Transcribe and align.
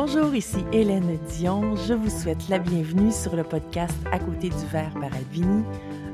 Bonjour, 0.00 0.32
ici 0.32 0.58
Hélène 0.72 1.18
Dion. 1.28 1.74
Je 1.74 1.92
vous 1.92 2.08
souhaite 2.08 2.48
la 2.48 2.60
bienvenue 2.60 3.10
sur 3.10 3.34
le 3.34 3.42
podcast 3.42 3.98
À 4.12 4.20
côté 4.20 4.48
du 4.48 4.66
verre 4.70 4.94
par 4.94 5.12
Alvini, 5.12 5.64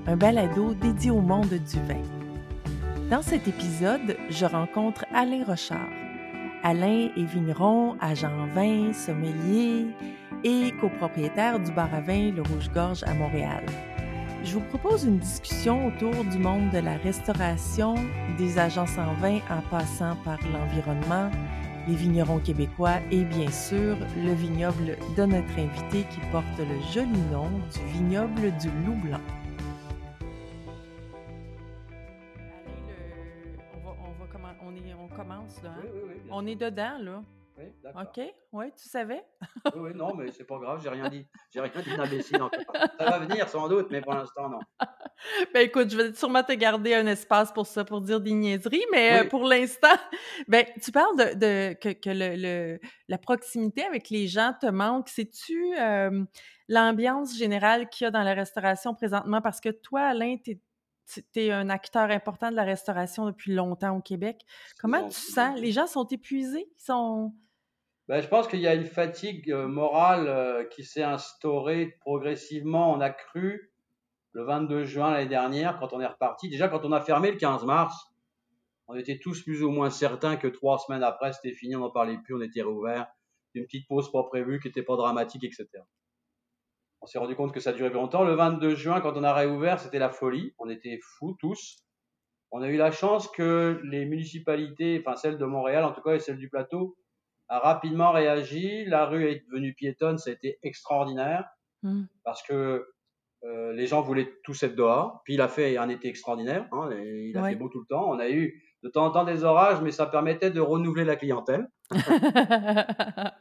un 0.07 0.16
balado 0.16 0.73
dédié 0.73 1.11
au 1.11 1.21
monde 1.21 1.51
du 1.51 1.77
vin. 1.87 2.01
Dans 3.11 3.20
cet 3.20 3.47
épisode, 3.47 4.16
je 4.30 4.47
rencontre 4.47 5.05
Alain 5.12 5.45
Rochard. 5.45 5.91
Alain 6.62 7.11
est 7.15 7.25
vigneron, 7.25 7.98
agent 8.01 8.33
en 8.33 8.47
vin, 8.55 8.95
sommelier 8.95 9.89
et 10.45 10.73
copropriétaire 10.80 11.61
du 11.61 11.71
bar 11.71 11.93
à 11.93 12.01
vin 12.01 12.30
Le 12.30 12.41
Rouge-Gorge 12.41 13.03
à 13.03 13.12
Montréal. 13.12 13.66
Je 14.45 14.55
vous 14.55 14.61
propose 14.61 15.05
une 15.05 15.19
discussion 15.19 15.88
autour 15.88 16.24
du 16.24 16.38
monde 16.38 16.71
de 16.71 16.79
la 16.79 16.96
restauration, 16.96 17.96
des 18.38 18.59
agences 18.59 18.96
en 18.96 19.12
vin 19.21 19.41
en 19.51 19.60
passant 19.71 20.16
par 20.24 20.38
l'environnement, 20.51 21.30
les 21.87 21.95
vignerons 21.95 22.38
québécois 22.38 22.97
et 23.11 23.24
bien 23.24 23.51
sûr 23.51 23.97
le 24.16 24.33
vignoble 24.33 24.97
de 25.16 25.24
notre 25.24 25.59
invité 25.59 26.05
qui 26.10 26.20
porte 26.33 26.59
le 26.59 26.93
joli 26.93 27.20
nom 27.30 27.51
du 27.73 27.93
vignoble 27.93 28.52
du 28.59 28.69
Loup 28.87 28.97
Blanc. 29.02 29.20
on, 35.01 35.09
commence 35.09 35.62
là. 35.62 35.70
Hein? 35.79 35.88
on 36.30 36.47
est 36.47 36.57
dedans 36.57 36.98
là. 37.01 37.23
Oui, 37.57 37.65
d'accord. 37.83 38.03
OK. 38.03 38.25
Oui, 38.53 38.67
tu 38.77 38.89
savais? 38.89 39.25
oui, 39.75 39.81
oui, 39.81 39.91
non, 39.95 40.15
mais 40.15 40.33
c'est 40.33 40.45
pas 40.45 40.59
grave, 40.59 40.81
j'ai 40.83 40.89
rien 40.89 41.09
dit. 41.09 41.27
J'ai 41.51 41.61
rien 41.61 41.83
dit 41.83 41.97
d'imbécile 41.97 42.39
Ça 42.99 43.05
va 43.05 43.19
venir 43.21 43.49
sans 43.49 43.69
doute, 43.69 43.89
mais 43.91 44.01
pour 44.01 44.15
l'instant, 44.15 44.49
non. 44.49 44.59
ben 45.55 45.61
écoute, 45.61 45.91
je 45.91 45.97
vais 45.97 46.15
sûrement 46.15 46.43
te 46.43 46.53
garder 46.53 46.95
un 46.95 47.07
espace 47.07 47.52
pour 47.52 47.66
ça, 47.66 47.85
pour 47.85 48.01
dire 48.01 48.21
des 48.21 48.33
niaiseries, 48.33 48.85
mais 48.91 49.21
euh, 49.21 49.29
pour 49.29 49.45
l'instant, 49.45 49.96
ben 50.49 50.65
tu 50.83 50.91
parles 50.91 51.16
de, 51.16 51.74
que, 51.74 51.91
que 51.91 52.11
le, 52.11 52.80
la 53.09 53.19
proximité 53.19 53.85
avec 53.85 54.11
les 54.11 54.27
gens 54.27 54.52
te 54.61 54.66
manque. 54.66 55.09
Sais-tu 55.09 55.74
l'ambiance 56.68 57.37
générale 57.37 57.89
qu'il 57.89 58.05
y 58.05 58.09
a 58.09 58.11
dans 58.11 58.23
la 58.23 58.35
restauration 58.35 58.95
présentement? 58.95 59.41
Parce 59.41 59.61
que 59.61 59.68
toi, 59.68 60.02
Alain, 60.02 60.37
tu 60.43 60.59
es 61.37 61.51
un 61.51 61.68
acteur 61.68 62.11
important 62.11 62.51
de 62.51 62.57
la 62.57 62.65
restauration 62.65 63.27
depuis 63.27 63.52
longtemps 63.52 63.96
au 63.96 64.00
Québec. 64.00 64.43
Comment 64.81 65.09
tu 65.09 65.21
sens? 65.21 65.59
Les 65.59 65.72
gens 65.72 65.87
sont 65.87 66.06
épuisés? 66.06 66.66
Ils 66.77 66.83
sont... 66.83 67.33
Ben, 68.06 68.21
je 68.21 68.28
pense 68.28 68.49
qu'il 68.49 68.60
y 68.60 68.66
a 68.66 68.75
une 68.75 68.84
fatigue 68.84 69.50
euh, 69.50 69.66
morale 69.66 70.28
euh, 70.28 70.65
qui 70.65 70.84
s'est 70.84 71.03
instaurée 71.03 71.97
progressivement. 72.00 72.93
On 72.93 73.00
a 73.00 73.09
cru 73.09 73.72
le 74.33 74.44
22 74.44 74.84
juin 74.84 75.11
l'année 75.11 75.28
dernière, 75.28 75.78
quand 75.78 75.94
on 75.94 76.00
est 76.00 76.06
reparti. 76.06 76.50
Déjà, 76.50 76.69
quand 76.69 76.84
on 76.84 76.93
a 76.93 77.00
fermé 77.00 77.31
le 77.31 77.38
15 77.38 77.65
mars, 77.65 77.97
on 78.88 78.94
était 78.94 79.19
tous 79.19 79.43
plus 79.43 79.62
ou 79.62 79.71
moins 79.71 79.88
certains 79.88 80.37
que 80.37 80.49
trois 80.49 80.78
semaines 80.78 81.03
après, 81.03 81.33
c'était 81.33 81.55
fini, 81.55 81.77
on 81.77 81.81
n'en 81.81 81.91
parlait 81.91 82.19
plus, 82.19 82.34
on 82.34 82.43
était 82.43 82.61
réouvert. 82.61 83.06
Une 83.55 83.65
petite 83.65 83.88
pause 83.88 84.12
pas 84.12 84.25
prévue 84.25 84.61
qui 84.61 84.69
n'était 84.69 84.83
pas 84.83 84.97
dramatique, 84.97 85.44
etc. 85.44 85.66
On 87.00 87.06
s'est 87.06 87.19
rendu 87.19 87.37
compte 87.37 87.53
que 87.53 87.61
ça 87.61 87.72
durait 87.72 87.91
longtemps. 87.91 88.25
Le 88.25 88.34
22 88.34 88.75
juin, 88.75 89.00
quand 89.00 89.16
on 89.16 89.22
a 89.22 89.33
réouvert, 89.33 89.78
c'était 89.81 89.99
la 89.99 90.11
folie. 90.11 90.55
On 90.59 90.69
était 90.69 90.99
fous 91.00 91.37
tous. 91.39 91.84
On 92.50 92.61
a 92.61 92.69
eu 92.69 92.77
la 92.77 92.91
chance 92.91 93.28
que 93.28 93.81
les 93.84 94.05
municipalités, 94.05 95.03
enfin 95.05 95.16
celle 95.16 95.39
de 95.39 95.44
Montréal 95.44 95.84
en 95.84 95.93
tout 95.93 96.03
cas 96.03 96.15
et 96.15 96.21
celle 96.21 96.39
du 96.39 96.49
plateau, 96.49 96.97
a 97.48 97.59
rapidement 97.59 98.12
réagi. 98.12 98.84
La 98.87 99.06
rue 99.06 99.26
est 99.26 99.44
devenue 99.48 99.75
piétonne, 99.75 100.19
ça 100.19 100.31
a 100.31 100.32
été 100.32 100.59
extraordinaire 100.62 101.44
mmh. 101.82 102.04
parce 102.25 102.42
que 102.42 102.87
euh, 103.44 103.72
les 103.75 103.87
gens 103.87 104.00
voulaient 104.00 104.32
tous 104.42 104.62
être 104.62 104.75
dehors. 104.75 105.20
Puis 105.25 105.34
il 105.34 105.41
a 105.41 105.48
fait 105.48 105.76
un 105.76 105.88
été 105.88 106.09
extraordinaire. 106.09 106.66
Hein, 106.72 106.91
il 106.92 107.37
a 107.37 107.48
fait 107.48 107.56
beau 107.56 107.69
tout 107.69 107.81
le 107.81 107.87
temps. 107.87 108.09
On 108.09 108.19
a 108.19 108.31
eu 108.31 108.62
de 108.82 108.88
temps 108.88 109.06
en 109.06 109.10
temps 109.10 109.25
des 109.25 109.44
orages, 109.44 109.81
mais 109.82 109.91
ça 109.91 110.06
permettait 110.06 110.50
de 110.50 110.60
renouveler 110.60 111.04
la 111.04 111.16
clientèle. 111.16 111.66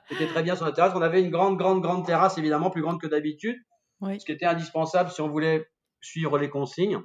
C'était 0.10 0.28
très 0.28 0.44
bien 0.44 0.56
sur 0.56 0.66
la 0.66 0.72
terrasse. 0.72 0.94
On 0.96 1.02
avait 1.02 1.22
une 1.22 1.32
grande, 1.32 1.58
grande, 1.58 1.82
grande 1.82 2.06
terrasse, 2.06 2.38
évidemment, 2.38 2.70
plus 2.70 2.82
grande 2.82 3.00
que 3.00 3.08
d'habitude. 3.08 3.58
Ce 4.02 4.26
qui 4.26 4.34
était 4.34 4.46
indispensable 4.46 5.10
si 5.12 5.22
on 5.22 5.30
voulait 5.30 5.66
suivre 6.02 6.38
les 6.38 6.50
consignes, 6.50 7.00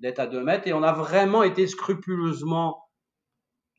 d'être 0.00 0.18
à 0.18 0.26
2 0.26 0.42
mètres. 0.42 0.68
Et 0.68 0.74
on 0.74 0.82
a 0.82 0.92
vraiment 0.92 1.42
été 1.42 1.66
scrupuleusement 1.66 2.82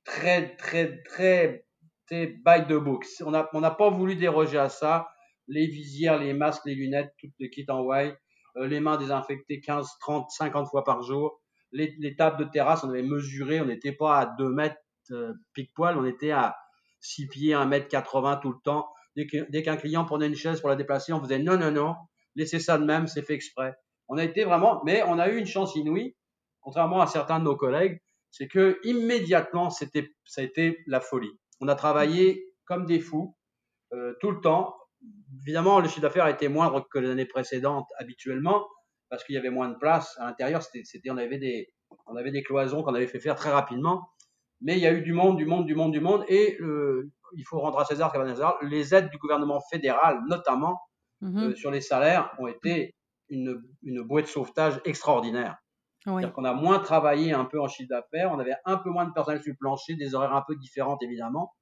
très, 0.04 0.56
très, 0.56 1.04
très 1.04 1.67
by 2.12 2.66
the 2.68 2.74
book. 2.74 3.06
On 3.26 3.32
n'a 3.32 3.50
on 3.54 3.62
pas 3.62 3.90
voulu 3.90 4.16
déroger 4.16 4.58
à 4.58 4.70
ça. 4.70 5.10
Les 5.48 5.68
visières, 5.68 6.20
les 6.20 6.34
masques, 6.34 6.64
les 6.66 6.76
lunettes, 6.76 7.14
toutes 7.20 7.34
les 7.40 7.50
kits 7.50 7.66
en 7.70 7.82
white, 7.82 8.16
euh, 8.58 8.68
les 8.68 8.80
mains 8.80 8.98
désinfectées 8.98 9.62
15, 9.62 9.88
30, 10.00 10.30
50 10.30 10.68
fois 10.70 10.84
par 10.84 11.02
jour. 11.04 11.42
Les, 11.72 11.96
les 12.00 12.16
tables 12.16 12.38
de 12.38 12.50
terrasse, 12.50 12.84
on 12.84 12.90
avait 12.90 13.04
mesuré, 13.04 13.62
on 13.62 13.66
n'était 13.66 13.94
pas 13.94 14.20
à 14.20 14.26
2 14.26 14.50
mètres 14.50 14.78
euh, 15.12 15.34
pique-poil, 15.54 15.98
on 15.98 16.06
était 16.06 16.32
à 16.32 16.58
6 17.02 17.28
pieds, 17.28 17.54
1 17.54 17.66
mètre 17.66 17.88
80 17.88 18.38
tout 18.38 18.52
le 18.52 18.60
temps. 18.64 18.88
Dès 19.16 19.64
qu'un 19.64 19.78
client 19.78 20.06
prenait 20.06 20.28
une 20.28 20.36
chaise 20.36 20.60
pour 20.60 20.70
la 20.70 20.76
déplacer, 20.76 21.12
on 21.12 21.22
faisait 21.22 21.40
non, 21.40 21.58
non, 21.58 21.72
non, 21.72 21.96
laissez 22.36 22.60
ça 22.60 22.78
de 22.78 22.86
même, 22.86 23.08
c'est 23.08 23.24
fait 23.24 23.34
exprès. 23.34 23.76
On 24.08 24.18
a 24.18 24.24
été 24.24 24.44
vraiment, 24.44 24.82
mais 24.86 25.02
on 25.04 25.18
a 25.18 25.30
eu 25.30 25.38
une 25.38 25.48
chance 25.48 25.76
inouïe, 25.76 26.16
contrairement 26.62 27.02
à 27.02 27.08
certains 27.08 27.40
de 27.40 27.46
nos 27.46 27.56
collègues, 27.56 28.00
c'est 28.30 28.48
que 28.48 28.80
immédiatement, 28.84 29.70
c'était, 29.70 30.12
ça 30.26 30.42
a 30.42 30.44
été 30.44 30.84
la 30.86 31.00
folie. 31.00 31.32
On 31.60 31.68
a 31.68 31.76
travaillé 31.76 32.54
comme 32.66 32.86
des 32.86 33.00
fous 33.00 33.36
euh, 33.94 34.14
tout 34.22 34.32
le 34.32 34.42
temps. 34.42 34.76
Évidemment, 35.42 35.80
le 35.80 35.88
chiffre 35.88 36.02
d'affaires 36.02 36.28
était 36.28 36.50
moindre 36.50 36.88
que 36.92 37.00
l'année 37.00 37.26
précédente 37.26 37.88
habituellement 37.98 38.68
parce 39.10 39.24
qu'il 39.24 39.36
y 39.36 39.38
avait 39.38 39.50
moins 39.50 39.70
de 39.70 39.76
place 39.76 40.16
à 40.20 40.26
l'intérieur. 40.26 40.62
C'était, 40.62 41.10
on 41.10 41.18
avait 41.18 41.38
des, 41.38 41.70
on 42.08 42.16
avait 42.16 42.32
des 42.32 42.44
cloisons 42.44 42.84
qu'on 42.84 42.94
avait 42.94 43.08
fait 43.08 43.20
faire 43.20 43.36
très 43.36 43.52
rapidement. 43.52 44.10
Mais 44.62 44.74
il 44.74 44.80
y 44.80 44.88
a 44.88 44.94
eu 44.94 45.02
du 45.02 45.14
monde, 45.14 45.38
du 45.38 45.46
monde, 45.46 45.66
du 45.66 45.76
monde, 45.76 45.92
du 45.92 46.00
monde. 46.00 46.26
Et 46.28 46.58
euh, 46.62 47.10
il 47.36 47.44
faut 47.46 47.60
rendre 47.60 47.80
à 47.80 47.86
César 47.86 48.12
César, 48.12 48.58
les 48.64 48.94
aides 48.96 49.10
du 49.10 49.18
gouvernement 49.18 49.62
fédéral, 49.72 50.22
notamment 50.28 50.80
mmh 51.22 51.38
euh, 51.38 51.56
sur 51.56 51.72
les 51.72 51.82
salaires, 51.82 52.34
ont 52.40 52.48
été 52.48 52.96
une, 53.30 53.62
une 53.84 54.02
bouée 54.02 54.24
de 54.24 54.28
sauvetage 54.28 54.82
extraordinaire. 54.86 55.58
Oui. 56.08 56.22
C'est-à-dire 56.22 56.34
qu'on 56.34 56.46
a 56.46 56.54
moins 56.54 56.80
travaillé 56.80 57.34
un 57.34 57.46
peu 57.46 57.62
en 57.62 57.68
chiffre 57.68 57.90
d'affaires, 57.90 58.32
on 58.32 58.40
avait 58.40 58.56
un 58.66 58.78
peu 58.78 58.90
moins 58.90 59.06
de 59.06 59.12
personnel 59.12 59.42
sur 59.42 59.52
le 59.52 59.58
plancher, 59.58 59.96
des 59.96 60.16
horaires 60.16 60.34
un 60.34 60.44
peu 60.48 60.56
différentes 60.56 61.04
évidemment. 61.04 61.54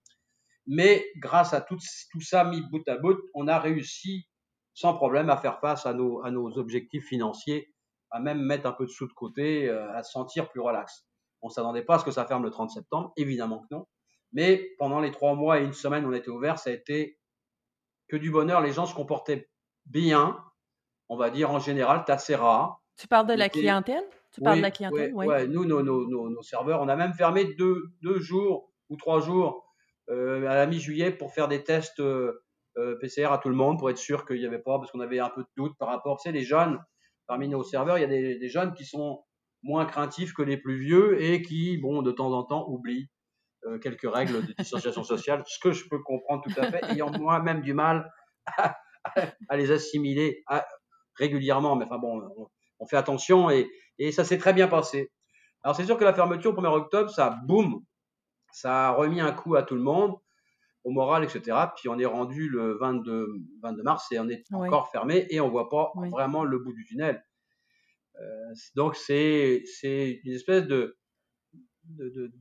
Mais 0.67 1.05
grâce 1.17 1.53
à 1.53 1.61
tout, 1.61 1.77
tout 2.11 2.21
ça 2.21 2.43
mis 2.43 2.61
bout 2.61 2.87
à 2.87 2.97
bout, 2.97 3.17
on 3.33 3.47
a 3.47 3.59
réussi 3.59 4.27
sans 4.73 4.93
problème 4.93 5.29
à 5.29 5.37
faire 5.37 5.59
face 5.59 5.85
à 5.85 5.93
nos, 5.93 6.23
à 6.23 6.31
nos 6.31 6.57
objectifs 6.57 7.05
financiers, 7.05 7.73
à 8.11 8.19
même 8.19 8.41
mettre 8.41 8.65
un 8.67 8.71
peu 8.71 8.85
de 8.85 8.91
sous 8.91 9.07
de 9.07 9.13
côté, 9.13 9.69
euh, 9.69 9.91
à 9.93 10.03
se 10.03 10.11
sentir 10.11 10.49
plus 10.49 10.61
relax. 10.61 11.05
On 11.41 11.49
s'attendait 11.49 11.83
pas 11.83 11.95
à 11.95 11.99
ce 11.99 12.05
que 12.05 12.11
ça 12.11 12.25
ferme 12.25 12.43
le 12.43 12.49
30 12.49 12.71
septembre, 12.71 13.13
évidemment 13.17 13.59
que 13.59 13.75
non. 13.75 13.87
Mais 14.33 14.71
pendant 14.77 14.99
les 14.99 15.11
trois 15.11 15.33
mois 15.35 15.59
et 15.59 15.63
une 15.63 15.73
semaine 15.73 16.05
où 16.05 16.09
on 16.09 16.13
était 16.13 16.29
ouvert, 16.29 16.59
ça 16.59 16.69
a 16.69 16.73
été 16.73 17.19
que 18.07 18.17
du 18.17 18.31
bonheur. 18.31 18.61
Les 18.61 18.73
gens 18.73 18.85
se 18.85 18.93
comportaient 18.93 19.49
bien, 19.85 20.37
on 21.09 21.15
va 21.15 21.29
dire 21.29 21.51
en 21.51 21.59
général, 21.59 22.03
c'est 22.05 22.11
assez 22.11 22.35
rare. 22.35 22.81
Tu 22.97 23.07
parles 23.07 23.27
de 23.27 23.33
la 23.33 23.49
clientèle? 23.49 24.03
Tu 24.35 24.41
parles 24.41 24.57
de 24.57 24.63
la 24.63 24.71
clientèle 24.71 25.11
Oui, 25.13 25.25
ouais. 25.25 25.47
nous, 25.47 25.63
nos, 25.63 25.81
nos, 25.81 26.29
nos, 26.29 26.41
serveurs, 26.41 26.81
on 26.81 26.89
a 26.89 26.97
même 26.97 27.13
fermé 27.13 27.45
deux, 27.53 27.85
deux 28.01 28.19
jours 28.19 28.69
ou 28.89 28.97
trois 28.97 29.21
jours 29.21 29.65
euh, 30.09 30.45
à 30.45 30.55
la 30.55 30.65
mi-juillet 30.67 31.11
pour 31.11 31.33
faire 31.33 31.47
des 31.47 31.63
tests 31.63 32.01
euh, 32.01 32.43
euh 32.77 32.97
PCR 32.99 33.27
à 33.31 33.37
tout 33.37 33.47
le 33.47 33.55
monde 33.55 33.79
pour 33.79 33.89
être 33.89 33.97
sûr 33.97 34.25
qu'il 34.25 34.39
n'y 34.39 34.45
avait 34.45 34.59
pas, 34.59 34.77
parce 34.77 34.91
qu'on 34.91 34.99
avait 34.99 35.19
un 35.19 35.29
peu 35.29 35.41
de 35.41 35.47
doute 35.55 35.77
par 35.79 35.87
rapport, 35.87 36.19
tu 36.19 36.27
sais, 36.27 36.33
les 36.33 36.43
jeunes, 36.43 36.79
parmi 37.27 37.47
nos 37.47 37.63
serveurs, 37.63 37.97
il 37.97 38.01
y 38.01 38.03
a 38.03 38.07
des, 38.07 38.37
des, 38.37 38.49
jeunes 38.49 38.73
qui 38.73 38.83
sont 38.83 39.23
moins 39.63 39.85
craintifs 39.85 40.33
que 40.33 40.41
les 40.41 40.57
plus 40.57 40.79
vieux 40.79 41.23
et 41.23 41.41
qui, 41.41 41.77
bon, 41.77 42.01
de 42.01 42.11
temps 42.11 42.33
en 42.33 42.43
temps, 42.43 42.67
oublient 42.67 43.09
euh, 43.67 43.79
quelques 43.79 44.13
règles 44.13 44.45
de 44.45 44.53
distanciation 44.59 45.03
sociale, 45.05 45.43
ce 45.47 45.59
que 45.59 45.71
je 45.71 45.87
peux 45.89 45.99
comprendre 45.99 46.43
tout 46.43 46.59
à 46.59 46.69
fait, 46.69 46.83
ayant 46.91 47.09
moi-même 47.17 47.61
du 47.61 47.73
mal 47.73 48.11
à, 48.57 48.75
à 49.47 49.55
les 49.55 49.71
assimiler 49.71 50.43
régulièrement, 51.15 51.77
mais 51.77 51.85
enfin 51.85 51.99
bon, 51.99 52.21
on, 52.37 52.47
on 52.79 52.85
fait 52.85 52.97
attention 52.97 53.49
et, 53.49 53.69
et 53.99 54.11
ça 54.11 54.23
s'est 54.23 54.37
très 54.37 54.53
bien 54.53 54.67
passé. 54.67 55.11
Alors 55.63 55.75
c'est 55.75 55.85
sûr 55.85 55.97
que 55.97 56.03
la 56.03 56.13
fermeture 56.13 56.51
au 56.51 56.61
1er 56.61 56.73
octobre, 56.73 57.09
ça 57.09 57.37
boum, 57.45 57.83
ça 58.51 58.89
a 58.89 58.91
remis 58.91 59.19
un 59.21 59.31
coup 59.31 59.55
à 59.55 59.63
tout 59.63 59.75
le 59.75 59.81
monde, 59.81 60.15
au 60.83 60.91
moral, 60.91 61.23
etc. 61.23 61.57
Puis 61.75 61.89
on 61.89 61.97
est 61.97 62.05
rendu 62.05 62.47
le 62.49 62.77
22, 62.77 63.27
22 63.61 63.83
mars 63.83 64.11
et 64.11 64.19
on 64.19 64.29
est 64.29 64.43
encore 64.51 64.89
fermé 64.91 65.25
et 65.29 65.39
on 65.41 65.49
voit 65.49 65.69
pas 65.69 65.91
vraiment 66.11 66.43
le 66.43 66.59
bout 66.59 66.73
du 66.73 66.85
tunnel. 66.85 67.23
Euh, 68.21 68.53
donc 68.75 68.95
c'est 68.95 69.63
c'est 69.65 70.21
une 70.23 70.33
espèce 70.33 70.65
de 70.67 70.97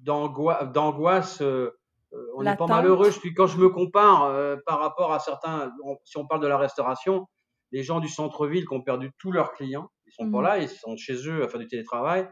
d'angoisse. 0.02 1.40
Euh, 1.40 1.70
euh, 2.12 2.26
on 2.36 2.46
est 2.46 2.56
pas 2.56 2.66
malheureux. 2.66 3.10
Puis 3.10 3.34
quand 3.34 3.46
je 3.46 3.58
me 3.58 3.68
compare 3.68 4.24
euh, 4.24 4.56
par 4.66 4.78
rapport 4.78 5.12
à 5.12 5.18
certains, 5.18 5.72
si 6.04 6.16
on 6.16 6.26
parle 6.26 6.40
de 6.40 6.46
la 6.46 6.58
restauration, 6.58 7.26
les 7.72 7.82
gens 7.82 8.00
du 8.00 8.08
centre-ville 8.08 8.66
qui 8.66 8.74
ont 8.74 8.82
perdu 8.82 9.10
tous 9.18 9.32
leurs 9.32 9.52
clients, 9.52 9.90
ils 10.18 10.24
sont 10.24 10.30
pas 10.30 10.40
mmh 10.40 10.42
là, 10.42 10.58
ils 10.58 10.68
sont 10.68 10.96
chez 10.96 11.28
eux 11.28 11.42
à 11.42 11.48
faire 11.48 11.60
du 11.60 11.66
télétravail. 11.66 12.28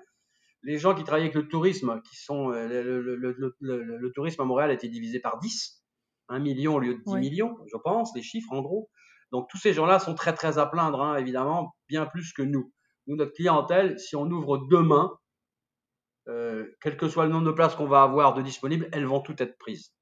Les 0.63 0.79
gens 0.79 0.95
qui 0.95 1.03
travaillent 1.03 1.25
avec 1.25 1.35
le 1.35 1.49
tourisme, 1.49 2.01
qui 2.09 2.17
sont 2.17 2.51
le, 2.51 4.13
tourisme 4.15 4.43
à 4.43 4.45
Montréal 4.45 4.71
a 4.71 4.75
été 4.75 4.89
divisé 4.89 5.19
par 5.19 5.39
10, 5.41 5.85
1 6.29 6.39
million 6.39 6.77
au 6.77 6.79
lieu 6.79 6.95
de 6.95 7.03
10 7.05 7.15
millions, 7.17 7.57
je 7.71 7.77
pense, 7.79 8.15
les 8.15 8.23
chiffres 8.23 8.53
en 8.53 8.63
gros. 8.63 8.89
Donc 9.33 9.49
tous 9.51 9.59
ces 9.59 9.73
gens-là 9.73 9.99
sont 9.99 10.15
très 10.15 10.35
très 10.35 10.59
à 10.59 10.67
plaindre, 10.67 11.01
hein, 11.01 11.17
évidemment, 11.17 11.75
bien 11.89 12.07
plus 12.07 12.33
que 12.33 12.43
nous. 12.43 12.73
Nous, 13.07 13.17
notre 13.17 13.33
clientèle, 13.33 13.99
si 13.99 14.15
on 14.15 14.27
ouvre 14.27 14.59
demain, 14.71 15.11
euh, 16.29 16.67
quel 16.81 16.97
que 16.97 17.09
soit 17.09 17.27
le 17.27 17.33
nombre 17.33 17.47
de 17.47 17.53
places 17.53 17.75
qu'on 17.75 17.89
va 17.89 18.03
avoir 18.03 18.35
de 18.35 18.43
disponibles, 18.43 18.89
elles 18.93 19.07
vont 19.07 19.21
toutes 19.21 19.41
être 19.41 19.59
prises. 19.59 19.93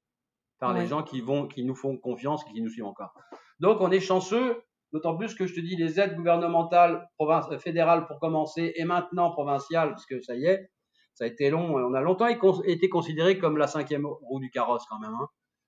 par 0.59 0.73
les 0.73 0.85
gens 0.85 1.01
qui 1.01 1.21
vont, 1.21 1.47
qui 1.47 1.63
nous 1.65 1.73
font 1.73 1.97
confiance, 1.97 2.43
qui 2.43 2.61
nous 2.61 2.69
suivent 2.69 2.85
encore. 2.85 3.15
Donc, 3.59 3.81
on 3.81 3.89
est 3.89 3.99
chanceux, 3.99 4.61
d'autant 4.93 5.15
plus 5.15 5.35
que 5.35 5.47
je 5.47 5.53
te 5.53 5.59
dis, 5.59 5.75
les 5.75 5.99
aides 5.99 6.15
gouvernementales, 6.15 7.07
province, 7.17 7.45
fédérales 7.57 8.05
pour 8.07 8.19
commencer, 8.19 8.73
et 8.75 8.83
maintenant 8.83 9.31
provinciales, 9.31 9.89
parce 9.89 10.05
que 10.05 10.21
ça 10.21 10.35
y 10.35 10.45
est, 10.45 10.69
ça 11.13 11.25
a 11.25 11.27
été 11.27 11.49
long. 11.49 11.75
On 11.75 11.93
a 11.93 12.01
longtemps 12.01 12.27
été 12.27 12.89
considéré 12.89 13.37
comme 13.37 13.57
la 13.57 13.67
cinquième 13.67 14.05
roue 14.05 14.39
du 14.39 14.49
carrosse 14.49 14.85
quand 14.89 14.99
même, 14.99 15.13
hein, 15.13 15.27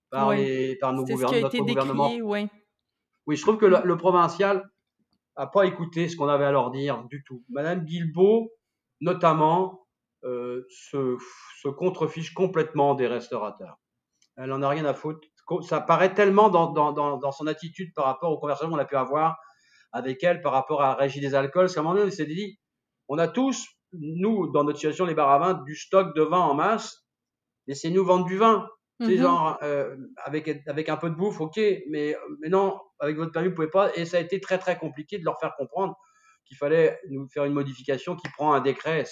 par, 0.10 0.34
les, 0.34 0.76
par 0.78 0.94
nos 0.94 1.04
gouvernements, 1.04 1.42
notre 1.42 1.58
gouvernement. 1.58 2.12
oui. 2.24 2.48
oui, 3.28 3.36
je 3.36 3.42
trouve 3.42 3.58
que 3.58 3.66
le, 3.66 3.98
provincial 3.98 4.70
a 5.36 5.48
pas 5.48 5.66
écouté 5.66 6.08
ce 6.08 6.16
qu'on 6.16 6.28
avait 6.28 6.46
à 6.46 6.52
leur 6.52 6.72
dire 6.72 7.04
du 7.06 7.24
tout. 7.24 7.44
Madame 7.50 7.86
Guilbeault, 7.86 8.52
notamment, 9.02 9.88
euh, 10.24 10.66
se, 10.70 11.18
se 11.62 11.68
contrefiche 11.68 12.34
complètement 12.34 12.96
des 12.96 13.08
restaurateurs. 13.08 13.78
Elle 14.38 14.52
en 14.52 14.62
a 14.62 14.70
rien 14.70 14.86
à 14.86 14.94
foutre. 14.94 15.28
Ça 15.62 15.82
paraît 15.82 16.14
tellement 16.14 16.50
dans, 16.50 16.72
dans, 16.72 16.92
dans, 16.94 17.18
dans 17.18 17.32
son 17.32 17.48
attitude 17.48 17.94
par 17.94 18.06
rapport 18.06 18.32
aux 18.32 18.40
conversations 18.40 18.70
qu'on 18.70 18.78
a 18.78 18.86
pu 18.86 18.96
avoir 18.96 19.38
avec 19.92 20.24
elle 20.24 20.42
par 20.42 20.52
rapport 20.52 20.82
à 20.82 20.96
régie 20.96 21.22
des 21.22 21.36
alcools. 21.36 21.70
C'est 21.70 21.78
à 21.78 21.82
un 21.82 21.84
moment 21.84 21.96
donné, 21.96 22.12
s'est 22.12 22.26
dit, 22.26 22.60
on 23.08 23.18
a 23.18 23.28
tous 23.28 23.68
nous, 23.94 24.52
dans 24.52 24.64
notre 24.64 24.78
situation, 24.78 25.06
les 25.06 25.14
bars 25.14 25.32
à 25.32 25.40
vin, 25.40 25.54
du 25.66 25.76
stock 25.76 26.16
de 26.16 26.24
vin 26.24 26.40
en 26.40 26.56
masse, 26.56 27.06
laissez-nous 27.68 28.04
vendre 28.04 28.26
du 28.26 28.38
vin. 28.38 28.68
C'est 29.00 29.16
mhm. 29.16 29.22
genre, 29.22 29.58
euh, 29.64 29.96
avec, 30.18 30.50
avec 30.68 30.90
un 30.90 30.98
peu 30.98 31.10
de 31.10 31.16
bouffe, 31.16 31.42
ok, 31.42 31.60
mais, 31.90 32.16
mais 32.40 32.50
non, 32.50 32.80
avec 33.00 33.18
votre 33.18 33.32
permis, 33.32 33.50
vous 33.50 33.56
pouvez 33.56 33.70
pas. 33.70 33.96
Et 33.96 34.06
ça 34.06 34.18
a 34.18 34.20
été 34.20 34.40
très, 34.40 34.58
très 34.58 34.78
compliqué 34.78 35.18
de 35.18 35.26
leur 35.26 35.40
faire 35.40 35.54
comprendre 35.58 35.96
qu'il 36.46 36.58
fallait 36.58 37.00
nous 37.10 37.28
faire 37.30 37.46
une 37.46 37.54
modification 37.54 38.16
qui 38.16 38.28
prend 38.30 38.54
un 38.54 38.62
décret. 38.62 39.04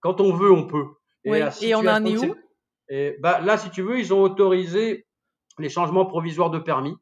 Quand 0.00 0.20
on 0.20 0.32
veut, 0.34 0.50
on 0.50 0.66
peut. 0.66 0.86
Et, 1.24 1.42
et 1.60 1.74
on 1.74 1.80
en 1.80 2.04
est 2.04 2.16
où? 2.16 2.34
et 2.88 3.16
bah, 3.20 3.40
Là, 3.40 3.58
si 3.58 3.70
tu 3.70 3.82
veux, 3.82 3.98
ils 3.98 4.12
ont 4.12 4.22
autorisé 4.22 5.06
les 5.58 5.68
changements 5.68 6.06
provisoires 6.06 6.50
de 6.50 6.58
permis. 6.58 6.94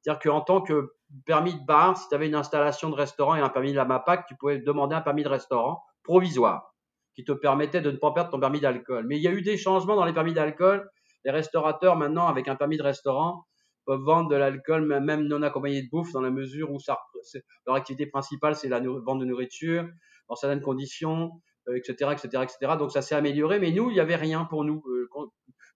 C'est-à-dire 0.00 0.20
qu'en 0.20 0.40
tant 0.40 0.60
que 0.60 0.92
permis 1.24 1.54
de 1.54 1.64
bar, 1.64 1.96
si 1.96 2.08
tu 2.08 2.14
avais 2.14 2.26
une 2.26 2.34
installation 2.34 2.90
de 2.90 2.94
restaurant 2.94 3.34
et 3.34 3.40
un 3.40 3.48
permis 3.48 3.72
de 3.72 3.76
la 3.76 3.84
MAPAC, 3.84 4.26
tu 4.26 4.36
pouvais 4.36 4.58
demander 4.58 4.94
un 4.94 5.00
permis 5.00 5.22
de 5.22 5.28
restaurant 5.28 5.82
provisoire 6.02 6.74
qui 7.14 7.24
te 7.24 7.32
permettait 7.32 7.80
de 7.80 7.90
ne 7.90 7.96
pas 7.96 8.12
perdre 8.12 8.30
ton 8.30 8.40
permis 8.40 8.60
d'alcool. 8.60 9.06
Mais 9.06 9.16
il 9.16 9.22
y 9.22 9.28
a 9.28 9.30
eu 9.30 9.42
des 9.42 9.56
changements 9.56 9.96
dans 9.96 10.04
les 10.04 10.12
permis 10.12 10.34
d'alcool. 10.34 10.88
Les 11.24 11.30
restaurateurs, 11.30 11.96
maintenant, 11.96 12.26
avec 12.26 12.48
un 12.48 12.56
permis 12.56 12.76
de 12.76 12.82
restaurant, 12.82 13.44
peuvent 13.86 14.00
vendre 14.00 14.28
de 14.28 14.36
l'alcool, 14.36 14.86
même 14.86 15.26
non 15.26 15.42
accompagné 15.42 15.82
de 15.82 15.88
bouffe, 15.88 16.12
dans 16.12 16.20
la 16.20 16.30
mesure 16.30 16.70
où 16.70 16.78
leur 17.66 17.76
activité 17.76 18.06
principale, 18.06 18.56
c'est 18.56 18.68
la 18.68 18.80
vente 18.80 19.20
de 19.20 19.24
nourriture, 19.24 19.86
dans 20.28 20.34
certaines 20.34 20.62
conditions, 20.62 21.30
etc., 21.72 22.10
etc., 22.12 22.42
etc. 22.42 22.72
Donc 22.78 22.90
ça 22.90 23.02
s'est 23.02 23.14
amélioré, 23.14 23.58
mais 23.58 23.70
nous, 23.70 23.90
il 23.90 23.94
n'y 23.94 24.00
avait 24.00 24.16
rien 24.16 24.44
pour 24.44 24.64
nous. 24.64 24.82
Euh, 24.88 25.08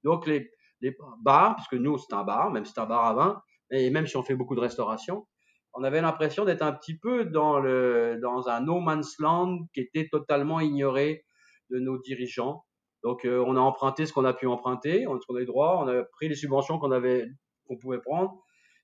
donc 0.05 0.27
les, 0.27 0.51
les 0.81 0.97
bars, 1.23 1.57
parce 1.57 1.69
que 1.69 1.77
nous, 1.77 1.99
c'est 1.99 2.15
un 2.15 2.25
bar, 2.25 2.51
même 2.51 2.65
si 2.65 2.73
c'est 2.73 2.81
un 2.81 2.87
bar 2.87 3.05
à 3.05 3.15
vin, 3.15 3.43
et 3.71 3.91
même 3.91 4.07
si 4.07 4.17
on 4.17 4.23
fait 4.23 4.35
beaucoup 4.35 4.55
de 4.55 4.61
restauration, 4.61 5.27
on 5.75 5.85
avait 5.85 6.01
l'impression 6.01 6.45
d'être 6.45 6.63
un 6.63 6.73
petit 6.73 6.99
peu 6.99 7.25
dans, 7.25 7.61
le, 7.61 8.19
dans 8.21 8.49
un 8.49 8.61
no 8.61 8.81
man's 8.81 9.19
land 9.19 9.59
qui 9.75 9.81
était 9.81 10.09
totalement 10.11 10.61
ignoré 10.61 11.25
de 11.71 11.79
nos 11.79 11.99
dirigeants. 11.99 12.65
Donc, 13.05 13.25
euh, 13.25 13.45
on 13.47 13.57
a 13.57 13.61
emprunté 13.61 14.07
ce 14.07 14.13
qu'on 14.13 14.25
a 14.25 14.33
pu 14.33 14.47
emprunter, 14.47 15.07
on 15.07 15.15
a 15.17 15.41
eu 15.41 15.47
droit, 15.47 15.81
on 15.85 15.89
a 15.89 16.03
pris 16.05 16.29
les 16.29 16.35
subventions 16.35 16.79
qu'on 16.79 16.91
avait, 16.91 17.29
qu'on 17.67 17.77
pouvait 17.77 18.01
prendre. 18.01 18.43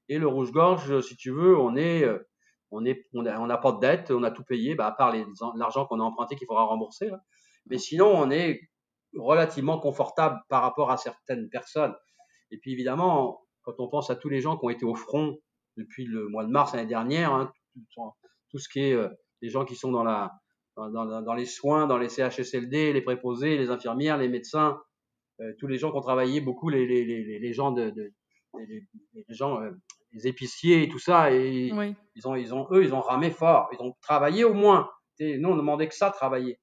Et 0.08 0.18
le 0.18 0.28
rouge-gorge, 0.28 1.00
si 1.00 1.16
tu 1.16 1.30
veux, 1.30 1.58
on 1.58 1.74
est, 1.74 2.04
euh, 2.04 2.18
on 2.70 2.84
est, 2.84 3.06
on 3.14 3.22
n'a 3.22 3.56
pas 3.56 3.72
de 3.72 3.80
dette, 3.80 4.10
on 4.10 4.22
a 4.22 4.30
tout 4.30 4.44
payé, 4.44 4.74
bah, 4.74 4.86
à 4.86 4.92
part 4.92 5.14
l'argent 5.56 5.86
qu'on 5.86 6.00
a 6.00 6.02
emprunté 6.02 6.36
qu'il 6.36 6.46
faudra 6.46 6.64
rembourser. 6.64 7.10
Mais 7.66 7.78
sinon, 7.78 8.12
on 8.14 8.30
est 8.30 8.60
relativement 9.16 9.78
confortable 9.78 10.40
par 10.48 10.62
rapport 10.62 10.90
à 10.90 10.96
certaines 10.96 11.48
personnes. 11.48 11.94
Et 12.50 12.58
puis, 12.58 12.72
évidemment, 12.72 13.40
quand 13.62 13.74
on 13.78 13.88
pense 13.88 14.10
à 14.10 14.16
tous 14.16 14.28
les 14.28 14.40
gens 14.40 14.56
qui 14.56 14.66
ont 14.66 14.70
été 14.70 14.84
au 14.84 14.94
front 14.94 15.36
depuis 15.76 16.04
le 16.04 16.28
mois 16.28 16.44
de 16.44 16.50
mars 16.50 16.74
l'année 16.74 16.88
dernière, 16.88 17.32
hein, 17.32 17.52
tout, 18.50 18.58
ce 18.58 18.68
qui 18.68 18.80
est 18.80 18.92
euh, 18.92 19.08
les 19.42 19.48
gens 19.48 19.64
qui 19.64 19.74
sont 19.74 19.90
dans, 19.90 20.04
la, 20.04 20.32
dans, 20.76 20.90
dans, 21.22 21.34
les 21.34 21.46
soins, 21.46 21.86
dans 21.86 21.98
les 21.98 22.08
CHSLD, 22.08 22.92
les 22.92 23.02
préposés, 23.02 23.56
les 23.56 23.70
infirmières, 23.70 24.18
les 24.18 24.28
médecins, 24.28 24.80
euh, 25.40 25.52
tous 25.58 25.66
les 25.66 25.78
gens 25.78 25.90
qui 25.90 25.98
ont 25.98 26.02
travaillé 26.02 26.40
beaucoup, 26.40 26.68
les, 26.68 26.86
les, 26.86 27.04
les, 27.04 27.38
les 27.38 27.52
gens 27.52 27.72
de, 27.72 27.90
de 27.90 28.12
les, 28.68 28.84
gens, 29.28 29.60
euh, 29.60 29.70
les 30.12 30.28
épiciers 30.28 30.84
et 30.84 30.88
tout 30.88 30.98
ça, 30.98 31.32
et 31.32 31.72
ils 32.14 32.28
ont, 32.28 32.36
ils 32.36 32.54
ont, 32.54 32.66
eux, 32.70 32.84
ils 32.84 32.94
ont 32.94 33.00
ramé 33.00 33.30
fort, 33.30 33.68
ils 33.72 33.82
ont 33.82 33.96
travaillé 34.00 34.44
au 34.44 34.54
moins. 34.54 34.88
nous, 35.18 35.48
on 35.48 35.56
demandait 35.56 35.88
que 35.88 35.94
ça, 35.94 36.10
travailler. 36.10 36.60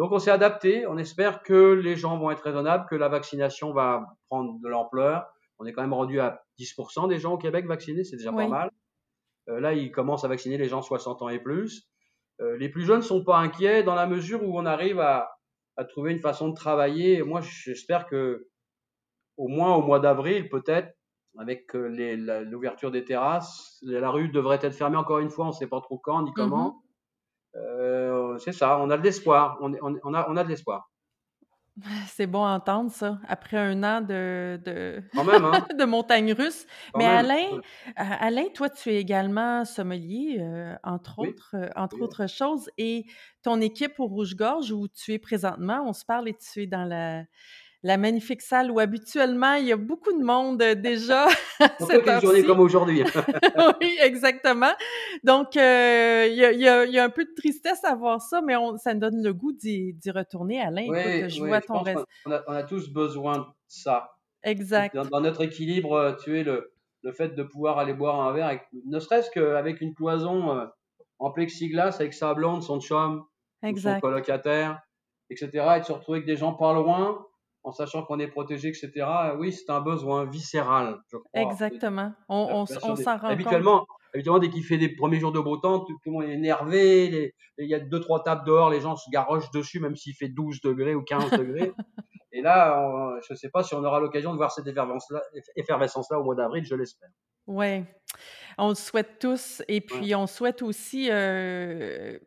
Donc, 0.00 0.12
on 0.12 0.18
s'est 0.18 0.30
adapté. 0.30 0.86
On 0.86 0.96
espère 0.96 1.42
que 1.42 1.74
les 1.74 1.94
gens 1.94 2.16
vont 2.16 2.30
être 2.30 2.42
raisonnables, 2.42 2.86
que 2.88 2.94
la 2.94 3.10
vaccination 3.10 3.74
va 3.74 4.16
prendre 4.30 4.58
de 4.58 4.66
l'ampleur. 4.66 5.26
On 5.58 5.66
est 5.66 5.74
quand 5.74 5.82
même 5.82 5.92
rendu 5.92 6.18
à 6.20 6.42
10% 6.58 7.06
des 7.06 7.18
gens 7.18 7.34
au 7.34 7.36
Québec 7.36 7.66
vaccinés, 7.66 8.02
c'est 8.02 8.16
déjà 8.16 8.32
pas 8.32 8.48
mal. 8.48 8.70
Euh, 9.50 9.60
là, 9.60 9.74
ils 9.74 9.92
commencent 9.92 10.24
à 10.24 10.28
vacciner 10.28 10.56
les 10.56 10.68
gens 10.68 10.80
60 10.80 11.20
ans 11.20 11.28
et 11.28 11.38
plus. 11.38 11.86
Euh, 12.40 12.56
les 12.56 12.70
plus 12.70 12.82
jeunes 12.86 13.00
ne 13.00 13.04
sont 13.04 13.22
pas 13.22 13.36
inquiets 13.36 13.82
dans 13.82 13.94
la 13.94 14.06
mesure 14.06 14.42
où 14.42 14.58
on 14.58 14.64
arrive 14.64 15.00
à, 15.00 15.36
à 15.76 15.84
trouver 15.84 16.12
une 16.12 16.20
façon 16.20 16.48
de 16.48 16.54
travailler. 16.54 17.22
Moi, 17.22 17.42
j'espère 17.42 18.06
que 18.06 18.48
au 19.36 19.48
moins 19.48 19.74
au 19.74 19.82
mois 19.82 20.00
d'avril, 20.00 20.48
peut-être, 20.48 20.94
avec 21.38 21.74
euh, 21.74 22.44
l'ouverture 22.44 22.90
des 22.90 23.04
terrasses, 23.04 23.76
la 23.82 24.08
rue 24.08 24.30
devrait 24.30 24.60
être 24.62 24.74
fermée 24.74 24.96
encore 24.96 25.18
une 25.18 25.28
fois, 25.28 25.44
on 25.44 25.48
ne 25.48 25.54
sait 25.54 25.66
pas 25.66 25.82
trop 25.82 25.98
quand 25.98 26.22
ni 26.22 26.32
comment. 26.32 26.80
Mm-hmm. 27.54 28.38
c'est 28.38 28.52
ça, 28.52 28.78
on 28.78 28.90
a 28.90 28.96
de 28.96 29.02
l'espoir. 29.02 29.58
On, 29.60 29.72
on, 29.82 30.14
a, 30.14 30.28
on 30.28 30.36
a 30.36 30.44
de 30.44 30.48
l'espoir. 30.48 30.90
C'est 32.08 32.26
bon 32.26 32.44
à 32.44 32.50
entendre 32.50 32.90
ça, 32.90 33.18
après 33.28 33.56
un 33.56 33.82
an 33.82 34.00
de, 34.00 34.60
de, 34.64 35.02
hein. 35.16 35.66
de 35.78 35.84
montagne 35.84 36.32
russe. 36.32 36.66
Mais 36.96 37.06
Alain, 37.06 37.56
euh, 37.56 37.60
Alain, 37.96 38.48
toi, 38.54 38.68
tu 38.68 38.90
es 38.90 38.96
également 38.96 39.64
sommelier, 39.64 40.38
euh, 40.40 40.74
entre, 40.82 41.20
autres, 41.20 41.54
euh, 41.54 41.68
entre 41.76 42.00
autres 42.00 42.28
choses, 42.28 42.68
et 42.76 43.06
ton 43.42 43.60
équipe 43.60 43.98
au 43.98 44.06
Rouge-Gorge, 44.06 44.72
où 44.72 44.88
tu 44.88 45.12
es 45.12 45.18
présentement, 45.18 45.82
on 45.86 45.92
se 45.92 46.04
parle 46.04 46.28
et 46.28 46.34
tu 46.34 46.62
es 46.62 46.66
dans 46.66 46.84
la, 46.84 47.24
la 47.82 47.96
magnifique 47.96 48.42
salle 48.42 48.70
où 48.70 48.78
habituellement 48.78 49.54
il 49.54 49.66
y 49.66 49.72
a 49.72 49.76
beaucoup 49.76 50.12
de 50.12 50.22
monde 50.22 50.60
euh, 50.60 50.74
déjà. 50.74 51.26
C'est 51.80 52.06
une 52.06 52.20
journée 52.20 52.44
comme 52.44 52.60
aujourd'hui. 52.60 53.02
oui, 53.80 53.96
exactement. 54.02 54.72
Donc, 55.24 55.56
euh, 55.56 56.26
il, 56.30 56.60
y 56.60 56.68
a, 56.68 57.04
un 57.04 57.10
peu 57.10 57.24
de 57.24 57.34
tristesse 57.36 57.82
à 57.84 57.94
voir 57.94 58.20
ça, 58.20 58.42
mais 58.42 58.54
ça 58.78 58.94
me 58.94 59.00
donne 59.00 59.22
le 59.22 59.32
goût 59.32 59.52
d'y 59.52 59.94
retourner. 60.14 60.60
Alain, 60.60 60.86
oui, 60.88 61.30
je 61.30 61.42
vois 61.42 61.60
ton 61.60 61.78
reste. 61.78 62.04
On 62.26 62.32
a, 62.32 62.62
tous 62.62 62.90
besoin 62.90 63.38
de 63.38 63.44
ça. 63.66 64.10
Exact. 64.42 64.94
Dans, 64.94 65.20
notre 65.20 65.42
équilibre, 65.42 65.92
euh, 65.94 66.12
tu 66.22 66.38
es 66.38 66.44
le, 66.44 66.72
le 67.02 67.12
fait 67.12 67.30
de 67.30 67.42
pouvoir 67.42 67.78
aller 67.78 67.94
boire 67.94 68.20
un 68.20 68.32
verre, 68.32 68.46
avec, 68.46 68.62
ne 68.86 68.98
serait-ce 68.98 69.30
qu'avec 69.30 69.80
une 69.80 69.94
cloison 69.94 70.68
en 71.18 71.30
plexiglas 71.30 71.96
avec 71.98 72.14
sa 72.14 72.34
blonde, 72.34 72.62
son 72.62 72.80
chum, 72.80 73.24
son 73.62 74.00
colocataire, 74.00 74.80
etc., 75.30 75.48
et 75.76 75.80
de 75.80 75.84
se 75.84 75.92
retrouver 75.92 76.18
avec 76.18 76.26
des 76.26 76.36
gens 76.36 76.54
pas 76.54 76.72
loin 76.74 77.26
en 77.62 77.72
sachant 77.72 78.02
qu'on 78.04 78.18
est 78.18 78.28
protégé, 78.28 78.68
etc. 78.68 78.90
Oui, 79.38 79.52
c'est 79.52 79.70
un 79.70 79.80
besoin 79.80 80.24
viscéral, 80.24 80.98
je 81.12 81.16
crois. 81.18 81.42
Exactement. 81.42 82.12
On, 82.28 82.48
on, 82.52 82.66
s'en 82.66 83.18
rend 83.18 83.28
habituellement, 83.28 83.86
Habituellement, 84.12 84.40
dès 84.40 84.50
qu'il 84.50 84.64
fait 84.64 84.78
des 84.78 84.88
premiers 84.88 85.20
jours 85.20 85.32
de 85.32 85.40
beau 85.40 85.56
temps, 85.56 85.80
tout, 85.80 85.96
le 86.04 86.12
monde 86.12 86.24
est 86.24 86.32
énervé. 86.32 87.32
il 87.58 87.68
y 87.68 87.74
a 87.74 87.80
deux, 87.80 88.00
trois 88.00 88.22
tables 88.22 88.44
dehors, 88.44 88.70
les 88.70 88.80
gens 88.80 88.96
se 88.96 89.08
garochent 89.10 89.50
dessus, 89.52 89.78
même 89.78 89.94
s'il 89.94 90.14
fait 90.14 90.28
12 90.28 90.60
degrés 90.62 90.94
ou 90.94 91.02
15 91.02 91.30
degrés. 91.32 91.72
Et 92.32 92.42
là, 92.42 93.18
je 93.26 93.32
ne 93.32 93.36
sais 93.36 93.50
pas 93.50 93.62
si 93.62 93.74
on 93.74 93.84
aura 93.84 94.00
l'occasion 94.00 94.32
de 94.32 94.36
voir 94.36 94.52
cette 94.52 94.66
effervescence-là 95.56 96.18
au 96.18 96.24
mois 96.24 96.34
d'avril, 96.34 96.64
je 96.64 96.74
l'espère. 96.74 97.10
Oui, 97.46 97.84
on 98.58 98.68
le 98.70 98.74
souhaite 98.74 99.18
tous. 99.18 99.62
Et 99.68 99.80
puis, 99.80 100.14
on 100.14 100.26
souhaite 100.26 100.62
aussi 100.62 101.08
euh, 101.10 102.18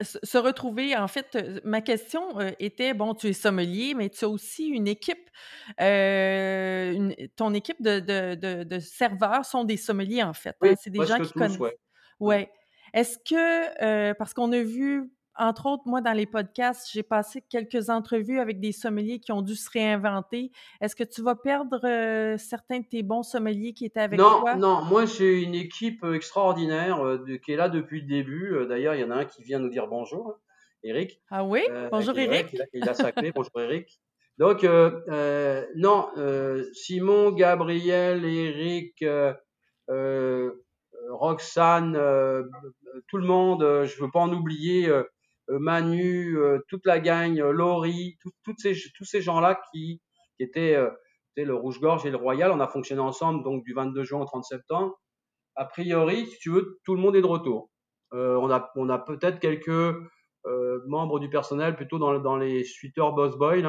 se 0.00 0.38
retrouver. 0.38 0.96
En 0.96 1.08
fait, 1.08 1.34
euh, 1.34 1.60
ma 1.64 1.80
question 1.80 2.38
euh, 2.40 2.50
était, 2.58 2.94
bon, 2.94 3.14
tu 3.14 3.28
es 3.28 3.32
sommelier, 3.32 3.94
mais 3.94 4.08
tu 4.08 4.24
as 4.24 4.28
aussi 4.28 4.68
une 4.68 4.86
équipe. 4.86 5.30
ton 5.78 7.54
équipe 7.54 7.82
de, 7.82 8.78
serveurs 8.78 9.44
sont 9.44 9.64
des 9.64 9.76
sommeliers, 9.76 10.22
en 10.22 10.34
fait. 10.34 10.56
Hein. 10.62 10.74
C'est 10.80 10.90
des 10.90 11.04
gens 11.04 11.18
qui 11.18 11.32
connaissent. 11.32 11.58
Oui. 11.58 11.70
Ouais. 12.20 12.50
Est-ce 12.94 13.18
que, 13.18 14.12
parce 14.14 14.34
qu'on 14.34 14.52
a 14.52 14.62
vu 14.62 15.10
entre 15.38 15.66
autres, 15.66 15.84
moi, 15.86 16.02
dans 16.02 16.12
les 16.12 16.26
podcasts, 16.26 16.90
j'ai 16.92 17.02
passé 17.02 17.42
quelques 17.48 17.88
entrevues 17.88 18.38
avec 18.38 18.60
des 18.60 18.72
sommeliers 18.72 19.18
qui 19.18 19.32
ont 19.32 19.40
dû 19.40 19.54
se 19.54 19.70
réinventer. 19.70 20.50
Est-ce 20.80 20.94
que 20.94 21.04
tu 21.04 21.22
vas 21.22 21.34
perdre 21.34 21.80
euh, 21.84 22.36
certains 22.36 22.80
de 22.80 22.84
tes 22.84 23.02
bons 23.02 23.22
sommeliers 23.22 23.72
qui 23.72 23.86
étaient 23.86 24.00
avec 24.00 24.18
toi? 24.18 24.56
Non, 24.56 24.84
moi, 24.84 25.06
j'ai 25.06 25.42
une 25.42 25.54
équipe 25.54 26.04
euh, 26.04 26.14
extraordinaire 26.14 27.04
euh, 27.04 27.24
qui 27.44 27.52
est 27.52 27.56
là 27.56 27.70
depuis 27.70 28.02
le 28.02 28.06
début. 28.06 28.66
D'ailleurs, 28.68 28.94
il 28.94 29.00
y 29.00 29.04
en 29.04 29.10
a 29.10 29.16
un 29.16 29.24
qui 29.24 29.42
vient 29.42 29.58
nous 29.58 29.70
dire 29.70 29.86
bonjour, 29.86 30.28
hein, 30.28 30.36
Eric. 30.82 31.22
Ah 31.30 31.44
oui? 31.44 31.62
bonjour, 31.90 32.18
Eric. 32.18 32.54
il, 32.74 32.86
a, 32.86 32.92
sa 32.92 33.12
clé. 33.12 33.32
bonjour, 33.34 33.58
Eric. 33.58 34.00
Donc, 34.36 34.64
non, 34.64 36.08
Simon, 36.74 37.30
Gabriel, 37.32 38.24
Eric, 38.24 39.02
Roxane, 41.08 41.94
tout 43.08 43.16
le 43.16 43.26
monde, 43.26 43.60
je 43.60 43.96
ne 43.96 44.04
veux 44.04 44.10
pas 44.10 44.20
en 44.20 44.32
oublier. 44.32 44.90
Euh, 45.52 45.58
Manu, 45.58 46.38
euh, 46.38 46.58
toute 46.68 46.86
la 46.86 46.98
gang, 46.98 47.38
euh, 47.38 47.52
Laurie, 47.52 48.16
toutes 48.44 48.58
ces, 48.58 48.74
tous 48.96 49.04
ces 49.04 49.20
gens-là 49.20 49.60
qui, 49.72 50.00
qui, 50.36 50.42
étaient 50.42 50.76
le 51.36 51.54
rouge-gorge 51.54 52.04
et 52.06 52.10
le 52.10 52.16
royal, 52.16 52.50
on 52.50 52.60
a 52.60 52.68
fonctionné 52.68 53.00
ensemble 53.00 53.44
donc 53.44 53.64
du 53.64 53.72
22 53.74 54.02
juin 54.04 54.20
au 54.20 54.24
30 54.24 54.44
septembre. 54.44 54.98
A 55.54 55.64
priori, 55.66 56.26
si 56.26 56.38
tu 56.38 56.50
veux, 56.50 56.80
tout 56.84 56.94
le 56.94 57.00
monde 57.00 57.14
est 57.16 57.20
de 57.20 57.26
retour. 57.26 57.70
Euh, 58.14 58.36
on 58.36 58.50
a, 58.50 58.70
on 58.76 58.88
a 58.88 58.98
peut-être 58.98 59.38
quelques 59.38 59.68
euh, 59.68 60.80
membres 60.86 61.18
du 61.20 61.28
personnel 61.28 61.76
plutôt 61.76 61.98
dans, 61.98 62.18
dans 62.18 62.36
les 62.36 62.64
suiteurs 62.64 63.12
Boss 63.12 63.36
Boy, 63.36 63.64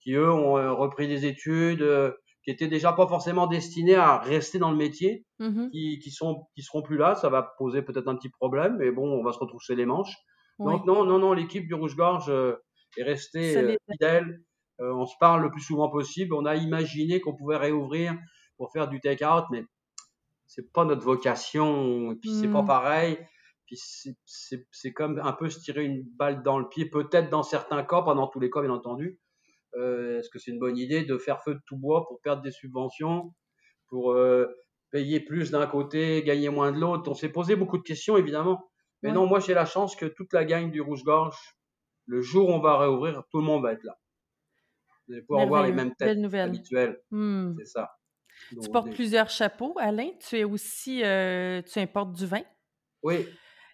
qui 0.00 0.12
eux 0.12 0.30
ont 0.30 0.76
repris 0.76 1.08
des 1.08 1.26
études, 1.26 1.82
euh, 1.82 2.12
qui 2.44 2.50
étaient 2.50 2.68
déjà 2.68 2.92
pas 2.92 3.06
forcément 3.08 3.46
destinés 3.48 3.96
à 3.96 4.18
rester 4.18 4.58
dans 4.58 4.70
le 4.70 4.76
métier, 4.76 5.24
Mhm. 5.38 5.70
qui, 5.70 5.98
qui 5.98 6.10
sont, 6.10 6.46
qui 6.54 6.62
seront 6.62 6.82
plus 6.82 6.96
là. 6.96 7.14
Ça 7.14 7.28
va 7.28 7.42
poser 7.58 7.82
peut-être 7.82 8.08
un 8.08 8.16
petit 8.16 8.30
problème, 8.30 8.76
mais 8.78 8.90
bon, 8.90 9.06
on 9.06 9.22
va 9.22 9.32
se 9.32 9.38
retrousser 9.38 9.74
les 9.74 9.84
manches. 9.84 10.16
Oui. 10.58 10.74
Donc 10.74 10.86
non, 10.86 11.04
non, 11.04 11.18
non, 11.18 11.32
l'équipe 11.32 11.66
du 11.66 11.74
Rouge-Gorge 11.74 12.26
euh, 12.30 12.56
est 12.96 13.02
restée 13.02 13.54
euh, 13.62 13.76
fidèle. 13.90 14.42
Euh, 14.80 14.92
on 14.94 15.06
se 15.06 15.14
parle 15.20 15.42
le 15.42 15.50
plus 15.50 15.60
souvent 15.62 15.88
possible. 15.90 16.34
On 16.34 16.44
a 16.46 16.54
imaginé 16.56 17.20
qu'on 17.20 17.34
pouvait 17.34 17.56
réouvrir 17.56 18.16
pour 18.58 18.72
faire 18.72 18.88
du 18.88 19.00
take-out, 19.00 19.44
mais 19.50 19.64
c'est 20.46 20.72
pas 20.72 20.84
notre 20.84 21.02
vocation. 21.02 22.12
Et 22.12 22.16
puis 22.16 22.30
c'est 22.30 22.48
pas 22.52 22.62
pareil. 22.64 23.18
Puis 23.66 23.76
c'est- 23.78 24.92
comme 24.92 25.18
un 25.18 25.32
peu 25.32 25.50
se 25.50 25.60
tirer 25.60 25.84
une 25.84 26.04
balle 26.16 26.42
dans 26.42 26.58
le 26.58 26.68
pied, 26.68 26.88
peut-être 26.88 27.30
dans 27.30 27.42
certains 27.42 27.82
cas, 27.84 28.02
pas 28.02 28.14
dans 28.14 28.28
tous 28.28 28.40
les 28.40 28.50
cas, 28.50 28.60
bien 28.62 28.70
entendu. 28.70 29.18
Euh, 29.76 30.20
Est-ce 30.20 30.30
que 30.30 30.38
c'est 30.38 30.52
une 30.52 30.58
bonne 30.60 30.78
idée 30.78 31.04
de 31.04 31.18
faire 31.18 31.42
feu 31.42 31.54
de 31.54 31.60
tout 31.66 31.76
bois 31.76 32.06
pour 32.06 32.20
perdre 32.22 32.42
des 32.42 32.50
subventions, 32.52 33.34
pour 33.88 34.12
euh, 34.12 34.46
payer 34.90 35.20
plus 35.20 35.50
d'un 35.50 35.66
côté, 35.66 36.22
gagner 36.22 36.48
moins 36.50 36.72
de 36.72 36.78
l'autre? 36.78 37.10
On 37.10 37.14
s'est 37.14 37.30
posé 37.32 37.56
beaucoup 37.56 37.78
de 37.78 37.82
questions, 37.82 38.16
évidemment. 38.16 38.70
Mais 39.06 39.12
Ouais. 39.12 39.14
non, 39.14 39.26
moi 39.26 39.40
j'ai 39.40 39.54
la 39.54 39.66
chance 39.66 39.94
que 39.96 40.06
toute 40.06 40.32
la 40.32 40.44
gang 40.44 40.70
du 40.70 40.80
Rouge-Gorge, 40.80 41.36
le 42.06 42.20
jour 42.22 42.48
où 42.48 42.52
on 42.52 42.58
va 42.60 42.76
réouvrir, 42.78 43.22
tout 43.30 43.38
le 43.38 43.44
monde 43.44 43.62
va 43.62 43.72
être 43.72 43.84
là. 43.84 43.96
Vous 45.06 45.14
allez 45.14 45.22
pouvoir 45.22 45.46
voir 45.46 45.62
les 45.64 45.72
mêmes 45.72 45.94
têtes 45.94 46.18
habituelles, 46.34 46.98
Hmm. 47.10 47.54
c'est 47.58 47.66
ça. 47.66 47.90
Tu 48.60 48.68
portes 48.70 48.88
des- 48.88 48.94
plusieurs 48.94 49.30
chapeaux, 49.30 49.74
Alain. 49.78 50.10
Tu 50.20 50.38
es 50.38 50.44
aussi, 50.44 51.02
euh, 51.04 51.62
tu 51.62 51.78
importes 51.78 52.12
du 52.12 52.26
vin. 52.26 52.42
Oui, 53.02 53.26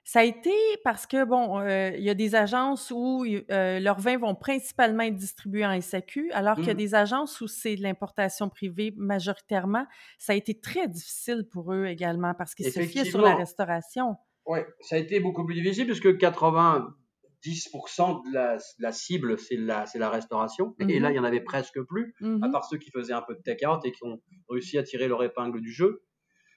Ça 0.04 0.18
a 0.20 0.24
été 0.24 0.50
parce 0.82 1.06
que, 1.06 1.24
bon, 1.24 1.60
euh, 1.60 1.90
il 1.96 2.02
y 2.02 2.10
a 2.10 2.14
des 2.14 2.34
agences 2.34 2.90
où 2.92 3.24
euh, 3.24 3.78
leurs 3.78 4.00
vins 4.00 4.18
vont 4.18 4.34
principalement 4.34 5.04
être 5.04 5.14
distribués 5.14 5.64
en 5.64 5.70
SAQ, 5.80 6.32
alors 6.32 6.56
qu'il 6.56 6.66
y 6.66 6.70
a 6.70 6.72
Mhm. 6.74 6.78
des 6.78 6.94
agences 6.96 7.40
où 7.40 7.46
c'est 7.46 7.76
de 7.76 7.82
l'importation 7.82 8.48
privée 8.48 8.92
majoritairement. 8.96 9.86
Ça 10.18 10.32
a 10.32 10.36
été 10.36 10.60
très 10.60 10.88
difficile 10.88 11.46
pour 11.48 11.72
eux 11.72 11.86
également 11.86 12.34
parce 12.34 12.56
qu'ils 12.56 12.66
se 12.72 12.80
fiaient 12.80 13.04
sur 13.04 13.20
la 13.20 13.36
restauration. 13.36 14.16
Ouais, 14.46 14.66
ça 14.80 14.96
a 14.96 14.99
été 14.99 15.20
beaucoup 15.20 15.44
plus 15.44 15.54
difficile 15.54 15.87
puisque 15.87 16.16
90% 16.16 18.22
de 18.28 18.34
la, 18.34 18.56
de 18.56 18.62
la 18.80 18.92
cible, 18.92 19.38
c'est 19.38 19.56
la, 19.56 19.87
c'est 19.87 19.99
la 19.99 20.11
restauration. 20.11 20.75
Et 20.80 20.96
Mhm. 20.99 21.02
là, 21.02 21.11
il 21.11 21.16
y 21.16 21.18
en 21.18 21.25
avait 21.25 21.40
presque 21.40 21.80
plus, 21.82 22.14
à 22.40 22.44
Mhm. 22.46 22.52
part 22.52 22.64
ceux 22.64 22.78
qui 22.78 22.90
faisaient 22.90 23.12
un 23.12 23.22
peu 23.22 23.34
de 23.34 23.42
take-out 23.42 23.84
et 23.84 23.92
qui 23.92 24.04
ont 24.04 24.20
réussi 24.49 24.78
à 24.78 24.82
tirer 24.82 25.08
leur 25.08 25.22
épingle 25.22 25.61
du 25.61 25.72
jeu. 25.72 26.02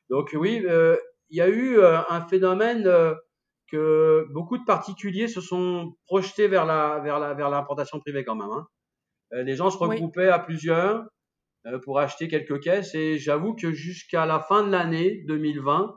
Donc 0.10 0.32
oui, 0.34 0.64
euh, 0.66 0.98
il 1.30 1.38
y 1.38 1.42
a 1.42 1.48
eu 1.50 1.78
euh, 1.80 2.00
un 2.10 2.22
phénomène 2.28 2.86
euh, 2.88 3.14
que 3.68 4.26
beaucoup 4.32 4.58
de 4.58 4.64
particuliers 4.66 5.28
se 5.28 5.42
sont 5.42 5.96
projetés 6.06 6.48
vers 6.48 6.66
la 6.66 7.00
vers 7.04 7.20
la 7.20 7.34
vers 7.34 7.50
l'importation 7.50 8.00
privée 8.00 8.24
quand 8.24 8.36
même. 8.36 8.52
Hein. 8.52 8.68
Les 9.32 9.56
gens 9.56 9.70
se 9.72 9.78
Oui. 9.80 9.90
regroupaient 9.90 10.30
à 10.30 10.40
plusieurs 10.40 11.06
pour 11.84 12.00
acheter 12.00 12.28
quelques 12.28 12.60
caisses 12.62 12.94
et 12.96 13.18
j'avoue 13.18 13.56
que 13.56 13.72
jusqu'à 13.74 14.26
la 14.28 14.40
fin 14.40 14.64
de 14.64 14.72
l'année 14.72 15.24
2020, 15.28 15.84
euh, 15.84 15.88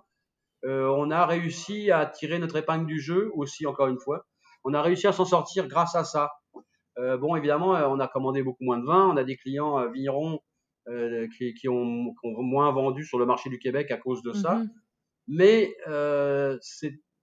on 0.64 1.10
a 1.10 1.26
réussi 1.26 1.90
à 1.90 2.06
tirer 2.06 2.38
notre 2.38 2.56
épingle 2.56 2.86
du 2.86 3.00
jeu 3.00 3.30
aussi 3.34 3.66
encore 3.66 3.88
une 3.88 3.98
fois. 3.98 4.26
On 4.64 4.74
a 4.74 4.82
réussi 4.82 5.06
à 5.06 5.12
s'en 5.12 5.24
sortir 5.24 5.68
grâce 5.68 5.94
à 5.94 6.04
ça. 6.04 6.30
Euh, 6.98 7.16
bon, 7.16 7.36
évidemment, 7.36 7.76
euh, 7.76 7.86
on 7.86 8.00
a 8.00 8.08
commandé 8.08 8.42
beaucoup 8.42 8.64
moins 8.64 8.78
de 8.78 8.84
vin. 8.84 9.08
On 9.08 9.16
a 9.16 9.24
des 9.24 9.36
clients 9.36 9.78
euh, 9.78 9.88
vignerons 9.88 10.40
euh, 10.88 11.28
qui, 11.36 11.54
qui, 11.54 11.68
ont, 11.68 12.14
qui 12.14 12.26
ont 12.26 12.42
moins 12.42 12.72
vendu 12.72 13.04
sur 13.04 13.18
le 13.18 13.26
marché 13.26 13.50
du 13.50 13.58
Québec 13.58 13.90
à 13.90 13.98
cause 13.98 14.22
de 14.22 14.32
ça. 14.32 14.56
Mhm. 14.56 14.70
Mais 15.28 15.76
euh, 15.86 16.58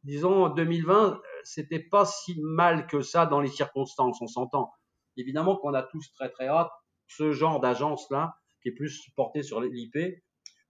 disons, 0.03 0.45
en 0.45 0.49
2020, 0.49 1.13
euh, 1.13 1.19
c'était 1.43 1.79
pas 1.79 2.05
si 2.05 2.39
mal 2.41 2.87
que 2.87 3.01
ça 3.01 3.25
dans 3.25 3.41
les 3.41 3.49
circonstances, 3.49 4.21
on 4.21 4.27
s'entend. 4.27 4.71
Évidemment 5.17 5.57
qu'on 5.57 5.73
a 5.73 5.83
tous 5.83 6.11
très 6.13 6.29
très 6.29 6.47
hâte, 6.47 6.71
ce 7.07 7.31
genre 7.31 7.59
d'agence-là, 7.59 8.35
qui 8.61 8.69
est 8.69 8.73
plus 8.73 9.09
porté 9.15 9.43
sur 9.43 9.61
l'IP, 9.61 10.23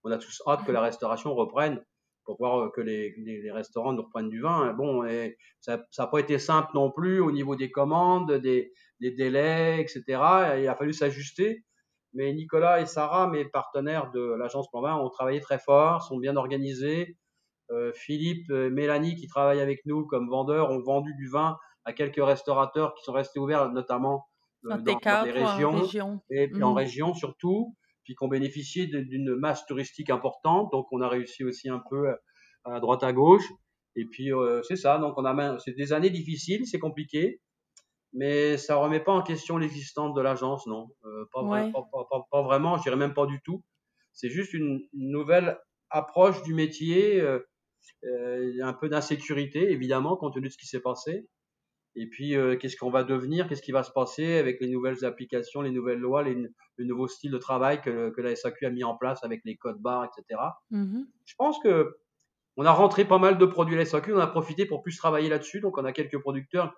on 0.03 0.11
a 0.11 0.17
tous 0.17 0.41
hâte 0.47 0.65
que 0.65 0.71
la 0.71 0.81
restauration 0.81 1.33
reprenne 1.35 1.83
pour 2.25 2.37
voir 2.37 2.59
euh, 2.59 2.69
que 2.75 2.81
les, 2.81 3.13
les, 3.17 3.41
les 3.41 3.51
restaurants 3.51 3.93
nous 3.93 4.03
reprennent 4.03 4.29
du 4.29 4.41
vin. 4.41 4.73
Bon, 4.73 5.05
et 5.05 5.37
ça 5.61 5.79
n'a 5.97 6.07
pas 6.07 6.19
été 6.19 6.39
simple 6.39 6.69
non 6.75 6.91
plus 6.91 7.19
au 7.19 7.31
niveau 7.31 7.55
des 7.55 7.71
commandes, 7.71 8.31
des, 8.33 8.71
des 8.99 9.11
délais, 9.11 9.81
etc. 9.81 10.55
Et 10.57 10.63
il 10.63 10.67
a 10.67 10.75
fallu 10.75 10.93
s'ajuster. 10.93 11.63
Mais 12.13 12.33
Nicolas 12.33 12.79
et 12.81 12.85
Sarah, 12.85 13.27
mes 13.27 13.45
partenaires 13.45 14.09
de 14.11 14.21
l'agence 14.39 14.69
Plan 14.71 14.81
20, 14.81 14.95
ont 14.97 15.09
travaillé 15.09 15.41
très 15.41 15.59
fort, 15.59 16.01
sont 16.03 16.17
bien 16.17 16.35
organisés. 16.37 17.17
Euh, 17.71 17.91
Philippe, 17.93 18.49
euh, 18.51 18.69
Mélanie, 18.69 19.15
qui 19.15 19.27
travaillent 19.27 19.59
avec 19.59 19.85
nous 19.85 20.05
comme 20.05 20.29
vendeurs, 20.29 20.69
ont 20.71 20.81
vendu 20.81 21.13
du 21.15 21.27
vin 21.29 21.57
à 21.83 21.93
quelques 21.93 22.23
restaurateurs 22.23 22.93
qui 22.95 23.03
sont 23.03 23.13
restés 23.13 23.39
ouverts, 23.39 23.71
notamment 23.71 24.25
euh, 24.65 24.81
dans, 24.81 25.01
dans 25.09 25.17
en 25.17 25.31
régions 25.31 25.71
région. 25.71 26.21
et 26.29 26.47
puis 26.47 26.63
en 26.63 26.73
Mhm. 26.73 26.77
région 26.77 27.13
surtout, 27.13 27.75
puis 28.05 28.15
bénéficié 28.29 28.87
de- 28.87 29.01
d'une 29.01 29.35
masse 29.35 29.65
touristique 29.65 30.09
importante. 30.09 30.71
Donc 30.71 30.87
on 30.91 31.01
a 31.01 31.09
réussi 31.09 31.43
aussi 31.43 31.67
un 31.69 31.81
peu 31.89 32.09
à, 32.09 32.75
à 32.75 32.79
droite 32.79 33.03
à 33.03 33.11
gauche. 33.11 33.47
Et 33.97 34.05
puis 34.05 34.31
euh, 34.33 34.61
c'est 34.63 34.77
ça. 34.77 34.97
Donc 34.99 35.15
on 35.17 35.25
a 35.25 35.59
c'est 35.59 35.73
des 35.73 35.91
années 35.91 36.09
difficiles, 36.09 36.65
c'est 36.65 36.79
compliqué, 36.79 37.41
mais 38.13 38.57
ça 38.57 38.77
remet 38.77 38.99
pas 39.01 39.11
en 39.13 39.21
question 39.21 39.57
l'existence 39.57 40.13
de 40.13 40.21
l'agence, 40.21 40.65
non, 40.67 40.87
Euh, 41.05 41.25
pas, 41.33 41.41
vra- 41.41 41.65
Ouais. 41.65 41.71
pas, 41.73 41.83
pas- 41.91 42.05
pas- 42.09 42.25
pas 42.31 42.41
vraiment. 42.43 42.77
Je 42.77 42.83
dirais 42.83 42.95
même 42.95 43.13
pas 43.13 43.25
du 43.25 43.39
tout. 43.43 43.63
C'est 44.13 44.29
juste 44.29 44.53
une, 44.53 44.87
une 44.93 45.11
nouvelle 45.11 45.57
approche 45.89 46.41
du 46.43 46.53
métier, 46.53 47.19
euh, 47.21 47.39
euh, 48.05 48.53
un 48.63 48.73
peu 48.73 48.89
d'insécurité 48.89 49.71
évidemment 49.71 50.15
compte 50.17 50.33
tenu 50.33 50.47
de 50.47 50.51
ce 50.53 50.57
qui 50.57 50.67
s'est 50.67 50.81
passé. 50.81 51.27
Et 51.95 52.07
puis, 52.07 52.35
euh, 52.35 52.57
qu'est-ce 52.57 52.75
qu'on 52.75 52.89
va 52.89 53.03
devenir? 53.03 53.47
Qu'est-ce 53.47 53.61
qui 53.61 53.71
va 53.71 53.83
se 53.83 53.91
passer 53.91 54.37
avec 54.37 54.59
les 54.59 54.67
nouvelles 54.67 55.05
applications, 55.05 55.61
les 55.61 55.71
nouvelles 55.71 55.99
lois, 55.99 56.23
les, 56.23 56.35
le 56.35 56.85
nouveau 56.85 57.07
style 57.07 57.31
de 57.31 57.37
travail 57.37 57.81
que, 57.81 58.09
que 58.09 58.21
la 58.21 58.35
SAQ 58.35 58.65
a 58.65 58.69
mis 58.69 58.83
en 58.83 58.95
place 58.95 59.23
avec 59.23 59.41
les 59.45 59.55
codes 59.55 59.79
barres, 59.79 60.05
etc. 60.05 60.41
Mhm. 60.71 61.07
Je 61.25 61.35
pense 61.37 61.57
que 61.59 61.95
on 62.57 62.65
a 62.65 62.71
rentré 62.71 63.05
pas 63.05 63.17
mal 63.17 63.37
de 63.37 63.45
produits 63.45 63.75
à 63.75 63.79
la 63.79 63.85
SAQ, 63.85 64.13
on 64.13 64.19
a 64.19 64.27
profité 64.27 64.65
pour 64.65 64.81
plus 64.81 64.95
travailler 64.97 65.29
là-dessus. 65.29 65.59
Donc, 65.59 65.77
on 65.77 65.85
a 65.85 65.91
quelques 65.91 66.19
producteurs, 66.19 66.73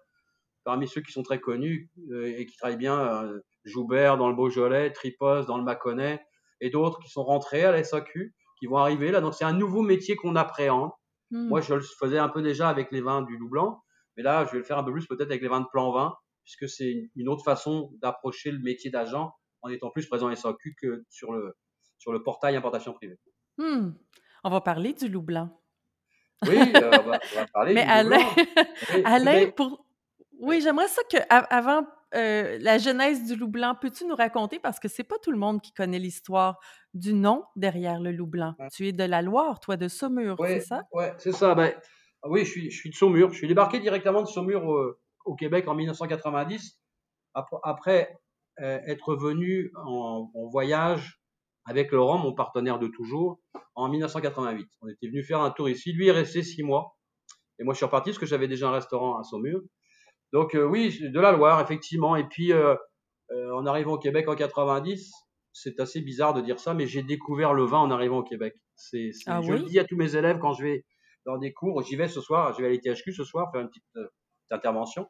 parmi 0.63 0.88
ceux 0.88 1.01
qui 1.01 1.12
sont 1.12 1.24
très 1.24 1.39
connus 1.39 1.89
euh, 2.12 2.25
et 2.25 2.45
qui 2.45 2.57
travaillent 2.57 2.77
bien, 2.77 3.00
euh, 3.00 3.39
Joubert 3.63 4.17
dans 4.17 4.29
le 4.29 4.36
Beaujolais, 4.36 4.91
Tripos 4.91 5.45
dans 5.45 5.57
le 5.57 5.63
Mâconnais, 5.63 6.25
et 6.62 6.69
d'autres 6.69 7.00
qui 7.00 7.09
sont 7.09 7.24
rentrés 7.24 7.63
à 7.63 7.71
la 7.71 7.83
SAQ, 7.83 8.33
qui 8.59 8.65
vont 8.65 8.77
arriver 8.77 9.12
là. 9.12 9.21
Donc, 9.21 9.33
c'est 9.36 9.45
un 9.45 9.53
nouveau 9.53 9.81
métier 9.81 10.15
qu'on 10.15 10.36
appréhende. 10.36 10.91
Mhm. 11.31 11.47
Moi, 11.47 11.62
je 11.62 11.75
le 11.75 11.81
faisais 11.81 12.17
un 12.17 12.29
peu 12.29 12.41
déjà 12.41 12.69
avec 12.69 12.91
les 12.91 13.01
vins 13.01 13.21
du 13.21 13.38
Loup 13.38 13.50
Blanc, 13.50 13.83
mais 14.17 14.24
là, 14.24 14.43
je 14.45 14.51
vais 14.51 14.57
le 14.57 14.63
faire 14.63 14.77
un 14.77 14.83
peu 14.83 14.91
plus 14.91 15.05
peut-être 15.07 15.29
avec 15.29 15.41
les 15.41 15.47
vins 15.47 15.62
de 15.62 15.67
plan 15.71 15.91
vin, 15.91 16.15
puisque 16.43 16.67
c'est 16.67 17.09
une- 17.15 17.29
autre 17.29 17.43
façon 17.43 17.91
d'approcher 18.01 18.51
le 18.51 18.59
métier 18.59 18.89
d'agent 18.89 19.31
en 19.62 19.69
étant 19.69 19.89
plus 19.91 20.05
présent 20.07 20.27
à 20.27 20.36
SAQ 20.36 20.75
que 20.81 21.03
sur 21.09 21.31
le, 21.33 21.55
sur 21.97 22.12
le 22.12 22.21
portail 22.24 22.55
importation 22.55 22.93
privée. 22.93 23.17
Hmm. 23.57 23.91
On 24.43 24.50
va 24.50 24.62
parler 24.62 24.93
du 24.93 25.07
loup 25.07 25.21
blanc. 25.21 25.50
Oui, 26.47 26.55
euh, 26.57 26.91
on, 27.03 27.09
va, 27.09 27.19
on 27.33 27.39
va 27.39 27.47
parler 27.53 27.74
Mais 27.74 27.81
du 27.81 27.88
Loup 27.88 27.93
Alain, 27.93 28.17
Blanc. 28.17 28.36
Oui, 28.93 29.01
Alain, 29.05 29.33
mais- 29.33 29.51
pour... 29.51 29.86
Oui, 30.39 30.62
j'aimerais 30.62 30.88
ça 30.88 31.01
que, 31.12 31.17
avant 31.29 31.86
euh, 32.13 32.59
la 32.62 32.77
genèse 32.77 33.25
du 33.25 33.36
loup 33.36 33.47
blanc, 33.47 33.75
peux-tu 33.79 34.05
nous 34.05 34.15
raconter, 34.15 34.59
parce 34.59 34.79
que 34.79 34.88
c'est 34.88 35.03
pas 35.03 35.17
tout 35.17 35.31
le 35.31 35.38
monde 35.39 35.62
qui 35.62 35.74
connaît 35.74 35.97
l'histoire 35.97 36.59
du 36.93 37.13
nom 37.13 37.43
derrière 37.55 38.00
le 38.00 38.12
loup 38.12 38.27
blanc. 38.27 38.53
Ouais. 38.59 38.67
Tu 38.71 38.88
es 38.88 38.91
de 38.91 39.03
la 39.03 39.24
Loire, 39.24 39.59
toi, 39.59 39.77
de 39.77 39.88
Saumur, 39.88 40.39
Ouais, 40.39 40.59
c'est 40.59 40.67
ça? 40.67 40.83
Ouais, 40.91 41.13
c'est 41.17 41.31
ça. 41.31 41.55
Ben, 41.55 41.74
oui, 42.29 42.46
je 42.46 42.51
suis, 42.51 42.72
je 42.72 42.77
suis 42.77 42.89
de 42.89 42.96
Saumur. 42.96 43.31
Je 43.31 43.38
suis 43.38 43.48
débarqué 43.48 43.79
directement 43.79 44.22
de 44.22 44.27
Saumur 44.27 44.72
euh, 44.74 45.00
au 45.25 45.36
Québec 45.36 45.67
en 45.67 45.75
1990, 45.75 46.79
après, 47.34 47.57
après, 47.63 48.17
euh, 48.62 48.79
être 48.88 49.15
venu 49.15 49.72
en, 49.86 50.31
en 50.34 50.48
voyage 50.50 51.22
avec 51.65 51.91
Laurent, 51.91 52.17
mon 52.17 52.34
partenaire 52.34 52.79
de 52.79 52.88
toujours, 52.88 53.39
en 53.75 53.89
1988. 53.89 54.67
On 54.81 54.88
était 54.88 55.07
venu 55.07 55.24
faire 55.24 55.41
un 55.41 55.51
tour 55.51 55.69
ici. 55.69 55.91
Lui 55.91 56.07
est 56.07 56.12
resté 56.12 56.41
six 56.43 56.63
mois. 56.63 56.96
Et 57.60 57.63
moi, 57.63 57.74
je 57.74 57.77
suis 57.77 57.86
reparti 57.86 58.12
parce 58.12 58.19
que 58.19 58.25
j'avais 58.25 58.48
déjà 58.48 58.69
un 58.69 58.72
restaurant 58.72 59.17
à 59.19 59.24
Saumur. 59.24 59.62
Donc 60.34 60.55
euh, 60.55 60.63
oui, 60.65 60.98
de 61.01 61.19
la 61.19 61.31
Loire, 61.31 61.60
effectivement. 61.62 62.15
Et 62.15 62.24
puis, 62.27 62.51
en 62.53 63.65
arrivant 63.65 63.93
au 63.93 63.98
Québec 64.00 64.27
en 64.29 64.36
90, 64.36 65.12
c'est 65.53 65.79
assez 65.79 66.01
bizarre 66.01 66.34
de 66.34 66.41
dire 66.41 66.60
ça, 66.60 66.74
mais 66.74 66.86
j'ai 66.88 67.01
découvert 67.03 67.53
le 67.53 67.65
vin 67.65 67.79
en 67.79 67.91
arrivant 67.91 68.19
au 68.19 68.24
Québec. 68.24 68.53
C'est- 68.75 69.12
Ah 69.25 69.41
je 69.41 69.51
oui? 69.53 69.60
le 69.60 69.65
dis 69.65 69.79
à 69.79 69.86
tous 69.86 69.96
mes 69.98 70.15
élèves 70.15 70.38
quand 70.39 70.53
je 70.53 70.63
vais 70.63 70.86
dans 71.27 71.38
des 71.38 71.53
cours. 71.53 71.84
J'y 71.84 71.96
vais 71.96 72.07
ce 72.07 72.22
soir, 72.22 72.53
je 72.53 72.62
vais 72.62 72.67
à 72.67 72.72
l'ITHQ 72.72 73.13
ce 73.13 73.24
soir 73.24 73.51
faire 73.51 73.62
une 73.62 73.67
petite, 73.67 73.84
euh, 73.98 74.05
petite 74.05 74.51
intervention. 74.51 75.07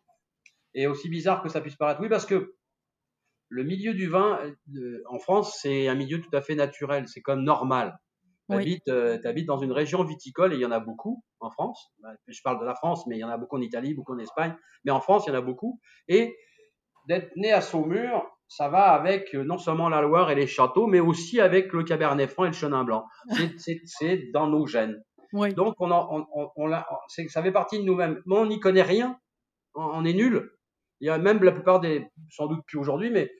Et 0.73 0.87
aussi 0.87 1.09
bizarre 1.09 1.41
que 1.41 1.49
ça 1.49 1.61
puisse 1.61 1.75
paraître, 1.77 2.01
oui, 2.01 2.09
parce 2.09 2.25
que 2.25 2.55
le 3.49 3.63
milieu 3.63 3.93
du 3.93 4.07
vin 4.09 4.39
euh, 4.75 5.01
en 5.05 5.19
France, 5.19 5.59
c'est 5.61 5.87
un 5.87 5.95
milieu 5.95 6.19
tout 6.19 6.35
à 6.35 6.41
fait 6.41 6.55
naturel. 6.55 7.07
C'est 7.07 7.21
comme 7.21 7.43
normal. 7.43 7.97
Tu 8.49 8.55
Oui. 8.55 8.63
habites, 8.63 8.87
euh, 8.89 9.17
t'habites 9.19 9.45
dans 9.45 9.59
une 9.59 9.71
région 9.71 10.03
viticole 10.03 10.53
et 10.53 10.57
il 10.57 10.61
y 10.61 10.65
en 10.65 10.71
a 10.71 10.79
beaucoup 10.79 11.23
en 11.39 11.49
France. 11.51 11.91
Bah, 12.01 12.09
Je 12.27 12.41
parle 12.43 12.59
de 12.59 12.65
la 12.65 12.75
France, 12.75 13.05
mais 13.07 13.15
il 13.15 13.19
y 13.19 13.23
en 13.23 13.29
a 13.29 13.37
beaucoup 13.37 13.57
en 13.57 13.61
Italie, 13.61 13.93
beaucoup 13.93 14.13
en 14.13 14.19
Espagne. 14.19 14.55
Mais 14.83 14.91
en 14.91 14.99
France, 14.99 15.25
il 15.25 15.29
y 15.29 15.31
en 15.31 15.37
a 15.37 15.41
beaucoup. 15.41 15.79
Et 16.07 16.35
d'être 17.07 17.35
né 17.35 17.53
à 17.53 17.61
Saumur, 17.61 18.25
ça 18.47 18.69
va 18.69 18.91
avec 18.91 19.33
non 19.33 19.57
seulement 19.57 19.89
la 19.89 20.01
Loire 20.01 20.31
et 20.31 20.35
les 20.35 20.47
châteaux, 20.47 20.87
mais 20.87 20.99
aussi 20.99 21.39
avec 21.39 21.73
le 21.73 21.83
Cabernet 21.83 22.29
Franc 22.29 22.45
et 22.45 22.47
le 22.47 22.53
Chenin 22.53 22.83
Blanc. 22.83 23.05
C'est 23.85 24.31
dans 24.33 24.47
nos 24.47 24.65
gènes. 24.65 25.01
Donc, 25.33 25.75
on, 25.79 25.91
on 26.55 26.71
ça 27.07 27.43
fait 27.43 27.51
partie 27.51 27.79
de 27.79 27.83
nous-mêmes. 27.83 28.21
Mais 28.25 28.35
on 28.35 28.45
n'y 28.45 28.59
connaît 28.59 28.81
rien. 28.81 29.19
On, 29.75 30.03
est 30.05 30.13
nul. 30.13 30.51
Il 31.01 31.07
y 31.07 31.09
a 31.09 31.17
même 31.17 31.41
la 31.43 31.51
plupart 31.51 31.79
des, 31.79 32.07
sans 32.31 32.47
doute 32.47 32.61
plus 32.65 32.79
aujourd'hui, 32.79 33.11
mais 33.11 33.31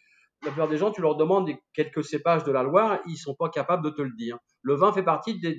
la 0.43 0.51
plupart 0.51 0.67
des 0.67 0.77
gens, 0.77 0.91
tu 0.91 1.01
leur 1.01 1.15
demandes 1.15 1.49
quelques 1.73 2.03
cépages 2.03 2.43
de 2.43 2.51
la 2.51 2.63
Loire, 2.63 2.99
ils 3.07 3.17
sont 3.17 3.33
pas 3.33 3.49
capables 3.49 3.83
de 3.83 3.89
te 3.89 4.01
le 4.01 4.11
dire. 4.15 4.37
Le 4.61 4.75
vin 4.75 4.93
fait 4.93 5.03
partie 5.03 5.39
de, 5.39 5.49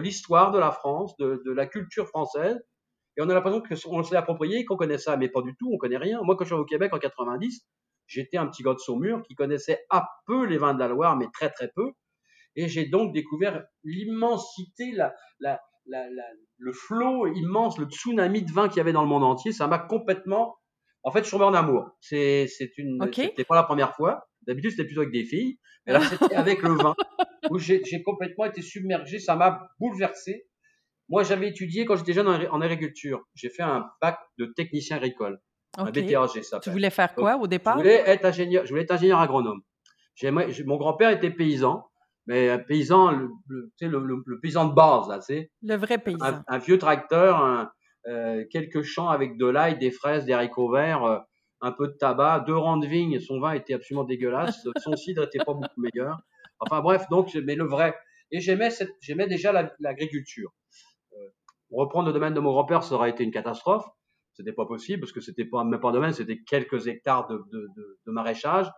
l'histoire 0.00 0.50
de 0.52 0.58
la 0.58 0.70
France, 0.70 1.16
de, 1.16 1.50
la 1.50 1.66
culture 1.66 2.06
française. 2.06 2.56
Et 3.16 3.22
on 3.22 3.28
a 3.28 3.34
l'impression 3.34 3.60
qu'on 3.60 4.02
s'est 4.04 4.14
approprié, 4.14 4.64
qu'on 4.64 4.76
connaît 4.76 4.98
ça, 4.98 5.16
mais 5.16 5.28
pas 5.28 5.42
du 5.42 5.56
tout, 5.56 5.70
on 5.72 5.78
connaît 5.78 5.96
rien. 5.96 6.20
Moi, 6.22 6.36
quand 6.36 6.44
je 6.44 6.50
suis 6.50 6.60
au 6.60 6.64
Québec 6.64 6.92
en 6.94 6.98
90, 6.98 7.66
j'étais 8.06 8.36
un 8.36 8.46
petit 8.46 8.62
gars 8.62 8.74
de 8.74 8.78
Saumur 8.78 9.22
qui 9.24 9.34
connaissait 9.34 9.84
à 9.90 10.08
peu 10.26 10.46
les 10.46 10.58
vins 10.58 10.74
de 10.74 10.78
la 10.78 10.86
Loire, 10.86 11.16
mais 11.16 11.26
très 11.32 11.50
très 11.50 11.72
peu. 11.74 11.90
Et 12.56 12.68
j'ai 12.68 12.86
donc 12.86 13.14
découvert 13.14 13.64
l'immensité, 13.84 14.92
la, 14.92 15.14
la, 15.40 15.60
la, 15.86 16.06
le 16.58 16.72
flot 16.72 17.26
immense, 17.28 17.78
le 17.78 17.86
tsunami 17.86 18.42
de 18.42 18.52
vin 18.52 18.68
qu'il 18.68 18.78
y 18.78 18.80
avait 18.80 18.92
dans 18.92 19.02
le 19.02 19.08
monde 19.08 19.24
entier. 19.24 19.52
Ça 19.52 19.66
m'a 19.66 19.78
complètement. 19.78 20.56
En 21.04 21.10
fait, 21.10 21.20
je 21.20 21.24
suis 21.24 21.32
tombé 21.32 21.44
en 21.44 21.54
amour. 21.54 21.90
C'est, 22.00 22.46
c'est 22.48 22.76
une. 22.78 22.98
C'était 23.12 23.44
pas 23.44 23.54
la 23.54 23.62
première 23.62 23.94
fois. 23.94 24.28
D'habitude, 24.42 24.72
c'était 24.72 24.84
plutôt 24.84 25.02
avec 25.02 25.12
des 25.12 25.24
filles. 25.24 25.58
Mais 25.86 25.92
là, 25.92 26.00
c'était 26.00 26.34
avec 26.34 26.62
le 26.62 26.74
vin. 26.74 26.94
Où 27.50 27.58
j'ai, 27.58 27.82
j'ai 27.84 28.02
complètement 28.02 28.44
été 28.44 28.60
submergé. 28.60 29.18
Ça 29.18 29.36
m'a 29.36 29.68
bouleversé. 29.78 30.48
Moi, 31.08 31.22
j'avais 31.22 31.48
étudié 31.48 31.86
quand 31.86 31.96
j'étais 31.96 32.12
jeune 32.12 32.28
en, 32.28 32.60
agriculture. 32.60 33.22
J'ai 33.34 33.48
fait 33.48 33.62
un 33.62 33.86
bac 34.02 34.18
de 34.38 34.46
technicien 34.46 34.96
agricole, 34.98 35.40
un 35.78 35.90
BTAG, 35.90 36.42
ça. 36.42 36.60
Tu 36.60 36.70
voulais 36.70 36.90
faire 36.90 37.14
quoi 37.14 37.36
au 37.36 37.46
départ? 37.46 37.78
Je 37.78 37.82
voulais 37.82 38.02
être 38.06 38.26
ingénieur. 38.26 38.66
Je 38.66 38.70
voulais 38.70 38.82
être 38.82 38.90
ingénieur 38.90 39.18
agronome. 39.18 39.62
mon 40.22 40.76
grand-père 40.76 41.10
était 41.10 41.30
paysan, 41.30 41.87
mais 42.28 42.48
un 42.48 42.58
paysan, 42.58 43.10
le, 43.10 43.30
le, 43.80 44.22
le, 44.24 44.40
paysan 44.40 44.68
de 44.68 44.74
base, 44.74 45.08
là, 45.08 45.18
tu 45.18 45.34
sais. 45.34 45.50
Le 45.62 45.74
vrai 45.74 45.98
paysan. 45.98 46.42
Un, 46.46 46.58
vieux 46.58 46.78
tracteur, 46.78 47.68
euh, 48.06 48.44
quelques 48.50 48.82
champs 48.82 49.08
avec 49.08 49.36
de 49.36 49.46
l'ail, 49.46 49.78
des 49.78 49.90
fraises, 49.90 50.24
des 50.24 50.32
haricots 50.32 50.70
verts, 50.70 51.02
euh, 51.04 51.18
un 51.60 51.72
peu 51.72 51.88
de 51.88 51.94
tabac, 51.94 52.44
deux 52.46 52.56
rangs 52.56 52.76
de 52.76 52.86
vignes. 52.86 53.18
Son 53.18 53.40
vin 53.40 53.52
était 53.52 53.74
absolument 53.74 54.04
dégueulasse. 54.04 54.64
Son 54.84 54.94
cidre 54.94 55.24
était 55.24 55.38
pas 55.38 55.54
beaucoup 55.54 55.80
meilleur. 55.80 56.20
Enfin 56.60 56.80
bref, 56.80 57.06
donc, 57.10 57.34
mais 57.44 57.56
le 57.56 57.64
vrai. 57.64 57.96
Et 58.30 58.40
j'aimais, 58.40 58.68
j'aimais 59.00 59.26
déjà 59.26 59.52
l'agriculture 59.80 60.52
reprendre 61.70 62.08
le 62.08 62.12
domaine 62.12 62.34
de 62.34 62.40
mon 62.40 62.52
grand-père, 62.52 62.82
ça 62.82 62.94
aurait 62.94 63.10
été 63.10 63.24
une 63.24 63.30
catastrophe. 63.30 63.84
C'était 64.32 64.52
pas 64.52 64.66
possible 64.66 65.00
parce 65.00 65.12
que 65.12 65.20
c'était 65.20 65.44
pas 65.44 65.64
même 65.64 65.80
pas 65.80 65.88
un 65.88 65.92
domaine, 65.92 66.12
c'était 66.12 66.38
quelques 66.38 66.86
hectares 66.86 67.26
de, 67.26 67.38
de, 67.52 67.68
de, 67.76 67.98
de 68.06 68.12
maraîchage. 68.12 68.70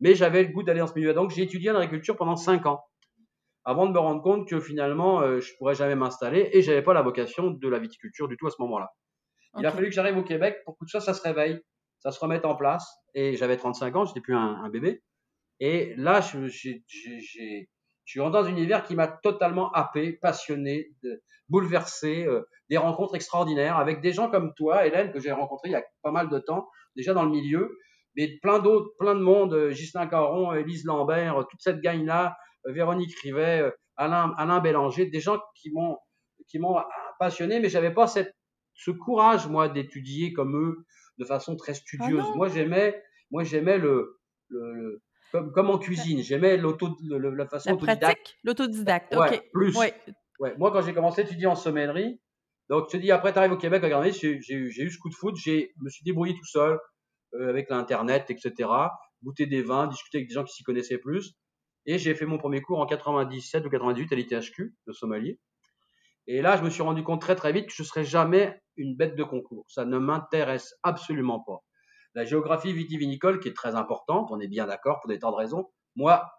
Mais 0.00 0.14
j'avais 0.14 0.42
le 0.42 0.52
goût 0.52 0.62
d'aller 0.62 0.80
dans 0.80 0.88
ce 0.88 0.94
milieu. 0.94 1.14
Donc 1.14 1.30
j'ai 1.30 1.42
étudié 1.42 1.70
en 1.70 1.76
agriculture 1.76 2.16
pendant 2.16 2.36
cinq 2.36 2.66
ans, 2.66 2.82
avant 3.64 3.86
de 3.86 3.92
me 3.92 3.98
rendre 3.98 4.22
compte 4.22 4.48
que 4.48 4.60
finalement 4.60 5.22
euh, 5.22 5.40
je 5.40 5.54
pourrais 5.56 5.74
jamais 5.74 5.94
m'installer 5.94 6.50
et 6.52 6.62
j'avais 6.62 6.82
pas 6.82 6.94
la 6.94 7.02
vocation 7.02 7.50
de 7.50 7.68
la 7.68 7.78
viticulture 7.78 8.28
du 8.28 8.36
tout 8.36 8.46
à 8.46 8.50
ce 8.50 8.60
moment-là. 8.60 8.90
Il 9.58 9.66
a 9.66 9.70
fallu 9.70 9.86
que 9.86 9.94
j'arrive 9.94 10.18
au 10.18 10.24
Québec 10.24 10.58
pour 10.64 10.74
que 10.74 10.80
tout 10.80 10.88
ça, 10.88 11.00
ça 11.00 11.14
se 11.14 11.22
réveille, 11.22 11.60
ça 12.00 12.10
se 12.10 12.18
remette 12.18 12.44
en 12.44 12.56
place. 12.56 12.92
Et 13.14 13.36
j'avais 13.36 13.56
35 13.56 13.94
ans, 13.94 14.04
j'étais 14.04 14.20
plus 14.20 14.34
un, 14.34 14.60
un, 14.64 14.68
bébé. 14.68 15.02
Et 15.60 15.94
là, 15.96 16.20
je, 16.20 16.48
j'ai, 16.48 16.82
j'ai, 16.88 17.68
je 18.04 18.10
suis 18.10 18.20
rentré 18.20 18.42
dans 18.42 18.48
un 18.48 18.50
univers 18.50 18.82
qui 18.82 18.96
m'a 18.96 19.06
totalement 19.06 19.70
happé, 19.72 20.12
passionné, 20.12 20.90
bouleversé, 21.48 22.24
euh, 22.24 22.42
des 22.68 22.76
rencontres 22.76 23.14
extraordinaires 23.14 23.78
avec 23.78 24.00
des 24.00 24.12
gens 24.12 24.30
comme 24.30 24.54
toi, 24.54 24.86
Hélène, 24.86 25.12
que 25.12 25.20
j'ai 25.20 25.32
rencontré 25.32 25.68
il 25.68 25.72
y 25.72 25.76
a 25.76 25.84
pas 26.02 26.10
mal 26.10 26.28
de 26.28 26.38
temps, 26.38 26.68
déjà 26.96 27.14
dans 27.14 27.24
le 27.24 27.30
milieu, 27.30 27.78
mais 28.16 28.38
plein 28.42 28.58
d'autres, 28.58 28.90
plein 28.98 29.14
de 29.14 29.20
monde, 29.20 29.54
euh, 29.54 29.70
Ghislain 29.70 30.06
Caron, 30.06 30.52
Élise 30.52 30.84
Lambert, 30.84 31.46
toute 31.50 31.60
cette 31.62 31.80
gang-là, 31.80 32.36
Véronique 32.66 33.14
Rivet, 33.20 33.72
Alain, 33.96 34.34
Alain 34.36 34.60
Bélanger, 34.60 35.06
des 35.06 35.20
gens 35.20 35.38
qui 35.54 35.70
m'ont, 35.70 35.98
qui 36.48 36.58
m'ont 36.58 36.76
passionné, 37.18 37.60
mais 37.60 37.68
j'avais 37.68 37.92
pas 37.92 38.06
cette, 38.06 38.34
ce 38.74 38.90
courage, 38.90 39.46
moi, 39.48 39.68
d'étudier 39.68 40.32
comme 40.32 40.56
eux, 40.56 40.86
de 41.18 41.24
façon 41.24 41.56
très 41.56 41.74
studieuse. 41.74 42.24
Ah 42.26 42.32
moi, 42.36 42.48
j'aimais, 42.48 43.02
moi, 43.30 43.44
j'aimais 43.44 43.78
le, 43.78 44.18
le, 44.48 45.02
comme, 45.32 45.52
comme 45.52 45.70
en 45.70 45.78
cuisine. 45.78 46.22
J'aimais 46.22 46.56
l'auto, 46.56 46.96
la 47.08 47.46
façon 47.46 47.70
la 47.70 47.96
pratique, 47.96 48.36
l'autodidacte. 48.44 49.14
Ouais, 49.14 49.38
ok. 49.38 49.50
plus. 49.52 49.76
Ouais. 49.76 49.94
Ouais. 50.40 50.54
Moi, 50.58 50.72
quand 50.72 50.82
j'ai 50.82 50.94
commencé 50.94 51.22
à 51.22 51.24
étudier 51.24 51.46
en 51.46 51.54
sommellerie, 51.54 52.20
donc 52.68 52.86
je 52.88 52.96
te 52.96 53.00
dis, 53.00 53.12
après, 53.12 53.32
tu 53.32 53.38
arrives 53.38 53.52
au 53.52 53.56
Québec, 53.56 53.82
regardez, 53.82 54.10
j'ai 54.10 54.30
eu, 54.30 54.68
eu 54.68 54.90
ce 54.90 54.98
coup 54.98 55.08
de 55.08 55.14
foot, 55.14 55.36
je 55.36 55.66
me 55.80 55.88
suis 55.88 56.02
débrouillé 56.04 56.34
tout 56.34 56.46
seul 56.46 56.78
euh, 57.34 57.48
avec 57.48 57.68
l'Internet, 57.70 58.30
etc. 58.30 58.68
Goûter 59.22 59.46
des 59.46 59.62
vins, 59.62 59.86
discuter 59.86 60.18
avec 60.18 60.28
des 60.28 60.34
gens 60.34 60.44
qui 60.44 60.54
s'y 60.54 60.64
connaissaient 60.64 60.98
plus. 60.98 61.34
Et 61.86 61.98
j'ai 61.98 62.14
fait 62.14 62.26
mon 62.26 62.38
premier 62.38 62.60
cours 62.62 62.80
en 62.80 62.86
97 62.86 63.66
ou 63.66 63.70
98 63.70 64.12
à 64.12 64.16
l'ITHQ 64.16 64.74
de 64.86 64.92
sommelier. 64.92 65.38
Et 66.26 66.40
là, 66.40 66.56
je 66.56 66.62
me 66.62 66.70
suis 66.70 66.82
rendu 66.82 67.02
compte 67.02 67.20
très 67.20 67.36
très 67.36 67.52
vite 67.52 67.66
que 67.66 67.74
je 67.74 67.82
ne 67.82 67.86
serais 67.86 68.04
jamais 68.04 68.62
une 68.76 68.96
bête 68.96 69.14
de 69.14 69.24
concours. 69.24 69.66
Ça 69.68 69.84
ne 69.84 69.98
m'intéresse 69.98 70.74
absolument 70.82 71.40
pas 71.40 71.62
la 72.14 72.24
géographie 72.24 72.72
vitivinicole 72.72 73.40
qui 73.40 73.48
est 73.48 73.54
très 73.54 73.74
importante, 73.74 74.28
on 74.30 74.40
est 74.40 74.48
bien 74.48 74.66
d'accord 74.66 75.00
pour 75.00 75.08
des 75.08 75.18
tas 75.18 75.30
de 75.30 75.36
raisons. 75.36 75.70
Moi, 75.96 76.30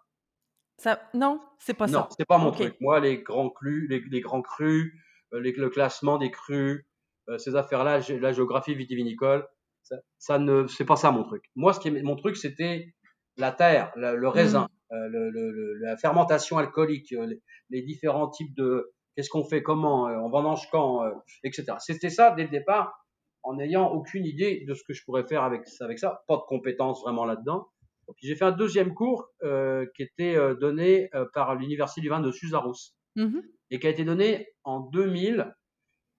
ça, 0.78 1.00
non, 1.14 1.40
c'est 1.58 1.74
pas 1.74 1.86
ça. 1.86 2.00
Non, 2.00 2.06
c'est 2.16 2.26
pas 2.26 2.38
mon 2.38 2.50
truc. 2.50 2.76
Moi, 2.80 3.00
les 3.00 3.22
grands 3.22 3.50
crus, 3.50 3.88
les, 3.88 4.20
grands 4.20 4.42
crus, 4.42 4.92
euh, 5.32 5.40
le 5.40 5.70
classement 5.70 6.18
des 6.18 6.30
crus, 6.30 6.84
euh, 7.28 7.38
ces 7.38 7.56
affaires-là, 7.56 8.00
la 8.20 8.32
géographie 8.32 8.74
vitivinicole, 8.74 9.46
ça, 9.82 9.96
ça 10.18 10.38
ne, 10.38 10.66
c'est 10.66 10.84
pas 10.84 10.96
ça 10.96 11.10
mon 11.10 11.24
truc. 11.24 11.44
Moi, 11.54 11.72
ce 11.72 11.80
qui 11.80 11.88
est 11.88 12.02
mon 12.02 12.16
truc, 12.16 12.36
c'était 12.36 12.94
la 13.36 13.52
terre, 13.52 13.92
le, 13.96 14.28
raisin, 14.28 14.68
euh, 14.92 15.08
le, 15.08 15.74
la 15.80 15.96
fermentation 15.96 16.58
alcoolique, 16.58 17.14
les, 17.70 17.82
différents 17.82 18.28
types 18.28 18.54
de, 18.56 18.92
qu'est-ce 19.14 19.30
qu'on 19.30 19.44
fait, 19.44 19.62
comment, 19.62 20.04
on 20.04 20.28
vendange 20.28 20.68
quand, 20.70 21.02
etc. 21.44 21.74
C'était 21.78 22.10
ça 22.10 22.32
dès 22.36 22.44
le 22.44 22.50
départ 22.50 23.06
en 23.42 23.54
n'ayant 23.54 23.88
aucune 23.92 24.26
idée 24.26 24.64
de 24.66 24.74
ce 24.74 24.82
que 24.82 24.92
je 24.92 25.04
pourrais 25.04 25.26
faire 25.26 25.44
avec, 25.44 25.62
avec 25.80 25.98
ça, 25.98 26.24
pas 26.26 26.36
de 26.36 26.42
compétences 26.42 27.02
vraiment 27.02 27.24
là-dedans. 27.24 27.68
Puis 28.16 28.28
j'ai 28.28 28.36
fait 28.36 28.44
un 28.44 28.52
deuxième 28.52 28.94
cours 28.94 29.28
euh, 29.42 29.86
qui 29.94 30.02
était 30.02 30.36
euh, 30.36 30.54
donné 30.54 31.08
euh, 31.14 31.26
par 31.32 31.54
l'Université 31.54 32.00
du 32.00 32.08
vin 32.08 32.20
de 32.20 32.30
Suzarous 32.30 32.92
mmh 33.16 33.40
et 33.72 33.80
qui 33.80 33.88
a 33.88 33.90
été 33.90 34.04
donné 34.04 34.46
en 34.62 34.78
2000 34.78 35.52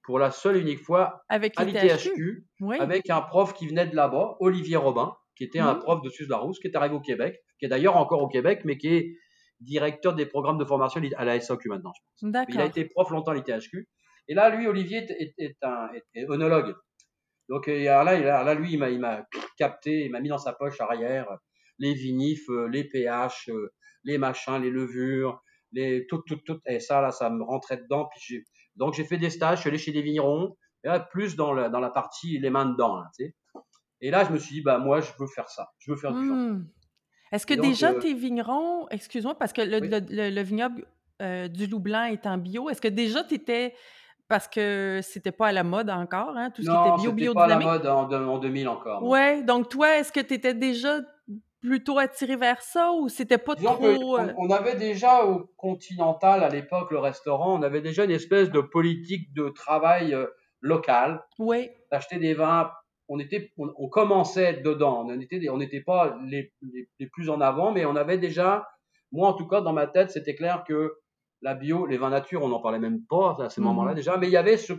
pour 0.03 0.19
la 0.19 0.32
seule 0.32 0.58
et 0.58 0.60
unique 0.60 0.82
fois 0.82 1.23
avec 1.30 1.53
à 1.58 1.63
l'ITHQ 1.63 2.45
avec 2.77 3.10
un 3.10 3.21
prof 3.21 3.53
qui 3.53 3.67
venait 3.67 3.88
de 3.88 3.95
là-bas, 3.95 4.36
Olivier 4.41 4.75
Robin, 4.75 5.15
qui 5.38 5.45
était 5.45 5.60
un 5.60 5.75
prof 5.75 6.01
de 6.01 6.10
Suzarous, 6.10 6.56
qui 6.56 6.67
est 6.67 6.75
arrivé 6.75 6.93
au 6.93 6.99
Québec, 6.99 7.41
qui 7.59 7.65
est 7.65 7.69
d'ailleurs 7.69 7.97
encore 7.97 8.21
au 8.21 8.27
Québec, 8.27 8.61
mais 8.65 8.77
qui 8.77 8.87
est 8.89 9.17
directeur 9.59 10.13
des 10.13 10.25
programmes 10.25 10.57
de 10.57 10.65
formation 10.65 11.01
à 11.17 11.25
la 11.25 11.39
SAQ 11.39 11.69
maintenant. 11.69 11.93
Je 12.21 12.27
pense. 12.29 12.45
Il 12.49 12.59
a 12.61 12.65
été 12.65 12.85
prof 12.85 13.09
longtemps 13.09 13.31
à 13.31 13.35
l'ITHQ. 13.35 13.87
Et 14.27 14.33
là, 14.33 14.49
lui, 14.49 14.67
Olivier 14.67 15.05
est, 15.09 15.33
est, 15.37 15.57
un 15.63 15.89
est, 16.13 16.25
onologue. 16.29 16.75
Donc 17.49 17.67
euh, 17.67 17.83
là, 17.83 18.03
là, 18.03 18.53
lui, 18.53 18.73
il 18.73 18.79
m'a 18.99 19.25
capté, 19.57 20.05
il 20.05 20.11
m'a 20.11 20.19
mis 20.19 20.29
dans 20.29 20.37
sa 20.37 20.53
poche 20.53 20.79
arrière 20.81 21.27
les 21.79 21.93
vinifs, 21.93 22.49
euh, 22.49 22.67
les 22.67 22.83
pH, 22.83 23.49
euh, 23.49 23.73
les 24.03 24.17
machins, 24.17 24.61
les 24.61 24.69
levures, 24.69 25.41
les 25.71 26.05
tout, 26.07 26.21
tout, 26.25 26.37
tout. 26.37 26.59
Et 26.65 26.79
ça, 26.79 27.01
là, 27.01 27.11
ça 27.11 27.29
me 27.29 27.43
rentrait 27.43 27.77
dedans. 27.77 28.09
Puis 28.15 28.43
donc 28.75 28.93
j'ai 28.93 29.03
fait 29.03 29.17
des 29.17 29.29
stages, 29.29 29.57
je 29.57 29.61
suis 29.61 29.69
allé 29.69 29.77
chez 29.77 29.91
des 29.91 30.01
vignerons, 30.01 30.55
et 30.83 30.87
là, 30.87 30.99
plus 30.99 31.35
dans 31.35 31.53
la, 31.53 31.69
dans 31.69 31.79
la 31.79 31.89
partie 31.89 32.39
les 32.39 32.49
mains 32.49 32.65
dedans. 32.65 32.97
Là. 32.97 33.09
Et 34.01 34.11
là, 34.11 34.23
je 34.23 34.31
me 34.31 34.37
suis 34.37 34.55
dit, 34.55 34.61
bah 34.61 34.77
moi, 34.77 35.01
je 35.01 35.11
veux 35.19 35.27
faire 35.27 35.49
ça. 35.49 35.69
Je 35.79 35.91
veux 35.91 35.97
faire 35.97 36.13
du 36.13 36.27
vin. 36.27 36.35
Mmh. 36.35 36.69
Est-ce 37.31 37.45
que 37.45 37.53
déjà 37.53 37.93
tes 37.93 38.13
vignerons, 38.13 38.87
excuse-moi, 38.89 39.35
parce 39.37 39.53
que 39.53 39.61
le, 39.61 39.79
le, 39.79 40.41
vignoble 40.41 40.85
du 41.19 41.67
Loup 41.67 41.79
Blanc 41.79 42.05
est 42.05 42.25
en 42.25 42.37
bio, 42.37 42.69
est-ce 42.69 42.81
que 42.81 42.87
déjà 42.87 43.23
tu 43.23 43.35
étais 43.35 43.73
parce 44.27 44.47
que 44.47 44.99
c'était 45.03 45.31
pas 45.31 45.47
à 45.47 45.51
la 45.51 45.63
mode 45.63 45.89
encore, 45.89 46.35
hein, 46.35 46.51
tout 46.51 46.61
ce 46.61 46.69
qui 46.69 46.75
était 46.75 47.01
bio, 47.01 47.11
biodynamique. 47.13 47.65
pas 47.65 47.75
à 47.75 47.77
la 47.83 47.93
mode 47.95 48.13
en, 48.13 48.37
2000 48.37 48.67
encore. 48.67 49.03
Ouais, 49.03 49.41
donc 49.43 49.69
toi, 49.69 49.97
est-ce 49.97 50.11
que 50.11 50.19
tu 50.19 50.33
étais 50.33 50.53
déjà 50.53 50.99
plutôt 51.61 51.97
attiré 51.97 52.35
vers 52.35 52.61
ça 52.61 52.91
ou 52.91 53.09
c'était 53.09 53.37
pas 53.37 53.55
trop. 53.55 54.19
Euh 54.19 54.33
on, 54.37 54.49
avait 54.51 54.75
déjà 54.75 55.25
au 55.25 55.49
Continental 55.57 56.43
à 56.43 56.49
l'époque, 56.49 56.91
le 56.91 56.99
restaurant, 56.99 57.57
on 57.57 57.63
avait 57.63 57.81
déjà 57.81 58.03
une 58.03 58.11
espèce 58.11 58.51
de 58.51 58.61
politique 58.61 59.33
de 59.33 59.49
travail 59.49 60.13
euh, 60.13 60.27
local. 60.61 61.23
Oui. 61.39 61.69
D'acheter 61.91 62.17
des 62.19 62.33
vins. 62.33 62.69
On, 63.09 63.19
était, 63.19 63.51
on, 63.57 63.87
commençait 63.89 64.61
dedans. 64.61 65.05
On 65.07 65.15
n'était 65.15 65.49
on 65.49 65.57
n'était 65.57 65.81
pas 65.81 66.17
les, 66.25 66.53
les, 66.61 66.89
les, 66.99 67.07
plus 67.07 67.29
en 67.29 67.39
avant, 67.39 67.71
mais 67.71 67.85
on 67.85 67.95
avait 67.95 68.17
déjà, 68.17 68.67
moi 69.11 69.29
en 69.29 69.33
tout 69.33 69.47
cas, 69.47 69.61
dans 69.61 69.73
ma 69.73 69.87
tête, 69.87 70.11
c'était 70.11 70.35
clair 70.35 70.63
que 70.67 70.93
la 71.41 71.55
bio, 71.55 71.85
les 71.85 71.97
vins 71.97 72.09
nature, 72.09 72.43
on 72.43 72.49
n'en 72.49 72.61
parlait 72.61 72.79
même 72.79 73.05
pas 73.07 73.37
à 73.39 73.49
ce 73.49 73.61
moment-là 73.61 73.93
mmh 73.93 73.95
déjà, 73.95 74.17
mais 74.17 74.27
il 74.27 74.31
y 74.31 74.37
avait 74.37 74.57
ce, 74.57 74.73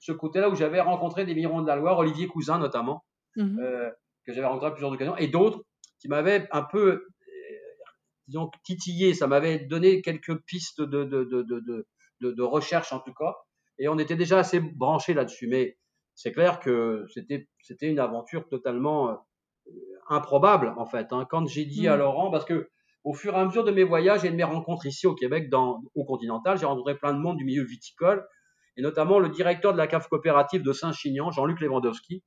ce 0.00 0.12
côté-là 0.12 0.50
où 0.50 0.54
j'avais 0.54 0.80
rencontré 0.80 1.24
des 1.24 1.34
vignerons 1.34 1.62
de 1.62 1.66
la 1.66 1.76
Loire, 1.76 1.98
Olivier 1.98 2.26
Cousin 2.26 2.58
notamment, 2.58 3.04
mmh 3.36 3.58
euh, 3.60 3.90
que 4.26 4.32
j'avais 4.32 4.46
rencontré 4.46 4.68
à 4.68 4.70
plusieurs 4.72 4.92
occasions, 4.92 5.16
et 5.16 5.28
d'autres 5.28 5.62
qui 6.00 6.08
m'avaient 6.08 6.48
un 6.50 6.62
peu, 6.62 6.88
euh, 6.88 7.06
disons, 8.26 8.50
titillé, 8.64 9.14
ça 9.14 9.26
m'avait 9.26 9.58
donné 9.58 10.02
quelques 10.02 10.36
pistes 10.44 10.80
de, 10.80 11.04
de, 11.04 11.24
de, 11.24 11.42
de, 11.42 11.86
de 12.20 12.42
recherche 12.42 12.92
en 12.92 13.00
tout 13.00 13.14
cas, 13.14 13.36
et 13.78 13.88
on 13.88 13.98
était 13.98 14.16
déjà 14.16 14.38
assez 14.38 14.60
branchés 14.60 15.14
là-dessus, 15.14 15.46
mais 15.46 15.78
c'est 16.22 16.32
clair 16.32 16.60
que 16.60 17.06
c'était, 17.14 17.48
c'était 17.62 17.88
une 17.88 17.98
aventure 17.98 18.46
totalement, 18.48 19.08
euh, 19.10 19.14
improbable, 20.08 20.74
en 20.76 20.84
fait. 20.86 21.06
Hein. 21.12 21.26
Quand 21.30 21.46
j'ai 21.46 21.64
dit 21.64 21.88
à 21.88 21.96
Mm. 21.96 22.00
Laurent, 22.00 22.30
parce 22.30 22.44
que 22.44 22.68
au 23.04 23.14
fur 23.14 23.32
et 23.32 23.36
à 23.36 23.44
mesure 23.46 23.64
de 23.64 23.70
mes 23.70 23.84
voyages 23.84 24.24
et 24.26 24.30
de 24.30 24.36
mes 24.36 24.44
rencontres 24.44 24.84
ici 24.84 25.06
au 25.06 25.14
Québec, 25.14 25.48
dans, 25.48 25.80
au 25.94 26.04
Continental, 26.04 26.58
j'ai 26.58 26.66
rencontré 26.66 26.94
plein 26.98 27.14
de 27.14 27.18
monde 27.18 27.38
du 27.38 27.44
milieu 27.44 27.64
viticole, 27.64 28.26
et 28.76 28.82
notamment 28.82 29.18
le 29.18 29.30
directeur 29.30 29.72
de 29.72 29.78
la 29.78 29.86
cave 29.86 30.06
coopérative 30.08 30.62
de 30.62 30.72
Saint-Chinian, 30.74 31.30
Jean-Luc 31.30 31.58
Lewandowski, 31.60 32.22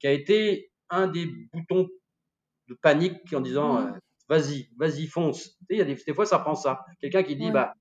qui 0.00 0.06
a 0.06 0.12
été 0.12 0.70
un 0.90 1.06
des 1.06 1.26
boutons 1.54 1.88
de 2.68 2.74
panique 2.74 3.32
en 3.32 3.40
disant 3.40 3.80
Mm. 3.80 3.86
euh, 3.86 3.98
vas-y, 4.28 4.68
vas-y, 4.76 5.06
fonce. 5.06 5.56
Tu 5.60 5.64
sais, 5.68 5.74
Il 5.76 5.78
y 5.78 5.80
a 5.80 5.84
des, 5.86 5.94
des 5.94 6.14
fois, 6.14 6.26
ça 6.26 6.38
prend 6.38 6.54
ça. 6.54 6.84
Quelqu'un 7.00 7.22
qui 7.22 7.36
dit 7.36 7.50
bah, 7.50 7.72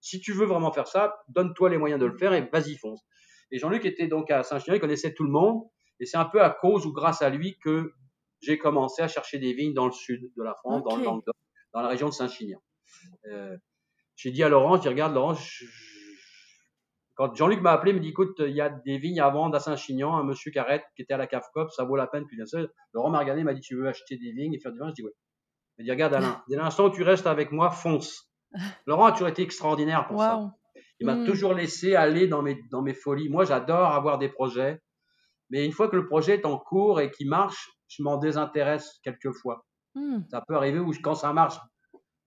si 0.00 0.20
tu 0.20 0.32
veux 0.32 0.46
vraiment 0.46 0.70
faire 0.70 0.86
ça, 0.86 1.16
donne-toi 1.28 1.70
les 1.70 1.78
moyens 1.78 2.00
de 2.00 2.06
le 2.06 2.16
faire 2.16 2.32
et 2.34 2.48
vas-y, 2.52 2.76
fonce. 2.76 3.02
Et 3.50 3.58
Jean-Luc 3.58 3.84
était 3.84 4.06
donc 4.08 4.30
à 4.30 4.42
Saint-Chinian, 4.42 4.76
il 4.76 4.80
connaissait 4.80 5.14
tout 5.14 5.24
le 5.24 5.30
monde, 5.30 5.62
et 6.00 6.06
c'est 6.06 6.16
un 6.18 6.24
peu 6.26 6.42
à 6.42 6.50
cause 6.50 6.86
ou 6.86 6.92
grâce 6.92 7.22
à 7.22 7.30
lui 7.30 7.58
que 7.58 7.92
j'ai 8.40 8.58
commencé 8.58 9.02
à 9.02 9.08
chercher 9.08 9.38
des 9.38 9.52
vignes 9.52 9.74
dans 9.74 9.86
le 9.86 9.92
sud 9.92 10.30
de 10.36 10.42
la 10.42 10.54
France, 10.54 10.82
dans 10.84 10.96
le 10.96 11.00
Ok. 11.02 11.04
Languedoc, 11.06 11.34
dans 11.72 11.80
la 11.80 11.88
région 11.88 12.08
de 12.08 12.12
Saint-Chinian. 12.14 12.60
Euh, 13.26 13.56
j'ai 14.16 14.30
dit 14.30 14.42
à 14.42 14.48
Laurent, 14.48 14.76
je 14.76 14.82
dis 14.82 14.88
regarde 14.88 15.14
Laurent, 15.14 15.34
je- 15.34 15.64
quand 17.14 17.34
Jean-Luc 17.34 17.60
m'a 17.60 17.72
appelé, 17.72 17.90
il 17.90 17.96
me 17.96 18.00
dit 18.00 18.10
écoute, 18.10 18.36
il 18.38 18.54
y 18.54 18.60
a 18.60 18.68
des 18.70 18.98
vignes 18.98 19.20
à 19.20 19.28
vendre 19.28 19.56
à 19.56 19.60
Saint-Chinian, 19.60 20.14
un 20.16 20.22
monsieur 20.22 20.52
arrête, 20.56 20.84
qui 20.94 21.02
était 21.02 21.14
à 21.14 21.16
la 21.16 21.26
cave 21.26 21.42
cop, 21.52 21.70
ça 21.72 21.82
vaut 21.84 21.96
la 21.96 22.06
peine. 22.06 22.24
Puis 22.26 22.36
bien 22.36 22.46
sûr, 22.46 22.68
Laurent 22.92 23.10
m'a 23.10 23.18
regardé, 23.18 23.40
il 23.40 23.44
m'a 23.44 23.54
dit 23.54 23.60
tu 23.60 23.74
veux 23.74 23.88
acheter 23.88 24.16
des 24.18 24.30
vignes 24.30 24.54
et 24.54 24.60
faire 24.60 24.70
du 24.72 24.78
vin? 24.78 24.88
Je 24.90 24.94
dis 24.94 25.02
oui. 25.02 25.10
Il 25.78 25.82
m'a 25.82 25.84
dit 25.86 25.90
regarde 25.90 26.14
Alain, 26.14 26.42
dès 26.48 26.56
l'instant 26.56 26.86
où 26.86 26.90
tu 26.90 27.02
restes 27.02 27.26
avec 27.26 27.50
moi, 27.50 27.70
fonce. 27.70 28.30
Laurent 28.86 29.06
a 29.06 29.12
toujours 29.12 29.28
été 29.28 29.42
extraordinaire 29.42 30.06
pour 30.06 30.18
ça. 30.22 30.36
Il 31.00 31.06
m'a 31.06 31.14
Mm. 31.16 31.26
toujours 31.26 31.54
laissé 31.54 31.94
aller 31.94 32.26
dans 32.26 32.42
mes, 32.42 32.60
dans 32.70 32.82
mes 32.82 32.94
folies. 32.94 33.28
Moi, 33.28 33.44
j'adore 33.44 33.88
avoir 33.92 34.18
des 34.18 34.28
projets. 34.28 34.80
Mais 35.50 35.64
une 35.64 35.72
fois 35.72 35.88
que 35.88 35.96
le 35.96 36.06
projet 36.06 36.34
est 36.34 36.44
en 36.46 36.58
cours 36.58 37.00
et 37.00 37.10
qu'il 37.10 37.28
marche, 37.28 37.70
je 37.88 38.02
m'en 38.02 38.16
désintéresse 38.18 38.98
quelquefois. 39.02 39.64
Mm. 39.94 40.20
Ça 40.30 40.42
peut 40.46 40.54
arriver 40.56 40.78
où 40.78 40.92
quand 41.02 41.14
ça 41.14 41.32
marche 41.32 41.56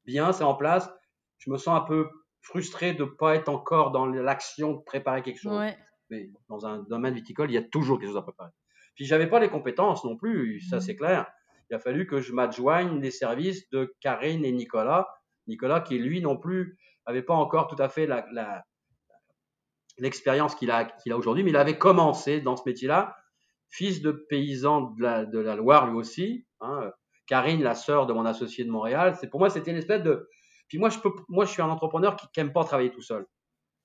bien, 0.05 0.31
c'est 0.31 0.43
en 0.43 0.55
place, 0.55 0.89
je 1.37 1.51
me 1.51 1.57
sens 1.57 1.77
un 1.79 1.85
peu 1.85 2.07
frustré 2.41 2.93
de 2.93 3.03
ne 3.03 3.09
pas 3.09 3.35
être 3.35 3.49
encore 3.49 3.91
dans 3.91 4.05
l'action 4.07 4.73
de 4.73 4.81
préparer 4.83 5.21
quelque 5.21 5.39
chose. 5.39 5.57
Ouais. 5.59 5.77
Mais 6.09 6.29
dans 6.49 6.65
un 6.65 6.79
domaine 6.89 7.13
viticole, 7.13 7.51
il 7.51 7.53
y 7.53 7.57
a 7.57 7.63
toujours 7.63 7.99
quelque 7.99 8.09
chose 8.09 8.17
à 8.17 8.23
préparer. 8.23 8.49
Puis 8.95 9.05
j'avais 9.05 9.27
pas 9.27 9.39
les 9.39 9.49
compétences 9.49 10.03
non 10.03 10.17
plus, 10.17 10.59
ça 10.61 10.77
Mhm. 10.77 10.81
c'est 10.81 10.95
clair. 10.95 11.31
Il 11.69 11.75
a 11.75 11.79
fallu 11.79 12.05
que 12.07 12.19
je 12.19 12.33
m'adjoigne 12.33 12.99
les 12.99 13.11
services 13.11 13.69
de 13.69 13.93
Karine 14.01 14.43
et 14.43 14.51
Nicolas. 14.51 15.07
Nicolas 15.47 15.79
qui 15.81 15.97
lui 15.99 16.19
non 16.21 16.35
plus 16.37 16.77
avait 17.05 17.23
pas 17.23 17.33
encore 17.33 17.67
tout 17.67 17.81
à 17.81 17.89
fait 17.89 18.07
l'expérience 19.97 20.55
qu'il 20.55 20.71
a, 20.71 20.85
qu'il 20.85 21.11
a 21.11 21.17
aujourd'hui, 21.17 21.43
mais 21.43 21.49
il 21.51 21.57
avait 21.57 21.77
commencé 21.77 22.41
dans 22.41 22.55
ce 22.55 22.63
métier-là, 22.65 23.15
fils 23.69 24.01
de 24.01 24.11
paysan 24.11 24.81
de 24.97 25.01
la, 25.01 25.25
de 25.25 25.39
la 25.39 25.55
Loire 25.55 25.87
lui 25.87 25.95
aussi. 25.97 26.45
hein. 26.61 26.91
Karine, 27.27 27.61
la 27.63 27.75
sœur 27.75 28.07
de 28.07 28.13
mon 28.13 28.25
associé 28.25 28.65
de 28.65 28.69
Montréal, 28.71 29.15
c'est 29.19 29.29
pour 29.29 29.39
moi 29.39 29.49
c'était 29.49 29.71
une 29.71 29.77
espèce 29.77 30.03
de. 30.03 30.27
Puis 30.67 30.77
moi 30.79 30.89
je 30.89 30.99
peux, 30.99 31.11
moi 31.29 31.45
je 31.45 31.51
suis 31.51 31.61
un 31.61 31.69
entrepreneur 31.69 32.15
qui 32.15 32.27
n'aime 32.37 32.51
pas 32.51 32.63
travailler 32.65 32.91
tout 32.91 33.01
seul. 33.01 33.25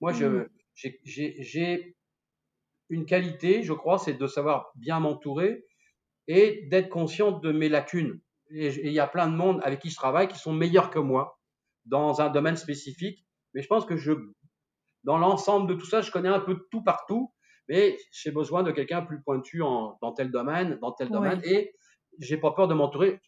Moi 0.00 0.12
je, 0.12 0.24
Mhm. 0.26 0.48
j'ai- 1.04 1.96
une 2.88 3.04
qualité, 3.04 3.62
je 3.62 3.72
crois, 3.72 3.98
c'est 3.98 4.14
de 4.14 4.26
savoir 4.26 4.70
bien 4.76 5.00
m'entourer 5.00 5.64
et 6.28 6.66
d'être 6.70 6.88
conscient 6.88 7.32
de 7.32 7.50
mes 7.52 7.68
lacunes. 7.68 8.20
Et 8.50 8.68
il 8.86 8.92
y 8.92 9.00
a 9.00 9.08
plein 9.08 9.26
de 9.28 9.34
monde 9.36 9.60
avec 9.64 9.80
qui 9.80 9.90
je 9.90 9.96
travaille 9.96 10.28
qui 10.28 10.38
sont 10.38 10.52
meilleurs 10.52 10.90
que 10.90 11.00
moi 11.00 11.35
dans 11.86 12.20
un 12.20 12.28
domaine 12.30 12.56
spécifique, 12.56 13.24
mais 13.54 13.62
je 13.62 13.68
pense 13.68 13.84
que 13.86 13.96
je, 13.96 14.12
dans 15.04 15.18
l'ensemble 15.18 15.68
de 15.68 15.74
tout 15.74 15.86
ça, 15.86 16.00
je 16.02 16.10
connais 16.10 16.28
un 16.28 16.40
peu 16.40 16.54
de 16.54 16.66
tout 16.70 16.82
partout, 16.82 17.32
mais 17.68 17.96
j'ai 18.12 18.30
besoin 18.30 18.62
de 18.62 18.70
quelqu'un 18.70 19.02
plus 19.02 19.22
pointu 19.22 19.62
en, 19.62 19.98
dans 20.02 20.12
tel 20.12 20.30
domaine, 20.30 20.78
dans 20.80 20.92
tel 20.92 21.08
domaine, 21.10 21.40
et 21.44 21.72
j'ai 22.18 22.36
pas 22.36 22.52
peur 22.52 22.68
de 22.68 22.74
m'entourer. 22.74 23.20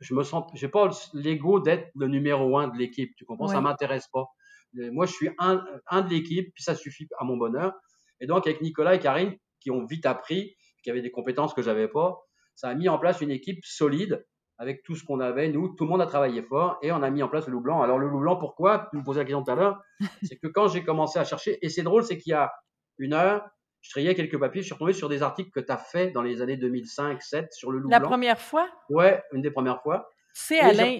Je 0.00 0.14
me 0.14 0.22
sens, 0.22 0.44
j'ai 0.54 0.68
pas 0.68 0.90
l'ego 1.12 1.60
d'être 1.60 1.88
le 1.94 2.08
numéro 2.08 2.58
un 2.58 2.68
de 2.68 2.76
l'équipe. 2.76 3.12
Tu 3.16 3.24
comprends? 3.24 3.46
Ça 3.46 3.56
Ouais. 3.58 3.62
m'intéresse 3.62 4.08
pas. 4.12 4.26
Moi, 4.74 5.06
je 5.06 5.12
suis 5.12 5.30
un, 5.38 5.64
un 5.86 6.02
de 6.02 6.10
l'équipe, 6.10 6.52
puis 6.52 6.62
ça 6.64 6.74
suffit 6.74 7.06
à 7.18 7.24
mon 7.24 7.36
bonheur. 7.36 7.72
Et 8.20 8.26
donc, 8.26 8.46
avec 8.46 8.60
Nicolas 8.60 8.96
et 8.96 8.98
Karine, 8.98 9.36
qui 9.60 9.70
ont 9.70 9.86
vite 9.86 10.04
appris, 10.04 10.56
qui 10.82 10.90
avaient 10.90 11.00
des 11.02 11.12
compétences 11.12 11.54
que 11.54 11.62
j'avais 11.62 11.88
pas, 11.88 12.18
ça 12.56 12.68
a 12.68 12.74
mis 12.74 12.88
en 12.88 12.98
place 12.98 13.20
une 13.20 13.30
équipe 13.30 13.60
solide 13.64 14.24
avec 14.58 14.82
tout 14.84 14.94
ce 14.94 15.04
qu'on 15.04 15.20
avait. 15.20 15.48
Nous, 15.48 15.74
tout 15.74 15.84
le 15.84 15.90
monde 15.90 16.02
a 16.02 16.06
travaillé 16.06 16.42
fort 16.42 16.78
et 16.82 16.92
on 16.92 17.02
a 17.02 17.10
mis 17.10 17.22
en 17.22 17.28
place 17.28 17.46
le 17.46 17.52
loup 17.52 17.60
blanc. 17.60 17.82
Alors, 17.82 17.98
le 17.98 18.08
loup 18.08 18.20
blanc, 18.20 18.36
pourquoi? 18.36 18.88
Tu 18.90 18.96
me 18.98 19.02
posais 19.04 19.20
la 19.20 19.24
question 19.24 19.42
tout 19.42 19.50
à 19.50 19.54
l'heure. 19.54 19.80
c'est 20.22 20.36
que 20.36 20.46
quand 20.48 20.68
j'ai 20.68 20.84
commencé 20.84 21.18
à 21.18 21.24
chercher, 21.24 21.58
et 21.64 21.68
c'est 21.68 21.82
drôle, 21.82 22.04
c'est 22.04 22.18
qu'il 22.18 22.30
y 22.30 22.34
a 22.34 22.52
une 22.98 23.12
heure, 23.12 23.44
je 23.80 23.90
triais 23.90 24.14
quelques 24.14 24.38
papiers, 24.38 24.62
je 24.62 24.66
suis 24.66 24.74
retombé 24.74 24.92
sur 24.92 25.08
des 25.08 25.22
articles 25.22 25.50
que 25.50 25.60
tu 25.60 25.70
as 25.72 25.76
fait 25.76 26.10
dans 26.10 26.22
les 26.22 26.40
années 26.40 26.56
2005-7 26.56 27.48
sur 27.50 27.70
le 27.70 27.78
loup 27.78 27.88
La 27.90 27.98
blanc. 27.98 28.08
première 28.08 28.40
fois, 28.40 28.68
Ouais, 28.88 29.22
une 29.32 29.42
des 29.42 29.50
premières 29.50 29.82
fois. 29.82 30.08
tu 30.34 30.40
sais, 30.42 30.56
Et 30.56 30.60
Alain, 30.60 30.98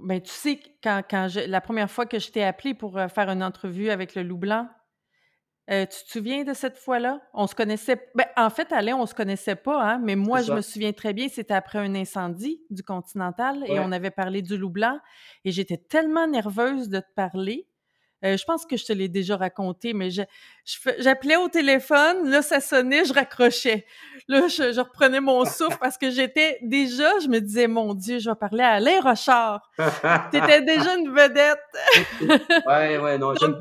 ben, 0.00 0.20
tu 0.20 0.30
sais, 0.32 0.58
quand, 0.82 1.02
quand 1.08 1.28
je, 1.28 1.40
la 1.48 1.60
première 1.60 1.90
fois 1.90 2.04
que 2.06 2.18
je 2.18 2.30
t'ai 2.30 2.42
appelé 2.42 2.74
pour 2.74 2.98
euh, 2.98 3.08
faire 3.08 3.30
une 3.30 3.42
entrevue 3.42 3.90
avec 3.90 4.14
le 4.16 4.22
loup 4.22 4.36
blanc, 4.38 4.68
euh, 5.70 5.86
tu 5.86 6.04
te 6.04 6.10
souviens 6.10 6.44
de 6.44 6.52
cette 6.52 6.76
fois-là? 6.76 7.20
On 7.32 7.46
se 7.46 7.54
connaissait. 7.54 8.10
Ben, 8.14 8.26
en 8.36 8.50
fait, 8.50 8.70
Alain, 8.72 8.96
on 8.96 9.06
se 9.06 9.14
connaissait 9.14 9.56
pas, 9.56 9.82
hein, 9.82 10.00
mais 10.02 10.14
moi, 10.16 10.40
je 10.42 10.52
me 10.56 10.60
souviens 10.62 10.92
très 10.92 11.12
bien, 11.12 11.28
c'était 11.28 11.54
après 11.54 11.78
un 11.78 11.94
incendie 11.94 12.60
du 12.70 12.82
Continental 12.82 13.64
et 13.66 13.78
on 13.80 13.92
avait 13.92 14.10
parlé 14.10 14.42
du 14.42 14.56
loup 14.58 14.70
blanc 14.70 14.98
et 15.44 15.52
j'étais 15.52 15.78
tellement 15.78 16.26
nerveuse 16.26 16.88
de 16.88 17.00
te 17.00 17.12
parler. 17.16 17.66
Euh, 18.24 18.38
je 18.38 18.44
pense 18.44 18.64
que 18.64 18.78
je 18.78 18.86
te 18.86 18.92
l'ai 18.94 19.08
déjà 19.08 19.36
raconté, 19.36 19.92
mais 19.92 20.08
j'appelais 20.98 21.36
au 21.36 21.48
téléphone, 21.48 22.30
là, 22.30 22.40
ça 22.40 22.60
sonnait, 22.60 23.04
je 23.04 23.12
raccrochais. 23.12 23.84
Là, 24.28 24.48
je, 24.48 24.72
je 24.72 24.80
reprenais 24.80 25.20
mon 25.20 25.44
souffle 25.44 25.76
parce 25.78 25.98
que 25.98 26.10
j'étais 26.10 26.58
déjà, 26.62 27.18
je 27.22 27.28
me 27.28 27.38
disais, 27.40 27.66
mon 27.66 27.92
Dieu, 27.92 28.18
je 28.20 28.30
vais 28.30 28.36
parler 28.36 28.62
à 28.62 28.72
Alain 28.74 29.00
Rochard. 29.02 29.70
T'étais 30.30 30.62
déjà 30.62 30.96
une 30.96 31.10
vedette. 31.10 31.58
ouais, 32.66 32.98
ouais, 32.98 33.18
non, 33.18 33.34
j'aime- 33.34 33.60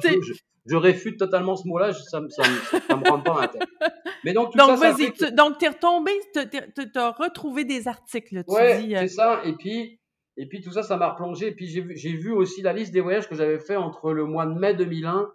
je, 0.66 0.76
réfute 0.76 1.18
totalement 1.20 1.56
ce 1.56 1.68
mot-là, 1.68 1.94
ça, 1.94 2.22
me- 2.22 2.30
ça, 2.30 2.44
me- 2.50 2.80
ça 2.80 2.96
me 2.98 3.10
rentre 3.10 3.24
pas 3.24 3.32
dans 3.34 3.40
la 3.42 3.48
tête. 3.48 3.62
Mais 4.24 4.34
donc, 4.34 4.52
tout 4.52 4.58
Donc, 4.58 4.78
vas-y. 4.80 5.12
que- 5.12 5.26
tu- 5.28 5.32
Donc, 5.34 5.58
t'es 5.58 5.68
retombé, 5.68 6.12
t'as- 6.34 6.46
t'as 6.46 6.86
t'as 6.94 7.12
retrouvé 7.12 7.66
des 7.66 7.88
articles. 7.88 8.44
Tu 8.44 8.54
Ouais, 8.54 8.82
dis. 8.82 8.96
euh, 8.96 9.00
c'est 9.02 9.08
ça. 9.10 9.42
Et 9.46 9.54
puis, 9.54 10.00
et 10.38 10.48
puis 10.48 10.62
tout 10.62 10.72
ça, 10.72 10.82
ça 10.84 10.98
m'a 10.98 11.10
replongé. 11.12 11.48
Et 11.48 11.52
puis 11.56 11.68
j'ai 11.68 12.14
vu, 12.14 12.32
aussi 12.32 12.62
la 12.62 12.74
liste 12.74 12.94
des 12.94 13.02
voyages 13.02 13.28
que 13.28 13.36
j'avais 13.36 13.60
fait 13.60 13.76
entre 13.76 14.14
le 14.14 14.26
mois 14.26 14.46
de 14.46 14.54
mai 14.54 14.74
2001 14.74 15.30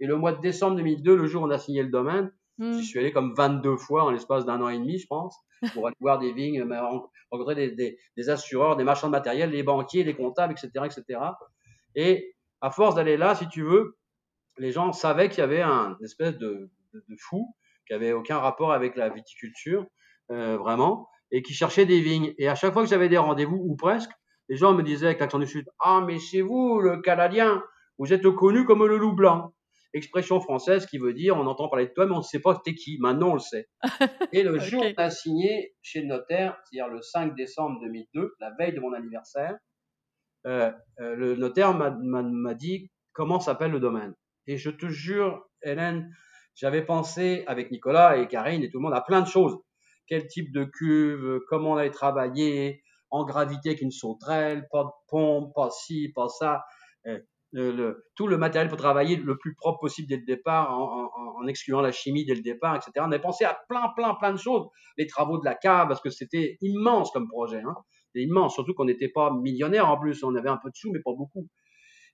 et 0.00 0.06
le 0.06 0.16
mois 0.16 0.32
de 0.32 0.40
décembre 0.40 0.76
2002, 0.76 1.16
le 1.16 1.26
jour 1.26 1.42
où 1.42 1.46
on 1.46 1.50
a 1.50 1.58
signé 1.58 1.82
le 1.82 1.88
domaine. 1.88 2.30
hmm. 2.58 2.72
J'y 2.78 2.84
suis 2.84 2.98
allé 2.98 3.12
comme 3.12 3.32
22 3.34 3.76
fois 3.76 4.04
en 4.04 4.10
l'espace 4.10 4.44
d'un 4.44 4.60
an 4.60 4.68
et 4.68 4.78
demi, 4.78 4.98
je 4.98 5.06
pense, 5.06 5.36
pour 5.72 5.86
aller 5.86 5.96
voir 6.00 6.18
des 6.18 6.32
vignes, 6.32 6.62
rencontrer 7.30 7.54
des, 7.54 7.70
des, 7.72 7.98
des 8.16 8.30
assureurs, 8.30 8.76
des 8.76 8.84
marchands 8.84 9.06
de 9.08 9.12
matériel, 9.12 9.50
les 9.50 9.62
banquiers, 9.62 10.04
les 10.04 10.14
comptables, 10.14 10.52
etc., 10.52 10.70
etc. 10.84 11.18
Et 11.96 12.34
à 12.60 12.70
force 12.70 12.94
d'aller 12.94 13.16
là, 13.16 13.34
si 13.34 13.48
tu 13.48 13.62
veux, 13.62 13.96
les 14.58 14.72
gens 14.72 14.92
savaient 14.92 15.28
qu'il 15.28 15.38
y 15.38 15.42
avait 15.42 15.62
un 15.62 15.96
une 15.98 16.04
espèce 16.04 16.36
de, 16.38 16.70
de, 16.92 17.04
de 17.08 17.16
fou 17.18 17.54
qui 17.86 17.94
avait 17.94 18.12
aucun 18.12 18.38
rapport 18.38 18.72
avec 18.72 18.96
la 18.96 19.08
viticulture, 19.08 19.86
euh, 20.30 20.56
vraiment, 20.56 21.08
et 21.30 21.42
qui 21.42 21.52
cherchait 21.52 21.86
des 21.86 22.00
vignes. 22.00 22.34
Et 22.38 22.48
à 22.48 22.54
chaque 22.54 22.72
fois 22.72 22.82
que 22.82 22.88
j'avais 22.88 23.08
des 23.08 23.18
rendez-vous, 23.18 23.56
ou 23.56 23.76
presque, 23.76 24.10
les 24.48 24.56
gens 24.56 24.74
me 24.74 24.82
disaient 24.82 25.06
avec 25.06 25.20
l'accent 25.20 25.38
du 25.38 25.46
Sud, 25.46 25.66
ah, 25.80 26.02
mais 26.06 26.18
c'est 26.18 26.40
vous, 26.40 26.80
le 26.80 27.00
Canadien, 27.00 27.62
vous 27.98 28.12
êtes 28.12 28.22
connu 28.30 28.64
comme 28.64 28.84
le 28.86 28.96
loup 28.96 29.14
blanc. 29.14 29.54
Expression 29.92 30.40
française 30.40 30.86
qui 30.86 30.98
veut 30.98 31.14
dire, 31.14 31.36
on 31.36 31.46
entend 31.46 31.68
parler 31.68 31.86
de 31.86 31.92
toi, 31.92 32.06
mais 32.06 32.14
on 32.14 32.18
ne 32.18 32.22
sait 32.22 32.40
pas 32.40 32.60
t'es 32.64 32.74
qui. 32.74 32.98
Maintenant, 32.98 33.30
on 33.30 33.34
le 33.34 33.40
sait. 33.40 33.68
Et 34.32 34.42
le 34.42 34.58
jour 34.58 34.82
où 34.82 34.86
on 34.86 35.02
a 35.02 35.10
signé 35.10 35.76
chez 35.82 36.00
le 36.00 36.08
notaire, 36.08 36.58
c'est-à-dire 36.64 36.92
le 36.92 37.00
5 37.00 37.36
décembre 37.36 37.78
2002, 37.80 38.34
la 38.40 38.50
veille 38.58 38.74
de 38.74 38.80
mon 38.80 38.92
anniversaire, 38.92 39.56
euh, 40.46 40.72
euh, 41.00 41.14
le 41.14 41.36
notaire 41.36 41.74
m'a 41.74 42.54
dit 42.54 42.90
comment 43.12 43.38
s'appelle 43.38 43.70
le 43.70 43.78
domaine? 43.78 44.14
Et 44.46 44.56
je 44.56 44.70
te 44.70 44.86
jure, 44.86 45.48
Hélène, 45.62 46.14
j'avais 46.54 46.84
pensé 46.84 47.44
avec 47.46 47.70
Nicolas 47.70 48.18
et 48.18 48.28
Karine 48.28 48.62
et 48.62 48.70
tout 48.70 48.78
le 48.78 48.82
monde 48.82 48.94
à 48.94 49.00
plein 49.00 49.20
de 49.20 49.26
choses. 49.26 49.56
Quel 50.06 50.26
type 50.26 50.52
de 50.52 50.64
cuve, 50.64 51.40
comment 51.48 51.72
on 51.72 51.76
allait 51.76 51.90
travailler, 51.90 52.82
en 53.10 53.24
gravité 53.24 53.70
avec 53.70 53.80
une 53.80 53.90
sauterelle, 53.90 54.66
pas 54.70 54.84
de 54.84 54.90
pompe, 55.08 55.54
pas 55.54 55.70
ci, 55.70 56.12
pas 56.14 56.28
ça. 56.28 56.64
Euh, 57.06 57.94
tout 58.16 58.26
le 58.26 58.36
matériel 58.36 58.68
pour 58.68 58.78
travailler 58.78 59.14
le 59.14 59.38
plus 59.38 59.54
propre 59.54 59.78
possible 59.78 60.08
dès 60.08 60.16
le 60.16 60.24
départ, 60.24 60.76
en 60.76 61.46
excluant 61.46 61.80
la 61.80 61.92
chimie 61.92 62.24
dès 62.24 62.34
le 62.34 62.42
départ, 62.42 62.74
etc. 62.74 62.90
On 62.98 63.12
avait 63.12 63.20
pensé 63.20 63.44
à 63.44 63.56
plein, 63.68 63.92
plein, 63.96 64.14
plein 64.14 64.32
de 64.32 64.38
choses. 64.38 64.66
Les 64.98 65.06
travaux 65.06 65.38
de 65.38 65.44
la 65.44 65.54
cave, 65.54 65.86
parce 65.86 66.00
que 66.00 66.10
c'était 66.10 66.58
immense 66.60 67.12
comme 67.12 67.28
projet. 67.28 67.60
Hein. 67.60 67.76
C'était 68.06 68.26
immense, 68.26 68.54
surtout 68.54 68.74
qu'on 68.74 68.86
n'était 68.86 69.08
pas 69.08 69.32
millionnaire 69.32 69.88
en 69.88 69.98
plus. 69.98 70.24
On 70.24 70.34
avait 70.34 70.48
un 70.48 70.56
peu 70.56 70.70
de 70.70 70.74
sous, 70.74 70.90
mais 70.90 70.98
pas 70.98 71.12
beaucoup. 71.16 71.46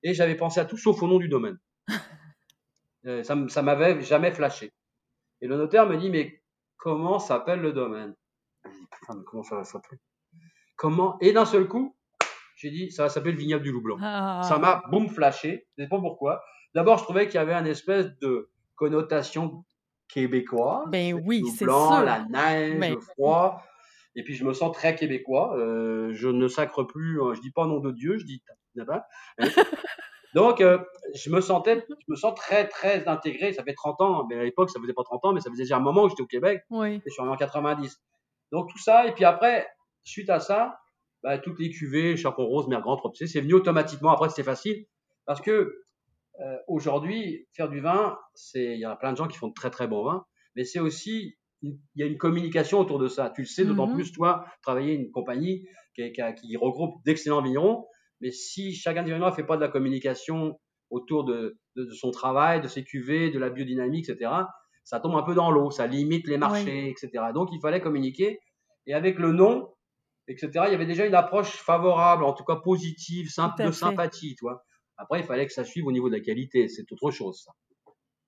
Et 0.03 0.13
j'avais 0.13 0.37
pensé 0.37 0.61
à 0.61 0.67
tout 0.67 0.77
sauf 0.77 1.03
au 1.03 1.09
nom 1.09 1.19
du 1.19 1.29
domaine. 1.29 1.59
Euh, 3.07 3.23
ça, 3.23 3.37
ça 3.49 3.63
m'avait 3.63 4.01
jamais 4.03 4.31
flashé. 4.33 4.73
Et 5.41 5.47
le 5.47 5.57
notaire 5.57 5.89
me 5.89 5.97
dit, 5.97 6.11
mais 6.11 6.43
comment 6.77 7.19
s'appelle 7.19 7.61
le 7.61 7.73
domaine? 7.73 8.15
Je 8.65 8.71
dis, 8.71 8.87
putain, 8.93 9.15
mais 9.15 9.25
comment 9.25 9.43
ça 9.43 9.57
va 9.57 9.65
s'appeler? 9.65 9.99
Comment? 10.77 11.17
Et 11.21 11.33
d'un 11.33 11.45
seul 11.45 11.67
coup, 11.67 11.97
j'ai 12.57 12.71
dit, 12.71 12.91
ça 12.91 13.05
va 13.05 13.09
s'appeler 13.09 13.33
le 13.33 13.39
vignoble 13.39 13.65
du 13.65 13.73
loup 13.73 13.83
blanc. 13.83 13.97
Ah. 14.03 14.43
Ça 14.45 14.59
m'a 14.59 14.83
boum 14.91 15.09
flashé. 15.09 15.67
Je 15.77 15.85
sais 15.85 15.89
pas 15.89 15.99
pourquoi. 15.99 16.43
D'abord, 16.75 16.99
je 16.99 17.05
trouvais 17.05 17.27
qu'il 17.27 17.37
y 17.37 17.39
avait 17.39 17.55
une 17.55 17.67
espèce 17.67 18.07
de 18.19 18.51
connotation 18.77 19.65
québécoise. 20.09 20.85
Ben 20.89 21.15
oui, 21.25 21.43
c'est 21.51 21.65
sûr. 21.65 22.03
la 22.03 22.25
neige, 22.25 22.79
Ben 22.79 22.95
le 22.95 23.01
froid. 23.01 23.63
Et 24.17 24.25
puis 24.25 24.35
je 24.35 24.45
me 24.45 24.53
sens 24.53 24.75
très 24.75 24.95
québécois. 24.95 25.57
Euh, 25.57 26.13
je 26.13 26.29
ne 26.29 26.49
sacre 26.49 26.83
plus, 26.83 27.21
euh, 27.21 27.35
je 27.35 27.41
dis 27.41 27.51
pas 27.51 27.67
nom 27.67 27.79
de 27.81 27.93
Dieu, 27.93 28.19
je 28.19 28.25
dis 28.25 28.43
pas. 28.87 29.07
Donc 30.35 30.61
euh, 30.61 30.79
je 31.15 31.31
me 31.31 31.41
sentais, 31.41 31.85
je 31.89 32.05
me 32.09 32.17
sens 32.17 32.35
très 32.35 32.69
très 32.69 33.09
intégré. 33.09 33.53
Ça 33.53 33.65
fait 33.65 33.75
30 33.75 34.01
ans, 34.01 34.27
mais 34.29 34.37
à 34.39 34.45
l'époque 34.45 34.71
ça 34.71 34.81
faisait 34.81 34.93
pas 34.93 35.03
30 35.05 35.25
ans, 35.25 35.33
mais 35.33 35.41
ça 35.41 35.51
faisait 35.51 35.65
déjà 35.65 35.77
un 35.77 35.81
moment 35.81 36.05
que 36.05 36.11
j'étais 36.11 36.23
au 36.23 36.27
Québec. 36.27 36.63
Oui. 36.71 36.95
Et 36.97 37.03
je 37.07 37.11
suis 37.11 37.21
arrivé 37.21 37.35
en 37.35 37.37
90. 37.37 38.01
Donc 38.53 38.69
tout 38.71 38.79
ça, 38.79 39.07
et 39.07 39.13
puis 39.13 39.25
après, 39.25 39.67
suite 40.05 40.31
à 40.31 40.41
ça, 40.41 40.79
bah, 41.23 41.39
toutes 41.39 41.59
les 41.59 41.71
cuvées, 41.71 42.17
Chapon 42.17 42.47
Rose, 42.47 42.69
Mère 42.69 42.81
Grande, 42.81 43.01
c'est 43.15 43.41
venu 43.41 43.55
automatiquement. 43.55 44.11
Après 44.11 44.29
c'était 44.29 44.43
facile 44.45 44.87
parce 45.27 45.41
que 45.41 45.85
euh, 46.41 46.57
aujourd'hui, 46.69 47.47
faire 47.53 47.69
du 47.69 47.81
vin, 47.81 48.19
c'est, 48.35 48.75
il 48.75 48.81
y 48.81 48.85
a 48.85 48.97
plein 48.97 49.13
de 49.13 49.17
gens 49.17 49.27
qui 49.29 49.37
font 49.37 49.49
de 49.49 49.55
très 49.55 49.71
très 49.71 49.87
bons 49.87 50.05
vins, 50.05 50.25
mais 50.57 50.65
c'est 50.65 50.79
aussi, 50.81 51.37
il 51.63 51.77
y 51.97 52.03
a 52.03 52.07
une 52.07 52.17
communication 52.17 52.79
autour 52.81 52.99
de 52.99 53.09
ça. 53.09 53.31
Tu 53.31 53.43
le 53.43 53.47
sais, 53.47 53.65
d'autant 53.65 53.87
Mhm. 53.89 53.95
plus 53.97 54.13
toi, 54.13 54.47
travailler 54.63 54.95
une 54.95 55.11
compagnie 55.11 55.67
qui, 55.95 56.11
qui, 56.13 56.23
qui 56.41 56.57
regroupe 56.57 56.95
d'excellents 57.05 57.43
vignerons, 57.43 57.87
mais 58.21 58.31
si 58.31 58.75
chacun 58.75 59.03
des 59.03 59.17
ne 59.17 59.31
fait 59.31 59.45
pas 59.45 59.57
de 59.57 59.63
la 59.63 59.69
communication 59.69 60.59
autour 60.91 61.25
de, 61.25 61.59
de, 61.77 61.85
de 61.85 61.93
son 61.93 62.11
travail, 62.11 62.61
de 62.61 62.69
ses 62.69 62.85
cuvées, 62.85 63.31
de 63.31 63.39
la 63.39 63.51
biodynamie, 63.51 64.01
etc., 64.01 64.31
ça 64.85 64.99
tombe 64.99 65.15
un 65.15 65.23
peu 65.23 65.35
dans 65.35 65.51
l'eau, 65.51 65.71
ça 65.71 65.87
limite 65.87 66.27
les 66.27 66.39
marchés, 66.39 66.89
etc. 66.89 67.25
Donc 67.33 67.51
il 67.53 67.61
fallait 67.61 67.81
communiquer, 67.81 68.41
et 68.87 68.95
avec 68.95 69.19
le 69.19 69.33
nom, 69.33 69.69
etc., 70.27 70.51
il 70.67 70.73
y 70.73 70.75
avait 70.75 70.87
déjà 70.87 71.07
une 71.07 71.15
approche 71.15 71.57
favorable, 71.57 72.25
en 72.25 72.33
tout 72.33 72.45
cas 72.45 72.57
positive, 72.57 73.29
simple, 73.29 73.65
de 73.65 73.71
sympathie, 73.71 74.35
tu 74.37 74.45
vois. 74.45 74.65
Après, 74.97 75.21
il 75.21 75.25
fallait 75.25 75.47
que 75.47 75.53
ça 75.53 75.65
suive 75.65 75.87
au 75.87 75.93
niveau 75.93 76.09
de 76.09 76.17
la 76.17 76.21
qualité, 76.21 76.69
c'est 76.69 76.91
autre 76.93 77.11
chose. 77.11 77.43
Ça. 77.45 77.53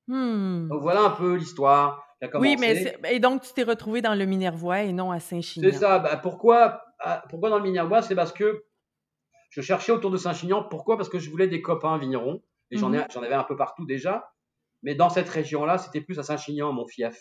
Hmm. 0.09 0.69
Donc 0.69 0.83
voilà 0.83 1.03
un 1.03 1.11
peu 1.11 1.35
l'histoire. 1.35 2.05
Oui, 2.35 2.57
mais 2.59 2.97
et 3.11 3.19
donc 3.19 3.43
tu 3.43 3.53
t'es 3.53 3.65
retrouvé 3.65 4.01
dans 4.01 4.15
le 4.15 4.25
Minervois 4.27 4.83
et 4.83 4.93
non 4.93 5.11
à 5.11 5.19
Saint-Chinian. 5.19 5.71
c'est 5.71 5.79
ça. 5.79 5.99
Bah, 5.99 6.17
pourquoi, 6.17 6.81
ah, 7.01 7.25
pourquoi 7.29 7.51
dans 7.51 7.59
le 7.59 7.65
Minervois? 7.65 8.01
C'est 8.03 8.15
parce 8.15 8.33
que 8.33 8.65
je 9.55 9.61
cherchais 9.61 9.93
autour 9.93 10.11
de 10.11 10.17
Saint-Chinian. 10.17 10.65
Pourquoi? 10.65 10.97
Parce 10.97 11.09
que 11.09 11.19
je 11.19 11.31
voulais 11.31 11.47
des 11.47 11.61
copains 11.63 11.97
vignerons. 11.99 12.43
Et 12.71 12.79
j'en 12.79 12.89
Mhm. 12.91 13.05
j'en 13.13 13.23
avais 13.23 13.35
un 13.35 13.45
peu 13.45 13.55
partout 13.55 13.85
déjà. 13.85 14.31
Mais 14.83 14.95
dans 14.95 15.11
cette 15.11 15.29
région-là, 15.29 15.77
c'était 15.79 16.01
plus 16.01 16.19
à 16.19 16.23
Saint-Chinian, 16.23 16.73
mon 16.73 16.87
fief. 16.87 17.17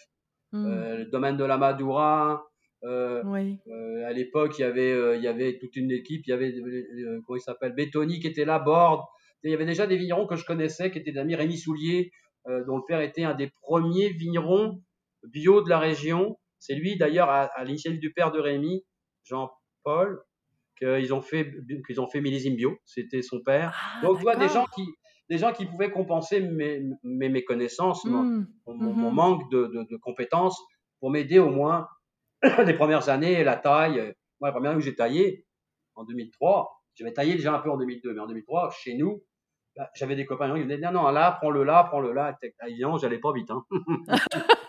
Hmm. 0.54 0.66
Euh, 0.66 0.98
le 1.00 1.06
domaine 1.06 1.38
de 1.38 1.44
la 1.44 1.58
Madoura. 1.58 2.44
euh, 2.84 3.22
Oui. 3.26 3.60
euh, 3.68 4.08
à 4.08 4.12
l'époque, 4.14 4.58
il 4.58 4.62
y 4.62 4.64
avait, 4.64 5.18
il 5.18 5.22
y 5.24 5.28
avait 5.28 5.60
toute 5.60 5.76
une 5.76 5.92
équipe. 5.92 6.24
Il 6.26 6.30
y 6.32 6.34
avait, 6.34 6.54
comment 7.28 7.38
il 7.38 7.42
s'appelle, 7.42 7.74
Bétoni 7.76 8.20
qui 8.20 8.28
était 8.28 8.46
là, 8.46 8.58
Borde. 8.60 9.02
Il 9.44 9.52
y 9.52 9.54
avait 9.54 9.66
déjà 9.66 9.86
des 9.86 9.98
vignerons 9.98 10.26
que 10.26 10.36
je 10.36 10.46
connaissais, 10.46 10.90
qui 10.90 10.98
étaient 11.00 11.12
des 11.12 11.20
amis. 11.20 11.36
Rémi 11.36 11.58
Soulier, 11.58 12.12
dont 12.68 12.78
le 12.78 12.84
père 12.88 13.02
était 13.02 13.24
un 13.24 13.34
des 13.36 13.52
premiers 13.62 14.10
vignerons 14.10 14.82
bio 15.24 15.62
de 15.62 15.70
la 15.70 15.78
région. 15.80 16.40
C'est 16.60 16.74
lui, 16.76 16.98
d'ailleurs, 16.98 17.30
à, 17.30 17.44
à 17.56 17.64
l'initiative 17.66 18.00
du 18.00 18.12
père 18.14 18.32
de 18.32 18.40
Rémi, 18.40 18.84
Jean-Paul, 19.26 20.22
qu'ils 20.82 21.14
ont 21.14 21.22
fait, 21.22 21.52
qu'ils 21.86 22.02
ont 22.02 22.08
fait 22.10 22.22
millésime 22.22 22.56
bio. 22.56 22.78
C'était 22.86 23.22
son 23.22 23.42
père. 23.42 23.74
Ah, 23.76 24.02
Donc, 24.04 24.18
tu 24.18 24.24
vois, 24.24 24.36
des 24.36 24.50
gens 24.50 24.66
qui, 24.76 24.84
des 25.30 25.38
gens 25.38 25.54
qui 25.54 25.66
pouvaient 25.66 25.92
compenser 25.92 26.42
mes, 26.42 26.82
mes, 27.04 27.30
mes 27.30 27.44
connaissances, 27.44 28.04
mon, 28.06 28.24
Hmm. 28.24 28.48
mon- 28.68 28.94
Mhm. 28.94 29.14
manque 29.16 29.52
de, 29.52 29.68
de- 29.68 29.88
de 29.90 29.98
compétences 29.98 30.60
pour 31.00 31.12
m'aider 31.12 31.40
au 31.40 31.50
moins 31.50 31.88
les 32.66 32.74
premières 32.74 33.10
années, 33.10 33.44
la 33.44 33.56
taille. 33.58 34.14
Moi, 34.40 34.50
la 34.50 34.52
première 34.52 34.72
année 34.72 34.80
où 34.80 34.82
j'ai 34.82 34.96
taillé, 34.96 35.46
en 35.96 36.04
2003, 36.06 36.72
j'avais 36.96 37.14
taillé 37.14 37.36
déjà 37.36 37.54
un 37.54 37.60
peu 37.60 37.70
en 37.70 37.78
2002, 37.78 38.14
mais 38.14 38.20
en 38.20 38.28
2003, 38.28 38.72
chez 38.72 38.96
nous, 38.96 39.24
bah, 39.78 39.90
j'avais 39.96 40.16
des 40.16 40.26
copains 40.26 40.52
qui 40.54 40.60
me 40.60 40.64
disaient, 40.66 40.80
non, 40.80 40.92
non, 40.92 41.10
là, 41.12 41.38
prends-le 41.40 41.64
là, 41.64 41.84
prends-le 41.86 42.12
là. 42.12 42.38
Ah, 42.60 42.70
Évidemment, 42.70 42.98
j'allais 42.98 43.20
pas 43.20 43.32
vite. 43.34 43.52
Hein. 43.52 43.64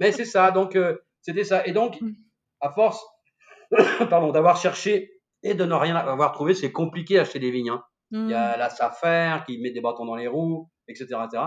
mais 0.00 0.12
c'est 0.12 0.24
ça, 0.24 0.50
donc 0.50 0.76
euh, 0.76 0.96
c'était 1.22 1.44
ça. 1.44 1.66
Et 1.66 1.72
donc, 1.72 2.00
Mm. 2.00 2.12
à 2.60 2.72
force 2.72 3.04
pardon, 4.10 4.30
d'avoir 4.32 4.56
cherché 4.56 5.12
et 5.42 5.54
de 5.54 5.64
ne 5.64 5.74
rien 5.74 5.94
avoir 5.96 6.32
trouvé, 6.32 6.54
c'est 6.54 6.72
compliqué 6.72 7.14
d'acheter 7.16 7.38
des 7.38 7.50
vignes. 7.50 7.70
hein. 7.70 7.84
Il 8.12 8.30
y 8.30 8.34
a 8.34 8.56
la 8.56 8.70
SAFER 8.70 9.44
qui 9.46 9.58
met 9.58 9.70
des 9.72 9.80
bâtons 9.80 10.04
dans 10.06 10.14
les 10.14 10.28
roues, 10.28 10.68
etc. 10.88 11.04
etc. 11.24 11.44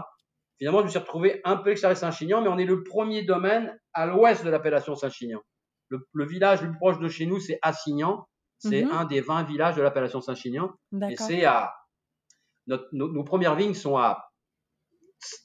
Finalement, 0.58 0.80
je 0.80 0.86
me 0.86 0.90
suis 0.90 1.00
retrouvé 1.00 1.40
un 1.46 1.56
peu 1.56 1.70
extérieur 1.72 1.98
Saint-Chinian, 1.98 2.42
mais 2.42 2.50
on 2.50 2.58
est 2.58 2.66
le 2.66 2.84
premier 2.84 3.24
domaine 3.24 3.80
à 3.94 4.06
l'ouest 4.06 4.44
de 4.44 4.50
l'appellation 4.50 4.94
Saint-Chinian. 4.96 5.40
Le, 5.88 6.06
le 6.14 6.26
village 6.26 6.62
le 6.62 6.70
plus 6.70 6.78
proche 6.78 7.00
de 7.00 7.08
chez 7.08 7.26
nous, 7.26 7.40
c'est 7.40 7.60
Assignan. 7.62 8.26
C'est 8.58 8.84
Mhm. 8.84 8.92
un 8.92 9.06
des 9.06 9.22
20 9.22 9.44
villages 9.44 9.76
de 9.78 9.82
l'appellation 9.82 10.20
Saint-Chinian. 10.20 10.70
Et 11.12 11.16
c'est 11.28 11.46
à. 11.46 11.74
notre- 12.68 12.90
nos, 12.92 13.08
nos 13.12 13.24
premières 13.24 13.56
vignes 13.56 13.74
sont 13.74 13.96
à 13.98 14.26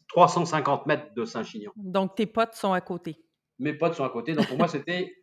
350 0.08 0.86
mètres 0.86 1.14
de 1.14 1.24
Saint-Chinian. 1.24 1.72
Donc 1.76 2.14
tes 2.16 2.26
potes 2.26 2.54
sont 2.54 2.72
à 2.72 2.80
côté. 2.80 3.16
Mes 3.58 3.72
potes 3.74 3.94
sont 3.94 4.04
à 4.04 4.10
côté. 4.10 4.34
Donc 4.34 4.48
pour 4.48 4.58
moi, 4.58 4.68
c'était 4.68 5.14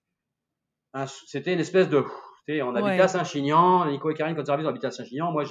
un- 0.94 1.08
c'était 1.08 1.54
une 1.54 1.60
espèce 1.60 1.90
de. 1.90 2.02
tu 2.48 2.54
sais, 2.56 2.62
On 2.62 2.70
habitait 2.76 2.84
Ouais. 2.96 3.02
à 3.02 3.08
Saint-Chinian. 3.08 3.86
Nico 3.90 4.10
et 4.10 4.14
Karine, 4.14 4.36
quand 4.36 4.44
ils 4.44 4.68
habitaient 4.68 4.88
à 4.88 4.92
Saint-Chinian. 4.92 5.32
Moi, 5.32 5.44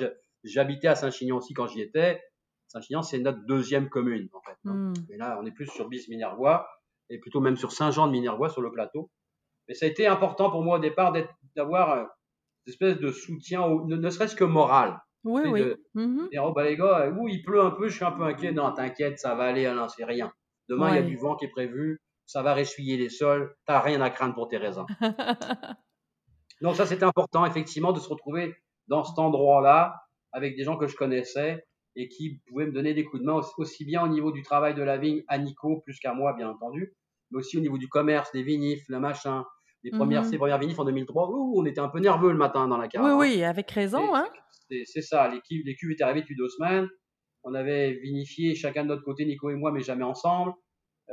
j'habitais 0.45 0.89
à 0.89 0.95
Saint-Chinian 0.95 1.37
aussi 1.37 1.55
quand 1.55 1.67
j'y 1.67 1.81
étais. 1.81 2.21
Saint-Chinian, 2.69 3.03
c'est 3.03 3.19
notre 3.19 3.45
deuxième 3.47 3.89
commune, 3.89 4.29
en 4.33 4.41
fait. 4.43 4.57
hein. 4.65 4.73
Hmm. 4.75 4.93
Mais 5.09 5.17
là, 5.17 5.39
on 5.41 5.47
est 5.47 5.51
plus 5.51 5.67
sur 5.67 5.89
Bis-Minervois 5.89 6.69
et 7.09 7.19
plutôt 7.19 7.41
même 7.41 7.57
sur 7.57 7.73
Saint-Jean-de-Minervois, 7.73 8.49
sur 8.49 8.63
le 8.63 8.71
plateau. 8.71 9.11
Mais 9.69 9.75
ça 9.75 9.87
a 9.87 9.89
été 9.89 10.07
important 10.07 10.51
pour 10.51 10.63
moi 10.63 10.77
au 10.79 10.81
départ 10.81 11.11
d'être- 11.13 11.33
d'avoir 11.57 11.91
euh, 11.91 12.05
une 12.67 12.71
espèce 12.73 12.99
de 12.99 13.11
soutien, 13.11 13.63
au- 13.63 13.87
ne, 13.87 13.97
ne 13.97 14.11
serait-ce 14.11 14.37
que 14.37 14.45
moral. 14.45 14.99
Oui, 15.25 15.43
oui. 15.47 15.61
de- 15.61 15.83
Mhm. 15.95 16.29
Dire, 16.31 16.45
oh 16.45 16.53
bah 16.53 16.65
les 16.65 16.77
gars, 16.77 17.01
euh, 17.07 17.13
ouh, 17.13 17.29
il 17.29 17.43
pleut 17.43 17.61
un 17.61 17.71
peu, 17.73 17.89
je 17.89 17.97
suis 17.97 18.05
un 18.05 18.13
peu 18.13 18.23
inquiet. 18.23 18.53
Non, 18.53 18.73
t'inquiète, 18.73 19.19
ça 19.19 19.35
va 19.35 19.45
aller, 19.45 19.67
Alain, 19.67 19.87
c'est 19.89 20.05
rien. 20.05 20.33
Demain, 20.69 20.91
il 20.91 20.95
y 20.95 20.99
a 20.99 21.03
du 21.03 21.17
vent 21.17 21.35
qui 21.37 21.45
est 21.47 21.51
prévu, 21.51 21.99
ça 22.31 22.43
va 22.43 22.55
ressuyer 22.55 22.97
les 22.97 23.09
sols, 23.09 23.55
t'as 23.67 23.81
rien 23.81 24.01
à 24.01 24.09
craindre 24.11 24.35
pour 24.35 24.47
tes 24.49 24.57
raisins. 24.57 24.87
Donc 26.61 26.77
ça, 26.77 26.87
c'était 26.87 27.05
important, 27.05 27.45
effectivement, 27.47 27.93
de 27.93 27.99
se 28.01 28.09
retrouver 28.09 28.55
dans 28.89 29.03
cet 29.05 29.19
endroit-là, 29.19 29.97
avec 30.33 30.57
des 30.57 30.63
gens 30.65 30.77
que 30.77 30.87
je 30.87 30.95
connaissais 30.97 31.65
et 31.97 32.09
qui 32.09 32.41
pouvaient 32.47 32.67
me 32.67 32.73
donner 32.73 32.95
des 32.95 33.05
coups 33.05 33.23
de 33.23 33.27
main, 33.27 33.41
aussi- 33.59 33.85
bien 33.85 34.05
au 34.05 34.09
niveau 34.09 34.31
du 34.31 34.43
travail 34.43 34.75
de 34.75 34.83
la 34.83 34.97
vigne, 34.99 35.23
à 35.29 35.39
Nico, 35.39 35.81
plus 35.81 35.99
qu'à 35.99 36.13
moi, 36.15 36.35
bien 36.35 36.49
entendu, 36.49 36.95
mais 37.31 37.39
aussi 37.39 37.57
au 37.59 37.61
niveau 37.61 37.79
du 37.79 37.89
commerce, 37.89 38.31
des 38.33 38.43
vinifs, 38.43 38.85
le 38.89 39.01
machin. 39.01 39.45
Les 39.83 39.91
premières, 39.91 40.23
Mhm. 40.23 40.29
ces 40.31 40.37
premières 40.39 40.59
vinifs 40.59 40.79
en 40.79 40.85
2003, 40.85 41.31
ouh, 41.31 41.55
on 41.59 41.65
était 41.65 41.81
un 41.81 41.89
peu 41.89 41.99
nerveux 42.01 42.31
le 42.31 42.37
matin 42.39 42.69
dans 42.69 42.77
la 42.77 42.87
cave. 42.87 43.03
oui, 43.03 43.11
hein. 43.11 43.17
oui, 43.19 43.43
avec 43.43 43.71
raison, 43.71 44.15
hein? 44.15 44.29
c'est- 44.69 44.85
C'est 44.85 45.01
ça, 45.03 45.27
les 45.29 45.41
cuves, 45.41 45.63
les 45.65 45.75
cuves 45.75 45.91
étaient 45.93 46.05
arrivées 46.05 46.21
depuis 46.21 46.37
deux 46.37 46.49
semaines. 46.51 46.89
On 47.43 47.55
avait 47.55 47.95
vinifié 47.95 48.55
chacun 48.55 48.83
de 48.85 48.89
notre 48.89 49.03
côté, 49.03 49.25
Nico 49.25 49.49
et 49.51 49.55
moi, 49.57 49.73
mais 49.73 49.81
jamais 49.81 50.05
ensemble. 50.05 50.53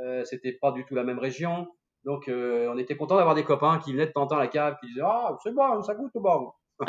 Euh, 0.04 0.24
C'était 0.24 0.52
pas 0.52 0.72
du 0.72 0.84
tout 0.84 0.94
la 0.94 1.04
même 1.04 1.18
région. 1.18 1.68
Donc, 2.04 2.28
euh, 2.28 2.70
on 2.72 2.78
était 2.78 2.96
content 2.96 3.16
d'avoir 3.16 3.34
des 3.34 3.44
copains 3.44 3.78
qui 3.78 3.92
venaient 3.92 4.06
de 4.06 4.12
temps 4.12 4.26
à 4.28 4.38
la 4.38 4.46
cave, 4.48 4.76
qui 4.80 4.86
disaient 4.88 5.02
Ah, 5.04 5.36
c'est 5.42 5.52
bon, 5.54 5.82
ça 5.82 5.94
goûte 5.94 6.12
bon. 6.14 6.52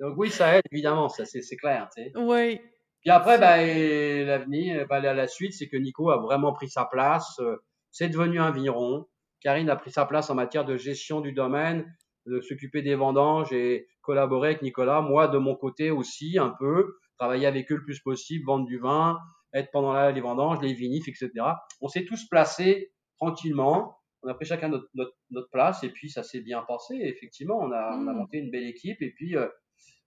Donc, 0.00 0.14
oui, 0.16 0.30
ça 0.30 0.56
aide, 0.56 0.62
évidemment, 0.72 1.08
ça, 1.08 1.24
c'est 1.24 1.42
c'est 1.42 1.56
clair. 1.56 1.88
tu 1.94 2.02
sais. 2.02 2.12
oui. 2.16 2.60
Puis 3.00 3.10
après, 3.10 3.38
bah, 3.38 3.62
et 3.62 4.24
l'avenir, 4.24 4.86
bah, 4.88 4.98
la, 5.00 5.12
la 5.12 5.26
suite, 5.28 5.52
c'est 5.52 5.68
que 5.68 5.76
Nico 5.76 6.10
a 6.10 6.16
vraiment 6.18 6.52
pris 6.52 6.68
sa 6.70 6.84
place. 6.86 7.38
euh, 7.40 7.56
C'est 7.90 8.08
devenu 8.08 8.40
un 8.40 8.50
vigneron. 8.50 9.06
Karine 9.40 9.68
a 9.68 9.76
pris 9.76 9.90
sa 9.90 10.06
place 10.06 10.30
en 10.30 10.34
matière 10.34 10.64
de 10.64 10.76
gestion 10.78 11.20
du 11.20 11.32
domaine, 11.32 11.84
de 12.26 12.40
s'occuper 12.40 12.80
des 12.80 12.94
vendanges 12.94 13.52
et 13.52 13.86
collaborer 14.00 14.48
avec 14.50 14.62
Nicolas. 14.62 15.02
Moi, 15.02 15.28
de 15.28 15.36
mon 15.36 15.54
côté 15.54 15.90
aussi, 15.90 16.38
un 16.38 16.48
peu, 16.58 16.96
travailler 17.18 17.46
avec 17.46 17.70
eux 17.70 17.76
le 17.76 17.84
plus 17.84 18.00
possible, 18.00 18.46
vendre 18.46 18.64
du 18.66 18.78
vin, 18.78 19.18
être 19.54 19.70
pendant 19.72 20.10
les 20.10 20.20
vendanges, 20.20 20.60
les 20.60 20.74
vinifs, 20.74 21.08
etc. 21.08 21.30
On 21.80 21.88
s'est 21.88 22.04
tous 22.04 22.28
placés 22.28 22.92
tranquillement. 23.18 23.96
On 24.22 24.28
a 24.28 24.34
pris 24.34 24.46
chacun 24.46 24.68
notre, 24.68 24.88
notre, 24.94 25.12
notre 25.30 25.50
place 25.50 25.82
et 25.84 25.90
puis 25.90 26.10
ça 26.10 26.22
s'est 26.22 26.40
bien 26.40 26.62
passé. 26.62 26.96
Effectivement, 27.02 27.58
on 27.60 27.70
a, 27.72 27.96
on 27.96 28.06
a 28.08 28.12
Mm. 28.12 28.16
monté 28.16 28.38
une 28.38 28.50
belle 28.50 28.66
équipe 28.66 29.00
et 29.02 29.10
puis 29.12 29.36
euh, 29.36 29.46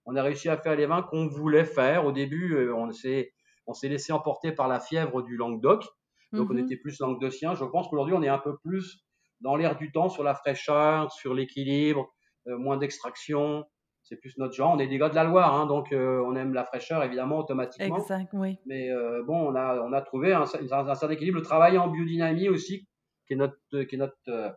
on 0.04 0.16
a 0.16 0.22
réussi 0.22 0.48
à 0.48 0.56
faire 0.56 0.76
les 0.76 0.86
vins 0.86 1.02
qu'on 1.02 1.26
voulait 1.28 1.64
faire. 1.64 2.04
Au 2.06 2.12
début, 2.12 2.54
euh, 2.54 2.74
on 2.74 2.90
s'est 2.92 3.32
on 3.66 3.74
s'est 3.74 3.88
laissé 3.88 4.12
emporter 4.12 4.52
par 4.52 4.66
la 4.68 4.80
fièvre 4.80 5.22
du 5.22 5.36
Languedoc. 5.36 5.84
Donc 6.32 6.50
on 6.50 6.54
Mhm. 6.54 6.60
était 6.64 6.76
plus 6.76 6.98
languedocien. 7.00 7.54
Je 7.54 7.64
pense 7.64 7.88
qu'aujourd'hui 7.88 8.14
on 8.14 8.22
est 8.22 8.28
un 8.28 8.38
peu 8.38 8.56
plus 8.58 9.04
dans 9.40 9.56
l'air 9.56 9.76
du 9.76 9.92
temps 9.92 10.08
sur 10.08 10.24
la 10.24 10.34
fraîcheur, 10.34 11.12
sur 11.12 11.32
l'équilibre, 11.34 12.10
euh, 12.48 12.58
moins 12.58 12.76
d'extraction. 12.76 13.64
C'est 14.08 14.16
plus 14.16 14.38
notre 14.38 14.54
genre. 14.54 14.72
On 14.74 14.78
est 14.78 14.86
des 14.86 14.96
gars 14.96 15.10
de 15.10 15.14
la 15.14 15.24
Loire, 15.24 15.54
hein, 15.54 15.66
donc 15.66 15.92
euh, 15.92 16.22
on 16.26 16.34
aime 16.34 16.54
la 16.54 16.64
fraîcheur 16.64 17.02
évidemment 17.04 17.38
automatiquement. 17.38 17.98
Exact, 17.98 18.30
oui. 18.32 18.56
Mais 18.64 18.88
euh, 18.90 19.22
bon, 19.26 19.52
on 19.52 19.54
a, 19.54 19.82
on 19.82 19.92
a 19.92 20.00
trouvé 20.00 20.32
un, 20.32 20.40
un, 20.42 20.44
un 20.88 20.94
certain 20.94 21.10
équilibre. 21.10 21.36
Le 21.36 21.42
travail 21.44 21.76
en 21.76 21.88
biodynamie 21.88 22.48
aussi, 22.48 22.88
qui 23.26 23.34
est 23.34 23.36
notre, 23.36 23.58
qui 23.70 23.96
est 23.96 23.98
notre, 23.98 24.16
euh, 24.28 24.48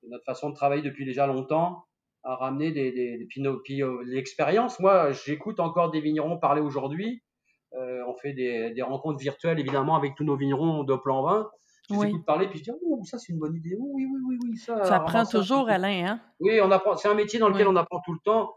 qui 0.00 0.06
est 0.06 0.08
notre 0.10 0.24
façon 0.24 0.50
de 0.50 0.54
travailler 0.56 0.82
depuis 0.82 1.04
déjà 1.04 1.28
longtemps, 1.28 1.84
a 2.24 2.34
ramené 2.34 2.72
des, 2.72 2.90
des, 2.90 3.18
des 3.18 3.84
l'expérience. 4.06 4.80
Moi, 4.80 5.12
j'écoute 5.12 5.60
encore 5.60 5.92
des 5.92 6.00
vignerons 6.00 6.36
parler 6.38 6.60
aujourd'hui. 6.60 7.22
On 7.72 8.14
fait 8.16 8.32
des, 8.32 8.70
des 8.72 8.82
rencontres 8.82 9.20
virtuelles 9.20 9.60
évidemment 9.60 9.94
avec 9.94 10.14
tous 10.16 10.24
nos 10.24 10.36
vignerons 10.36 10.82
de 10.82 10.96
plan 10.96 11.22
20. 11.22 11.48
Je 11.90 11.94
Oui. 11.94 12.08
écoute 12.08 12.26
parler 12.26 12.48
puis 12.48 12.58
je 12.58 12.64
dis 12.64 12.70
oh 12.84 13.00
ça 13.04 13.18
c'est 13.18 13.32
une 13.32 13.38
bonne 13.38 13.54
idée. 13.54 13.76
Oh, 13.78 13.90
oui 13.94 14.06
oui 14.10 14.20
oui 14.26 14.38
oui 14.42 14.56
ça. 14.56 14.80
Tu 14.84 14.92
apprends 14.92 15.24
ça, 15.24 15.38
toujours, 15.38 15.68
Alain, 15.68 16.06
hein? 16.06 16.20
oui, 16.40 16.60
on 16.62 16.70
apprend. 16.70 16.96
C'est 16.96 17.08
un 17.08 17.14
métier 17.14 17.38
dans 17.38 17.48
lequel 17.48 17.68
on 17.68 17.76
apprend 17.76 18.00
tout 18.04 18.12
le 18.12 18.18
temps 18.24 18.52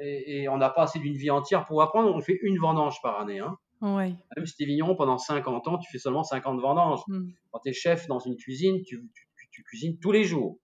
et, 0.00 0.42
et 0.42 0.48
on 0.48 0.56
n'a 0.56 0.70
pas 0.70 0.82
assez 0.82 0.98
d'une 0.98 1.16
vie 1.16 1.30
entière 1.30 1.64
pour 1.64 1.82
apprendre. 1.82 2.14
On 2.14 2.20
fait 2.20 2.38
une 2.42 2.58
vendange 2.58 3.00
par 3.02 3.20
année. 3.20 3.40
Hein. 3.40 3.56
Même 4.36 4.46
si 4.46 4.56
tu 4.56 4.62
es 4.62 4.66
vigneron 4.66 4.96
pendant 4.96 5.18
50 5.18 5.68
ans, 5.68 5.78
tu 5.78 5.90
fais 5.90 5.98
seulement 5.98 6.22
50 6.22 6.60
vendanges. 6.60 7.00
Mm. 7.08 7.28
Quand 7.50 7.60
tu 7.60 7.70
es 7.70 7.72
chef 7.72 8.06
dans 8.06 8.18
une 8.18 8.36
cuisine, 8.36 8.82
tu, 8.82 8.96
tu- 9.14 9.28
tu- 9.36 9.48
tu 9.50 9.62
cuisines 9.62 9.98
tous 10.00 10.12
les 10.12 10.24
jours. 10.24 10.58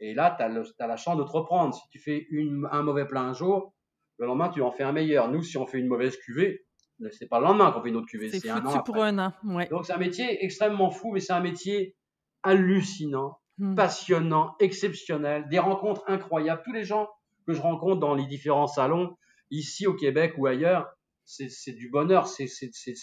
Et 0.00 0.12
là, 0.12 0.34
tu 0.36 0.42
as, 0.42 0.86
la 0.86 0.96
chance 0.96 1.16
de 1.16 1.22
te 1.22 1.30
reprendre. 1.30 1.74
Si 1.74 1.82
tu 1.90 1.98
fais 1.98 2.26
une, 2.30 2.68
un 2.70 2.82
mauvais 2.82 3.06
plein 3.06 3.22
un 3.22 3.32
jour, 3.32 3.74
le 4.18 4.26
lendemain, 4.26 4.48
tu 4.48 4.60
en 4.60 4.70
fais 4.70 4.82
un 4.82 4.92
meilleur. 4.92 5.30
Nous, 5.30 5.42
si 5.42 5.56
on 5.56 5.66
fait 5.66 5.78
une 5.78 5.86
mauvaise 5.86 6.16
cuvée, 6.16 6.66
c'est 7.10 7.28
pas 7.28 7.38
le 7.38 7.46
lendemain 7.46 7.72
qu'on 7.72 7.82
fait 7.82 7.88
une 7.88 7.96
autre 7.96 8.06
cuvée. 8.06 8.30
C'est 8.30 8.48
un 8.48 8.64
an 8.66 8.82
pour 8.82 9.02
un 9.02 9.18
an. 9.18 9.32
Ouais. 9.44 9.68
Donc, 9.68 9.86
c'est 9.86 9.92
un 9.92 9.98
métier 9.98 10.44
extrêmement 10.44 10.90
fou, 10.90 11.12
mais 11.12 11.20
c'est 11.20 11.32
un 11.32 11.40
métier 11.40 11.96
hallucinant, 12.42 13.38
hmm. 13.58 13.74
passionnant, 13.74 14.54
exceptionnel, 14.60 15.48
des 15.48 15.58
rencontres 15.58 16.02
incroyables. 16.06 16.62
Tous 16.64 16.72
les 16.72 16.84
gens 16.84 17.08
que 17.46 17.52
je 17.52 17.60
rencontre 17.60 18.00
dans 18.00 18.14
les 18.14 18.26
différents 18.26 18.66
salons, 18.66 19.16
ici 19.50 19.86
au 19.86 19.94
Québec 19.94 20.34
ou 20.38 20.46
ailleurs, 20.46 20.88
c'est 21.24 21.72
du 21.72 21.88
bonheur, 21.90 22.26
c'est 22.26 22.48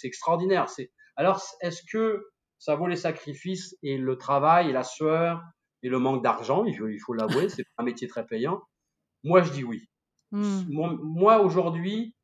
extraordinaire. 0.03 0.67
Alors, 1.15 1.41
est-ce 1.61 1.81
que 1.91 2.23
ça 2.59 2.75
vaut 2.75 2.87
les 2.87 2.95
sacrifices 2.95 3.75
et 3.81 3.97
le 3.97 4.17
travail 4.17 4.69
et 4.69 4.73
la 4.73 4.83
sueur 4.83 5.41
et 5.83 5.89
le 5.89 5.99
manque 5.99 6.23
d'argent? 6.23 6.65
Il 6.65 6.99
faut 6.99 7.13
l'avouer, 7.13 7.49
c'est 7.49 7.65
un 7.77 7.83
métier 7.83 8.07
très 8.07 8.25
payant. 8.25 8.61
Moi, 9.23 9.41
je 9.41 9.51
dis 9.51 9.63
oui. 9.63 9.87
Hmm. 10.31 10.63
Moi, 10.69 11.39
aujourd'hui, 11.41 12.15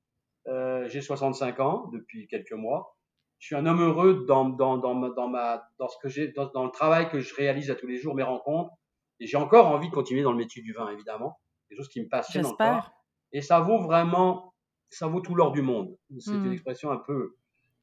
euh, 0.47 0.87
j'ai 0.87 1.01
65 1.01 1.59
ans 1.59 1.89
depuis 1.91 2.27
quelques 2.27 2.53
mois. 2.53 2.95
Je 3.39 3.47
suis 3.47 3.55
un 3.55 3.65
homme 3.65 3.81
heureux 3.81 4.25
dans, 4.27 4.49
dans, 4.49 4.77
dans, 4.77 4.95
dans, 5.09 5.27
ma, 5.27 5.63
dans, 5.77 5.87
ce 5.87 5.97
que 6.01 6.09
j'ai, 6.09 6.29
dans, 6.29 6.49
dans, 6.51 6.65
le 6.65 6.71
travail 6.71 7.09
que 7.09 7.19
je 7.19 7.35
réalise 7.35 7.69
à 7.69 7.75
tous 7.75 7.85
les 7.85 7.97
jours, 7.97 8.15
mes 8.15 8.23
rencontres. 8.23 8.71
Et 9.19 9.27
j'ai 9.27 9.37
encore 9.37 9.67
envie 9.67 9.89
de 9.89 9.93
continuer 9.93 10.23
dans 10.23 10.31
le 10.31 10.37
métier 10.37 10.61
du 10.61 10.73
vin, 10.73 10.89
évidemment. 10.89 11.37
Des 11.69 11.75
choses 11.75 11.89
qui 11.89 12.01
me 12.01 12.07
passionnent 12.07 12.45
encore. 12.45 12.91
Et 13.33 13.41
ça 13.41 13.59
vaut 13.59 13.79
vraiment, 13.79 14.53
ça 14.89 15.07
vaut 15.07 15.21
tout 15.21 15.35
l'or 15.35 15.51
du 15.51 15.61
monde. 15.61 15.97
C'est 16.19 16.31
une 16.31 16.49
hmm. 16.49 16.53
expression 16.53 16.91
un 16.91 16.97
peu, 16.97 17.35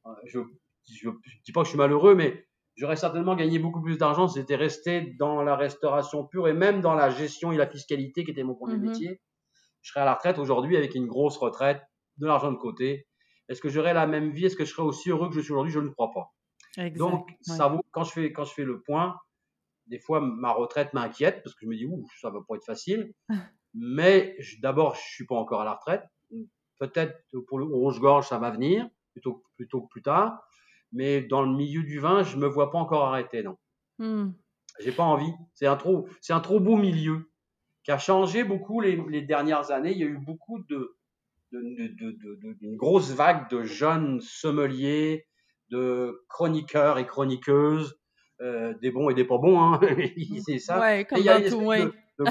euh, 0.06 0.10
je, 0.24 0.40
je, 0.90 1.10
dis 1.44 1.52
pas 1.52 1.60
que 1.60 1.66
je 1.66 1.70
suis 1.70 1.78
malheureux, 1.78 2.14
mais 2.14 2.46
j'aurais 2.76 2.96
certainement 2.96 3.36
gagné 3.36 3.58
beaucoup 3.58 3.82
plus 3.82 3.98
d'argent 3.98 4.26
si 4.26 4.40
j'étais 4.40 4.56
resté 4.56 5.14
dans 5.18 5.42
la 5.42 5.54
restauration 5.54 6.26
pure 6.26 6.48
et 6.48 6.54
même 6.54 6.80
dans 6.80 6.94
la 6.94 7.10
gestion 7.10 7.52
et 7.52 7.56
la 7.56 7.66
fiscalité 7.66 8.24
qui 8.24 8.30
était 8.30 8.42
mon 8.42 8.54
premier 8.54 8.76
mhm. 8.76 8.88
métier. 8.88 9.20
Je 9.82 9.90
serais 9.90 10.00
à 10.00 10.06
la 10.06 10.14
retraite 10.14 10.38
aujourd'hui 10.38 10.76
avec 10.76 10.94
une 10.94 11.06
grosse 11.06 11.36
retraite, 11.36 11.82
de 12.16 12.26
l'argent 12.26 12.50
de 12.50 12.56
côté. 12.56 13.06
Est-ce 13.48 13.60
que 13.60 13.68
j'aurais 13.68 13.92
la 13.92 14.06
même 14.06 14.30
vie? 14.30 14.46
Est-ce 14.46 14.56
que 14.56 14.64
je 14.64 14.72
serais 14.72 14.82
aussi 14.82 15.10
heureux 15.10 15.28
que 15.28 15.34
je 15.34 15.40
suis 15.40 15.52
aujourd'hui? 15.52 15.72
Je 15.72 15.80
ne 15.80 15.90
crois 15.90 16.10
pas. 16.12 16.32
Donc, 16.96 17.28
ça 17.42 17.68
vaut, 17.68 17.82
quand 17.90 18.04
je 18.04 18.12
fais, 18.12 18.32
quand 18.32 18.44
je 18.44 18.54
fais 18.54 18.64
le 18.64 18.80
point, 18.80 19.16
des 19.86 19.98
fois, 19.98 20.20
ma 20.20 20.52
retraite 20.52 20.92
m'inquiète 20.94 21.42
parce 21.42 21.54
que 21.54 21.66
je 21.66 21.68
me 21.68 21.76
dis, 21.76 21.86
ouh, 21.86 22.06
ça 22.20 22.30
va 22.30 22.40
pas 22.48 22.56
être 22.56 22.64
facile. 22.64 23.12
Mais 23.74 24.36
d'abord, 24.62 24.94
je 24.94 25.00
suis 25.00 25.26
pas 25.26 25.34
encore 25.34 25.60
à 25.60 25.64
la 25.64 25.74
retraite. 25.74 26.04
Peut-être 26.78 27.18
pour 27.46 27.58
le 27.58 27.64
rouge-gorge, 27.64 28.28
ça 28.28 28.38
va 28.38 28.50
venir, 28.50 28.88
plutôt, 29.12 29.44
plutôt 29.56 29.82
que 29.82 29.88
plus 29.88 30.02
tard. 30.02 30.42
Mais 30.92 31.22
dans 31.22 31.42
le 31.42 31.52
milieu 31.54 31.82
du 31.82 31.98
vin, 31.98 32.22
je 32.22 32.36
me 32.36 32.46
vois 32.46 32.70
pas 32.70 32.78
encore 32.78 33.04
arrêter, 33.04 33.42
non. 33.42 33.56
Hmm. 33.98 34.30
J'ai 34.80 34.92
pas 34.92 35.04
envie. 35.04 35.32
C'est 35.54 35.66
un 35.66 35.76
trop, 35.76 36.08
c'est 36.20 36.32
un 36.32 36.40
trop 36.40 36.60
beau 36.60 36.76
milieu 36.76 37.30
qui 37.84 37.90
a 37.90 37.98
changé 37.98 38.44
beaucoup 38.44 38.80
les, 38.80 38.96
les, 39.08 39.22
dernières 39.22 39.70
années. 39.70 39.92
Il 39.92 39.98
y 39.98 40.02
a 40.02 40.06
eu 40.06 40.18
beaucoup 40.18 40.60
de, 40.68 40.96
d'une 41.52 42.76
grosse 42.76 43.12
vague 43.12 43.48
de 43.50 43.62
jeunes 43.64 44.20
sommeliers, 44.20 45.26
de 45.70 46.24
chroniqueurs 46.28 46.98
et 46.98 47.06
chroniqueuses, 47.06 47.98
euh, 48.40 48.74
des 48.80 48.90
bons 48.90 49.10
et 49.10 49.14
des 49.14 49.24
pas 49.24 49.38
bons, 49.38 49.60
hein. 49.60 49.80
c'est 50.46 50.58
ça. 50.58 50.80
Ouais, 50.80 51.04
comme 51.04 51.18
il 51.18 51.24
y 51.24 51.28
a 51.28 51.48
tout, 51.48 51.56
ouais. 51.56 51.84
de, 52.18 52.24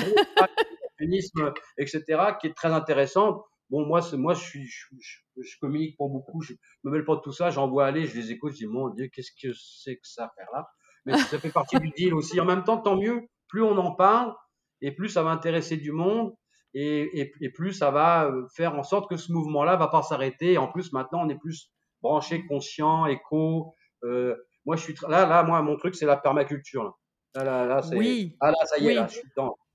féminisme, 0.97 1.51
etc., 1.77 2.03
qui 2.39 2.47
est 2.47 2.55
très 2.55 2.71
intéressant. 2.71 3.43
Bon, 3.69 3.85
moi, 3.85 4.01
moi, 4.13 4.33
je 4.33 4.43
suis, 4.43 4.67
je, 4.67 5.59
communique 5.59 5.97
pas 5.97 6.07
beaucoup, 6.07 6.41
je 6.41 6.53
me 6.83 6.91
mêle 6.91 7.05
pas 7.05 7.15
de 7.15 7.21
tout 7.21 7.31
ça, 7.31 7.49
j'en 7.49 7.67
vois 7.67 7.87
aller, 7.87 8.05
je 8.05 8.15
les 8.15 8.31
écoute, 8.31 8.51
je 8.53 8.57
dis, 8.57 8.67
mon 8.67 8.89
Dieu, 8.89 9.07
qu'est-ce 9.07 9.31
que 9.31 9.53
c'est 9.53 9.95
que 9.95 10.07
ça 10.07 10.29
faire 10.35 10.47
là? 10.53 10.67
Mais 11.05 11.17
ça 11.17 11.39
fait 11.39 11.51
partie 11.51 11.79
du 11.79 11.89
deal 11.89 12.13
aussi. 12.13 12.39
En 12.39 12.45
même 12.45 12.63
temps, 12.63 12.77
tant 12.77 12.97
mieux, 12.97 13.27
plus 13.47 13.61
on 13.61 13.77
en 13.77 13.91
parle, 13.91 14.33
et 14.81 14.91
plus 14.91 15.09
ça 15.09 15.23
va 15.23 15.31
intéresser 15.31 15.77
du 15.77 15.91
monde, 15.91 16.33
et, 16.73 17.31
et, 17.41 17.49
plus 17.49 17.73
ça 17.73 17.91
va 17.91 18.25
euh, 18.25 18.47
faire 18.55 18.75
en 18.75 18.83
sorte 18.83 19.09
que 19.09 19.15
ce 19.15 19.31
mouvement-là 19.31 19.75
va 19.75 19.87
pas 19.87 20.01
s'arrêter. 20.01 20.57
En 20.57 20.67
plus, 20.67 20.91
maintenant, 20.91 21.23
on 21.23 21.29
est 21.29 21.37
plus 21.37 21.71
branché, 22.01 22.45
conscient, 22.47 23.05
éco. 23.05 23.75
Euh, 24.03 24.35
moi, 24.65 24.75
je 24.75 24.83
suis 24.83 24.95
là, 25.07 25.27
là, 25.27 25.43
moi, 25.43 25.61
mon 25.61 25.77
truc, 25.77 25.95
c'est 25.95 26.05
la 26.05 26.17
permaculture. 26.17 26.97
Là, 27.35 27.43
là, 27.43 27.65
là, 27.65 27.81
c'est, 27.81 27.95
oui. 27.95 28.35
ah, 28.39 28.51
là, 28.51 28.65
ça 28.65 28.77
y 28.79 28.87
est, 28.87 28.93
là, 28.95 29.07
je 29.07 29.17
suis 29.17 29.29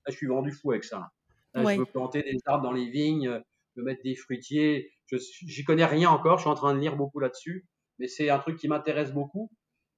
là, 0.05 0.11
je 0.11 0.15
suis 0.17 0.27
vendu 0.27 0.51
fou 0.51 0.71
avec 0.71 0.83
ça. 0.83 1.09
Je 1.55 1.61
veux 1.75 1.85
planter 1.85 2.21
des 2.23 2.37
arbres 2.45 2.63
dans 2.63 2.71
les 2.71 2.89
vignes, 2.89 3.41
me 3.75 3.83
mettre 3.83 4.01
des 4.03 4.15
fruitiers. 4.15 4.91
Je, 5.07 5.17
j'y 5.17 5.63
connais 5.63 5.85
rien 5.85 6.09
encore. 6.09 6.37
Je 6.37 6.43
suis 6.43 6.49
en 6.49 6.55
train 6.55 6.73
de 6.73 6.79
lire 6.79 6.95
beaucoup 6.95 7.19
là-dessus, 7.19 7.65
mais 7.97 8.07
c'est 8.07 8.29
un 8.29 8.39
truc 8.39 8.57
qui 8.57 8.67
m'intéresse 8.67 9.11
beaucoup 9.11 9.49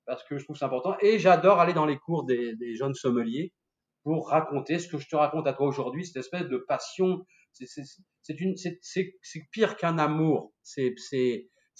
parce 0.06 0.24
que 0.24 0.38
je 0.38 0.44
trouve 0.44 0.58
c'est 0.58 0.66
important. 0.66 0.96
Et 1.02 1.20
j'adore 1.20 1.60
aller 1.60 1.74
dans 1.74 1.86
les 1.86 1.98
cours 1.98 2.26
des, 2.26 2.56
des 2.56 2.76
jeunes 2.76 2.94
sommeliers 2.94 3.54
pour 4.04 4.30
raconter 4.30 4.80
ce 4.80 4.88
que 4.88 4.98
je 4.98 5.08
te 5.08 5.16
raconte 5.16 5.48
à 5.48 5.54
toi 5.54 5.68
aujourd'hui, 5.68 6.06
cette 6.06 6.18
espèce 6.18 6.48
de 6.48 6.58
passion. 6.58 7.26
C'est 7.54 8.40
une, 8.40 8.56
c'est 8.58 9.50
pire 9.52 9.76
qu'un 9.78 9.98
amour. 9.98 10.54
C'est 10.64 10.96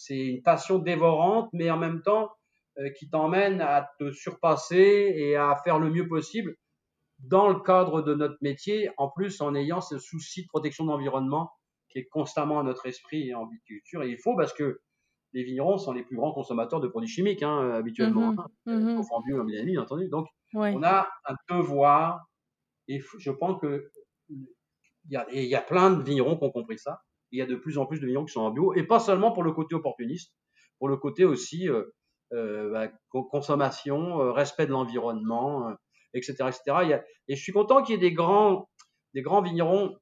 une 0.10 0.42
passion 0.44 0.80
dévorante, 0.80 1.50
mais 1.54 1.72
en 1.72 1.78
même 1.78 2.02
temps 2.02 2.30
euh, 2.78 2.90
qui 2.92 3.10
t'emmène 3.10 3.62
à 3.62 3.90
te 4.00 4.12
surpasser 4.12 5.14
et 5.16 5.36
à 5.36 5.58
faire 5.64 5.80
le 5.80 5.90
mieux 5.90 6.08
possible 6.08 6.56
dans 7.24 7.50
le 7.50 7.60
cadre 7.60 8.02
de 8.02 8.14
notre 8.14 8.38
métier, 8.42 8.90
en 8.98 9.10
plus 9.10 9.42
en 9.42 9.56
ayant 9.56 9.82
ce 9.82 10.00
souci 10.00 10.44
de 10.44 10.48
protection 10.48 10.86
de 10.86 10.90
l'environnement 10.90 11.52
qui 11.90 12.00
est 12.00 12.06
constamment 12.06 12.60
à 12.60 12.64
notre 12.64 12.86
esprit 12.86 13.34
en 13.34 13.46
viticulture. 13.48 14.04
Et 14.04 14.10
il 14.10 14.18
faut 14.18 14.36
parce 14.36 14.54
que 14.54 14.80
les 15.34 15.44
vignerons 15.44 15.78
sont 15.78 15.94
les 15.94 16.04
plus 16.04 16.16
grands 16.16 16.34
consommateurs 16.34 16.80
de 16.80 16.88
produits 16.88 17.10
chimiques 17.10 17.44
hein, 17.44 17.72
habituellement, 17.72 18.34
mmh 18.34 18.40
hein, 18.40 18.48
mmh 18.66 19.66
bien 19.66 19.82
entendu. 19.82 20.10
Donc 20.10 20.28
on 20.54 20.84
a 20.84 21.08
un 21.26 21.36
devoir, 21.50 22.26
et 22.88 23.02
je 23.18 23.32
pense 23.32 23.60
que 23.62 23.90
il 24.30 25.12
y 25.12 25.16
a, 25.16 25.26
y 25.32 25.56
a 25.56 25.62
plein 25.62 25.92
de 25.92 26.04
vignerons 26.04 26.38
qui 26.38 26.44
ont 26.44 26.52
compris 26.52 26.78
ça. 26.78 27.02
Il 27.32 27.40
y 27.40 27.42
a 27.42 27.46
de 27.46 27.56
plus 27.56 27.78
en 27.78 27.86
plus 27.86 28.00
de 28.00 28.06
vignerons 28.06 28.26
qui 28.26 28.34
sont 28.34 28.42
en 28.42 28.52
bio, 28.52 28.74
et 28.74 28.84
pas 28.84 29.00
seulement 29.00 29.32
pour 29.32 29.44
le 29.44 29.52
côté 29.52 29.74
opportuniste, 29.76 30.34
pour 30.80 30.90
le 30.90 30.98
côté 30.98 31.26
aussi 31.26 31.70
euh, 31.70 31.86
euh, 32.34 32.72
bah, 32.72 32.90
consommation, 33.10 34.22
euh, 34.22 34.32
respect 34.32 34.66
de 34.66 34.72
l'environnement, 34.72 35.74
etc., 36.14 36.34
etc. 36.48 36.62
Il 36.84 36.90
y 36.90 36.94
a, 36.94 37.04
et 37.28 37.36
je 37.36 37.42
suis 37.42 37.52
content 37.52 37.84
qu'il 37.84 37.96
y 37.96 37.98
ait 37.98 38.02
des 38.02 38.14
grands, 38.14 38.70
des 39.14 39.22
grands 39.22 39.42
vignerons 39.42 39.96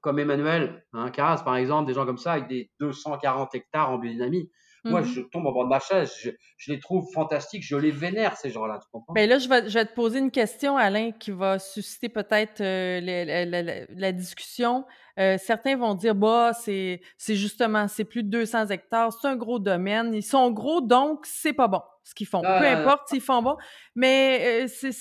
comme 0.00 0.18
Emmanuel 0.18 0.84
hein, 0.92 1.10
Caras, 1.10 1.42
par 1.42 1.56
exemple, 1.56 1.88
des 1.88 1.94
gens 1.94 2.06
comme 2.06 2.18
ça, 2.18 2.32
avec 2.32 2.48
des 2.48 2.70
240 2.80 3.54
hectares 3.54 3.90
en 3.90 3.98
biodynamie, 3.98 4.50
moi, 4.90 5.00
mhm. 5.00 5.06
je 5.06 5.20
tombe 5.20 5.46
en 5.46 5.52
bas 5.52 5.64
de 5.64 5.68
ma 5.68 5.80
chaise, 5.80 6.12
je, 6.18 6.72
les 6.72 6.78
trouve 6.78 7.10
fantastiques, 7.12 7.64
je 7.64 7.76
les 7.76 7.90
vénère, 7.90 8.36
ces 8.36 8.50
gens-là, 8.50 8.78
tu 8.82 8.88
comprends? 8.90 9.12
Bien 9.12 9.26
là, 9.26 9.38
je 9.38 9.48
vais, 9.48 9.68
je 9.68 9.74
vais, 9.74 9.84
te 9.84 9.94
poser 9.94 10.18
une 10.18 10.30
question, 10.30 10.76
Alain, 10.76 11.12
qui 11.12 11.30
va 11.30 11.58
susciter 11.58 12.08
peut-être 12.08 12.60
euh, 12.60 13.84
la, 13.96 14.12
discussion. 14.12 14.84
Euh, 15.18 15.36
certains 15.38 15.76
vont 15.76 15.94
dire, 15.94 16.14
bah, 16.14 16.52
c'est 16.52 17.00
justement, 17.28 17.88
c'est 17.88 18.04
plus 18.04 18.22
de 18.22 18.28
200 18.28 18.66
hectares, 18.68 19.12
c'est 19.12 19.28
un 19.28 19.36
gros 19.36 19.58
domaine, 19.58 20.14
ils 20.14 20.22
sont 20.22 20.50
gros, 20.50 20.80
donc 20.80 21.26
c'est 21.26 21.52
pas 21.52 21.68
bon 21.68 21.80
ce 22.06 22.14
qu'ils 22.14 22.26
font. 22.28 22.40
Peu 22.40 22.46
ah. 22.46 22.78
importe 22.78 23.08
s'ils 23.08 23.20
font 23.20 23.42
bon. 23.42 23.56
Mais 23.96 24.64
euh, 24.64 24.66
c'est 24.68 24.92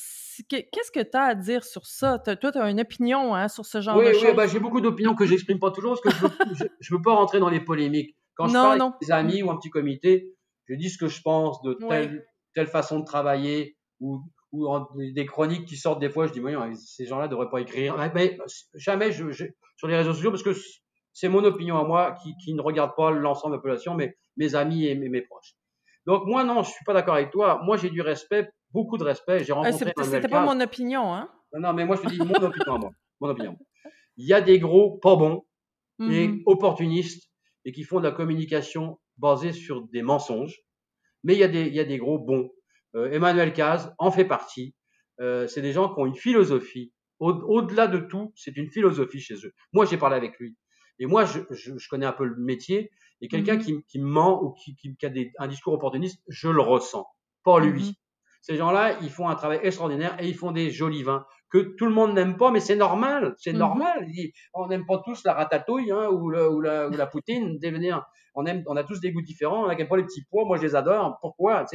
qu'est-ce 0.50 0.91
que 0.91 1.02
tu 1.02 1.15
as 1.15 1.24
à 1.24 1.36
dire 1.36 1.63
sur 1.63 1.86
ça? 1.86 2.17
toi, 2.17 2.36
tu 2.36 2.58
as 2.58 2.69
une 2.69 2.82
opinion 2.82 3.36
hein, 3.36 3.48
sur 3.48 3.65
ce 3.65 3.80
genre 3.80 3.98
de 4.00 4.12
choses? 4.12 4.24
Oui, 4.24 4.34
bah, 4.36 4.48
j'ai 4.48 4.60
beaucoup 4.60 4.82
d'opinions 4.82 5.13
que 5.13 5.26
j'exprime 5.26 5.60
pas 5.60 5.71
toujours 5.71 6.00
parce 6.04 6.19
que 6.19 6.28
je 6.80 6.93
ne 6.93 6.98
veux, 6.98 7.02
pas 7.02 7.13
rentrer 7.13 7.39
dans 7.39 7.50
les 7.50 7.60
polémiques. 7.60 8.17
Quand 8.36 8.48
je 8.48 8.54
parle 8.54 8.82
avec 8.82 8.93
des 9.02 9.12
amis 9.12 9.43
ou 9.43 9.52
un 9.52 9.58
petit 9.58 9.69
comité, 9.69 10.36
je 10.67 10.76
dis 10.76 10.89
ce 10.89 10.98
que 10.98 11.08
je 11.08 11.21
pense 11.21 11.62
de 11.62 11.74
telle, 11.74 12.26
telle 12.54 12.67
façon 12.67 13.00
de 13.00 13.06
travailler 13.06 13.78
ou, 14.00 14.21
ou 14.52 14.67
des 15.13 15.26
chroniques 15.26 15.65
qui 15.65 15.78
sortent 15.78 16.00
des 16.00 16.10
fois. 16.10 16.28
Je 16.28 16.34
dis, 16.34 16.39
voyons, 16.39 16.62
ces 16.76 17.06
gens-là 17.06 17.26
ne 17.26 17.32
devraient 17.32 17.50
pas 17.50 17.62
écrire. 17.62 17.95
Mais 18.13 18.38
jamais 18.74 19.12
je, 19.12 19.32
sur 19.78 19.88
les 19.88 19.95
réseaux 19.95 20.13
sociaux 20.13 20.32
parce 20.32 20.43
que 20.43 20.54
c'est 21.13 21.30
mon 21.30 21.43
opinion 21.43 21.78
à 21.78 21.84
moi 21.84 22.15
qui, 22.21 22.36
qui 22.43 22.54
ne 22.54 22.62
regarde 22.62 22.91
pas 22.95 23.12
l'ensemble 23.12 23.53
de 23.53 23.57
la 23.57 23.62
population, 23.62 23.95
mais 23.95 24.18
mes 24.38 24.55
amis 24.55 24.86
et 24.86 24.95
mes, 24.95 25.22
proches. 25.22 25.55
Donc 26.05 26.26
moi, 26.26 26.43
non, 26.43 26.62
je 26.62 26.72
suis 26.72 26.84
pas 26.86 26.93
d'accord 26.93 27.16
avec 27.16 27.32
toi. 27.32 27.62
Moi, 27.64 27.78
j'ai 27.78 27.89
du 27.89 28.01
respect, 28.01 28.49
beaucoup 28.72 28.97
de 28.97 29.03
respect. 29.03 29.43
J'ai 29.43 29.53
rencontré 29.53 29.93
C'était 30.03 30.28
pas 30.28 30.45
mon 30.45 30.59
opinion, 30.59 31.14
hein 31.14 31.30
Non, 31.53 31.62
non, 31.62 31.74
mais 31.74 31.86
moi, 31.86 31.95
je 31.95 32.01
te 32.01 32.09
dis 32.09 32.20
mon 32.20 32.34
opinion 32.34 32.76
à 32.76 32.78
moi. 32.78 32.91
Mon 33.22 33.30
opinion. 33.30 33.57
Il 34.18 34.28
y 34.28 34.34
a 34.34 34.41
des 34.41 34.59
gros 34.59 34.97
pas 34.97 35.16
bons 35.16 35.45
et 35.99 36.28
mhm. 36.28 36.41
opportunistes 36.45 37.30
et 37.66 37.72
qui 37.72 37.84
font 37.84 37.99
de 37.99 38.05
la 38.05 38.11
communication 38.11 38.99
basée 39.18 39.51
sur 39.51 39.82
des 39.88 40.01
mensonges. 40.01 40.61
Mais 41.24 41.34
il 41.34 41.39
y 41.39 41.43
a 41.43 41.47
des, 41.47 41.66
il 41.66 41.74
y 41.74 41.80
a 41.80 41.86
des 41.86 41.97
gros 41.97 42.20
bons. 42.20 42.51
Euh, 42.95 43.11
Emmanuel 43.11 43.53
Caz 43.53 43.93
en 43.97 44.11
fait 44.11 44.26
partie. 44.26 44.76
Euh, 45.20 45.47
c'est 45.47 45.61
des 45.61 45.74
gens 45.74 45.93
qui 45.93 45.99
ont 45.99 46.05
une 46.05 46.16
philosophie. 46.16 46.93
Au-delà 47.20 47.88
de 47.88 47.99
tout, 47.99 48.34
c'est 48.36 48.55
une 48.57 48.70
philosophie 48.70 49.22
chez 49.22 49.36
eux. 49.45 49.53
Moi, 49.72 49.86
j'ai 49.86 49.97
parlé 49.97 50.18
avec 50.18 50.38
lui. 50.38 50.57
Et 50.99 51.05
moi, 51.05 51.26
je, 51.26 51.39
je, 51.49 51.78
je 51.78 51.89
connais 51.89 52.05
un 52.05 52.11
peu 52.11 52.26
le 52.26 52.36
métier. 52.36 52.91
Et 53.22 53.30
quelqu'un 53.30 53.55
mmh 53.55 53.63
qui, 53.63 53.84
qui 53.88 53.99
ment 53.99 54.43
ou 54.43 54.51
qui, 54.51 54.76
qui, 54.76 54.95
qui 54.97 55.05
a 55.05 55.09
des, 55.09 55.32
un 55.39 55.47
discours 55.47 55.74
opportuniste, 55.74 56.22
je 56.28 56.49
le 56.49 56.61
ressens. 56.61 57.07
Pas 57.43 57.59
lui. 57.59 57.91
Mmh 57.91 57.93
Ces 58.41 58.57
gens-là, 58.57 58.99
ils 59.01 59.09
font 59.09 59.30
un 59.30 59.36
travail 59.36 59.59
extraordinaire 59.63 60.22
et 60.22 60.28
ils 60.28 60.36
font 60.36 60.51
des 60.51 60.72
jolis 60.72 61.03
vins 61.03 61.26
que 61.50 61.76
tout 61.78 61.86
le 61.86 61.91
monde 61.91 62.14
n'aime 62.14 62.38
pas, 62.38 62.52
mais 62.52 62.60
c'est 62.60 62.76
normal, 62.76 63.36
c'est 63.38 63.54
mmh 63.54 63.58
normal. 63.58 64.08
On 64.54 64.68
n'aime 64.68 64.86
pas 64.86 65.02
tous 65.06 65.24
la 65.24 65.34
ratatouille 65.34 65.91
hein, 65.91 66.10
ou, 66.10 66.30
le, 66.30 66.50
ou, 66.50 66.60
la, 66.60 66.88
ou, 66.88 66.91
la, 66.91 67.08
poutine. 67.08 67.60
On 68.34 68.46
aime, 68.46 68.64
on 68.68 68.76
a 68.76 68.84
tous 68.84 69.00
des 69.00 69.12
goûts 69.12 69.22
différents. 69.22 69.66
On 69.66 69.68
n'aime 69.68 69.88
pas 69.88 69.98
les 69.98 70.04
petits 70.04 70.26
pois. 70.30 70.46
Moi, 70.46 70.58
je 70.58 70.64
les 70.64 70.76
adore. 70.76 71.18
Pourquoi? 71.22 71.66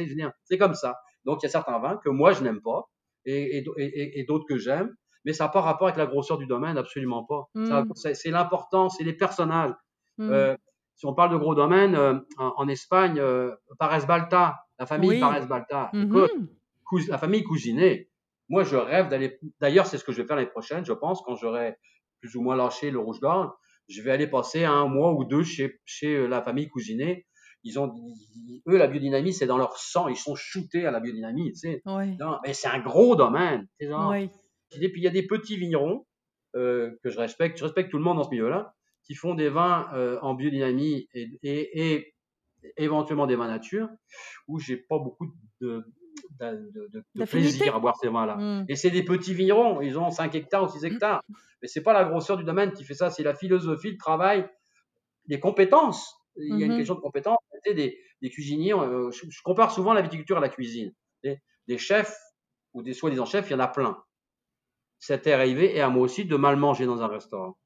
C'est 0.43 0.57
comme 0.57 0.75
ça. 0.75 0.95
Donc, 1.25 1.41
il 1.41 1.45
y 1.45 1.47
a 1.47 1.49
certains 1.49 1.79
vins 1.79 1.97
que 2.03 2.09
moi 2.09 2.33
je 2.33 2.43
n'aime 2.43 2.61
pas 2.61 2.89
et, 3.25 3.57
et, 3.57 3.65
et, 3.77 4.19
et 4.19 4.23
d'autres 4.25 4.45
que 4.47 4.57
j'aime. 4.57 4.95
mais 5.25 5.33
ça 5.33 5.45
n'a 5.45 5.49
pas 5.49 5.61
rapport 5.61 5.87
avec 5.87 5.97
la 5.97 6.07
grosseur 6.07 6.37
du 6.37 6.47
domaine, 6.47 6.77
absolument 6.77 7.23
pas. 7.23 7.47
Mm. 7.55 7.83
C'est 7.93 8.31
l'importance, 8.31 8.95
c'est 8.97 9.03
les 9.03 9.13
personnages. 9.13 9.73
Mm. 10.17 10.29
Euh, 10.29 10.57
si 10.95 11.05
on 11.05 11.13
parle 11.13 11.31
de 11.31 11.37
gros 11.37 11.55
domaines, 11.55 11.95
euh, 11.95 12.13
en, 12.37 12.53
en, 12.57 12.67
Espagne, 12.67 13.19
euh, 13.19 13.55
Pares 13.79 14.05
Balta, 14.05 14.59
la 14.79 14.85
famille 14.85 15.09
Oui. 15.09 15.19
Pares 15.19 15.47
Balta, 15.47 15.91
écoute, 15.93 17.07
la 17.07 17.17
famille 17.17 17.43
Cousinet. 17.43 18.10
Moi, 18.51 18.65
je 18.65 18.75
rêve 18.75 19.07
d'aller. 19.07 19.39
D'ailleurs, 19.61 19.87
c'est 19.87 19.97
ce 19.97 20.03
que 20.03 20.11
je 20.11 20.21
vais 20.21 20.27
faire 20.27 20.35
l'année 20.35 20.49
prochaine, 20.49 20.83
je 20.85 20.91
pense, 20.91 21.21
quand 21.21 21.37
j'aurai 21.37 21.77
plus 22.19 22.35
ou 22.35 22.41
moins 22.41 22.57
lâché 22.57 22.91
le 22.91 22.99
rouge-gorge. 22.99 23.49
Je 23.87 24.01
vais 24.01 24.11
aller 24.11 24.27
passer 24.27 24.65
un 24.65 24.87
mois 24.87 25.13
ou 25.13 25.23
deux 25.23 25.43
chez, 25.43 25.79
chez 25.85 26.13
euh, 26.17 26.27
la 26.27 26.41
famille 26.41 26.67
Cousinet. 26.67 27.25
Ils 27.63 27.79
ont, 27.79 27.95
eux, 28.67 28.77
la 28.77 28.87
biodynamie, 28.87 29.33
c'est 29.33 29.45
dans 29.45 29.57
leur 29.57 29.77
sang. 29.77 30.09
Ils 30.09 30.17
sont 30.17 30.35
shootés 30.35 30.85
à 30.85 30.91
la 30.91 30.99
biodynamie, 30.99 31.53
tu 31.53 31.59
sais. 31.59 31.81
Oui. 31.85 32.17
Non, 32.19 32.39
mais 32.43 32.53
c'est 32.53 32.67
un 32.67 32.79
gros 32.79 33.15
domaine. 33.15 33.67
Oui. 33.79 34.29
et 34.73 34.89
puis 34.91 35.01
il 35.01 35.03
y 35.05 35.07
a 35.07 35.11
des 35.11 35.25
petits 35.25 35.55
vignerons 35.55 36.05
euh, 36.57 36.91
que 37.03 37.09
je 37.09 37.19
respecte, 37.19 37.57
je 37.57 37.63
respecte 37.63 37.89
tout 37.89 37.97
le 37.97 38.03
monde 38.03 38.17
dans 38.17 38.23
ce 38.23 38.31
milieu-là, 38.31 38.73
qui 39.05 39.15
font 39.15 39.33
des 39.33 39.47
vins 39.47 39.87
euh, 39.93 40.19
en 40.21 40.33
biodynamie 40.33 41.07
et, 41.13 41.29
et, 41.43 41.79
et 41.95 42.13
éventuellement 42.75 43.27
des 43.27 43.37
vins 43.37 43.47
nature, 43.47 43.87
où 44.49 44.59
j'ai 44.59 44.75
pas 44.75 44.99
beaucoup 44.99 45.31
de, 45.61 45.85
de, 46.41 47.23
plaisir 47.25 47.75
à 47.75 47.79
boire 47.79 47.95
ces 48.01 48.09
vins-là. 48.09 48.35
Mm. 48.37 48.65
Et 48.69 48.75
c'est 48.75 48.89
des 48.91 49.03
petits 49.03 49.33
vignerons, 49.33 49.81
ils 49.81 49.97
ont 49.97 50.09
5 50.11 50.33
hectares 50.35 50.63
ou 50.63 50.67
6 50.69 50.83
hectares. 50.85 51.21
Mais 51.61 51.67
c'est 51.67 51.83
pas 51.83 51.93
la 51.93 52.03
grosseur 52.05 52.37
du 52.37 52.43
domaine 52.43 52.71
qui 52.73 52.83
fait 52.83 52.95
ça, 52.95 53.09
c'est 53.11 53.23
la 53.23 53.35
philosophie, 53.35 53.91
le 53.91 53.97
travail, 53.97 54.49
les 55.27 55.39
compétences. 55.39 56.15
Il 56.37 56.57
y 56.59 56.63
a 56.63 56.65
une 56.65 56.71
Mhm. 56.71 56.77
question 56.77 56.95
de 56.95 56.99
compétences. 57.01 57.37
Des, 57.65 57.99
des 58.21 58.29
cuisiniers, 58.29 58.73
euh, 58.73 59.11
je, 59.11 59.25
je 59.29 59.41
compare 59.43 59.71
souvent 59.71 59.93
la 59.93 60.01
viticulture 60.01 60.37
à 60.37 60.39
la 60.39 60.49
cuisine. 60.49 60.91
Des, 61.23 61.39
des 61.67 61.77
chefs 61.77 62.17
ou 62.73 62.81
des 62.81 62.93
soi-disant 62.93 63.25
chefs, 63.25 63.49
il 63.49 63.53
y 63.53 63.55
en 63.55 63.59
a 63.59 63.67
plein. 63.67 63.97
C'était 64.99 65.31
arrivé, 65.31 65.75
et 65.75 65.81
à 65.81 65.89
moi 65.89 66.03
aussi, 66.03 66.25
de 66.25 66.35
mal 66.35 66.55
manger 66.57 66.85
dans 66.85 67.01
un 67.01 67.07
restaurant. 67.07 67.57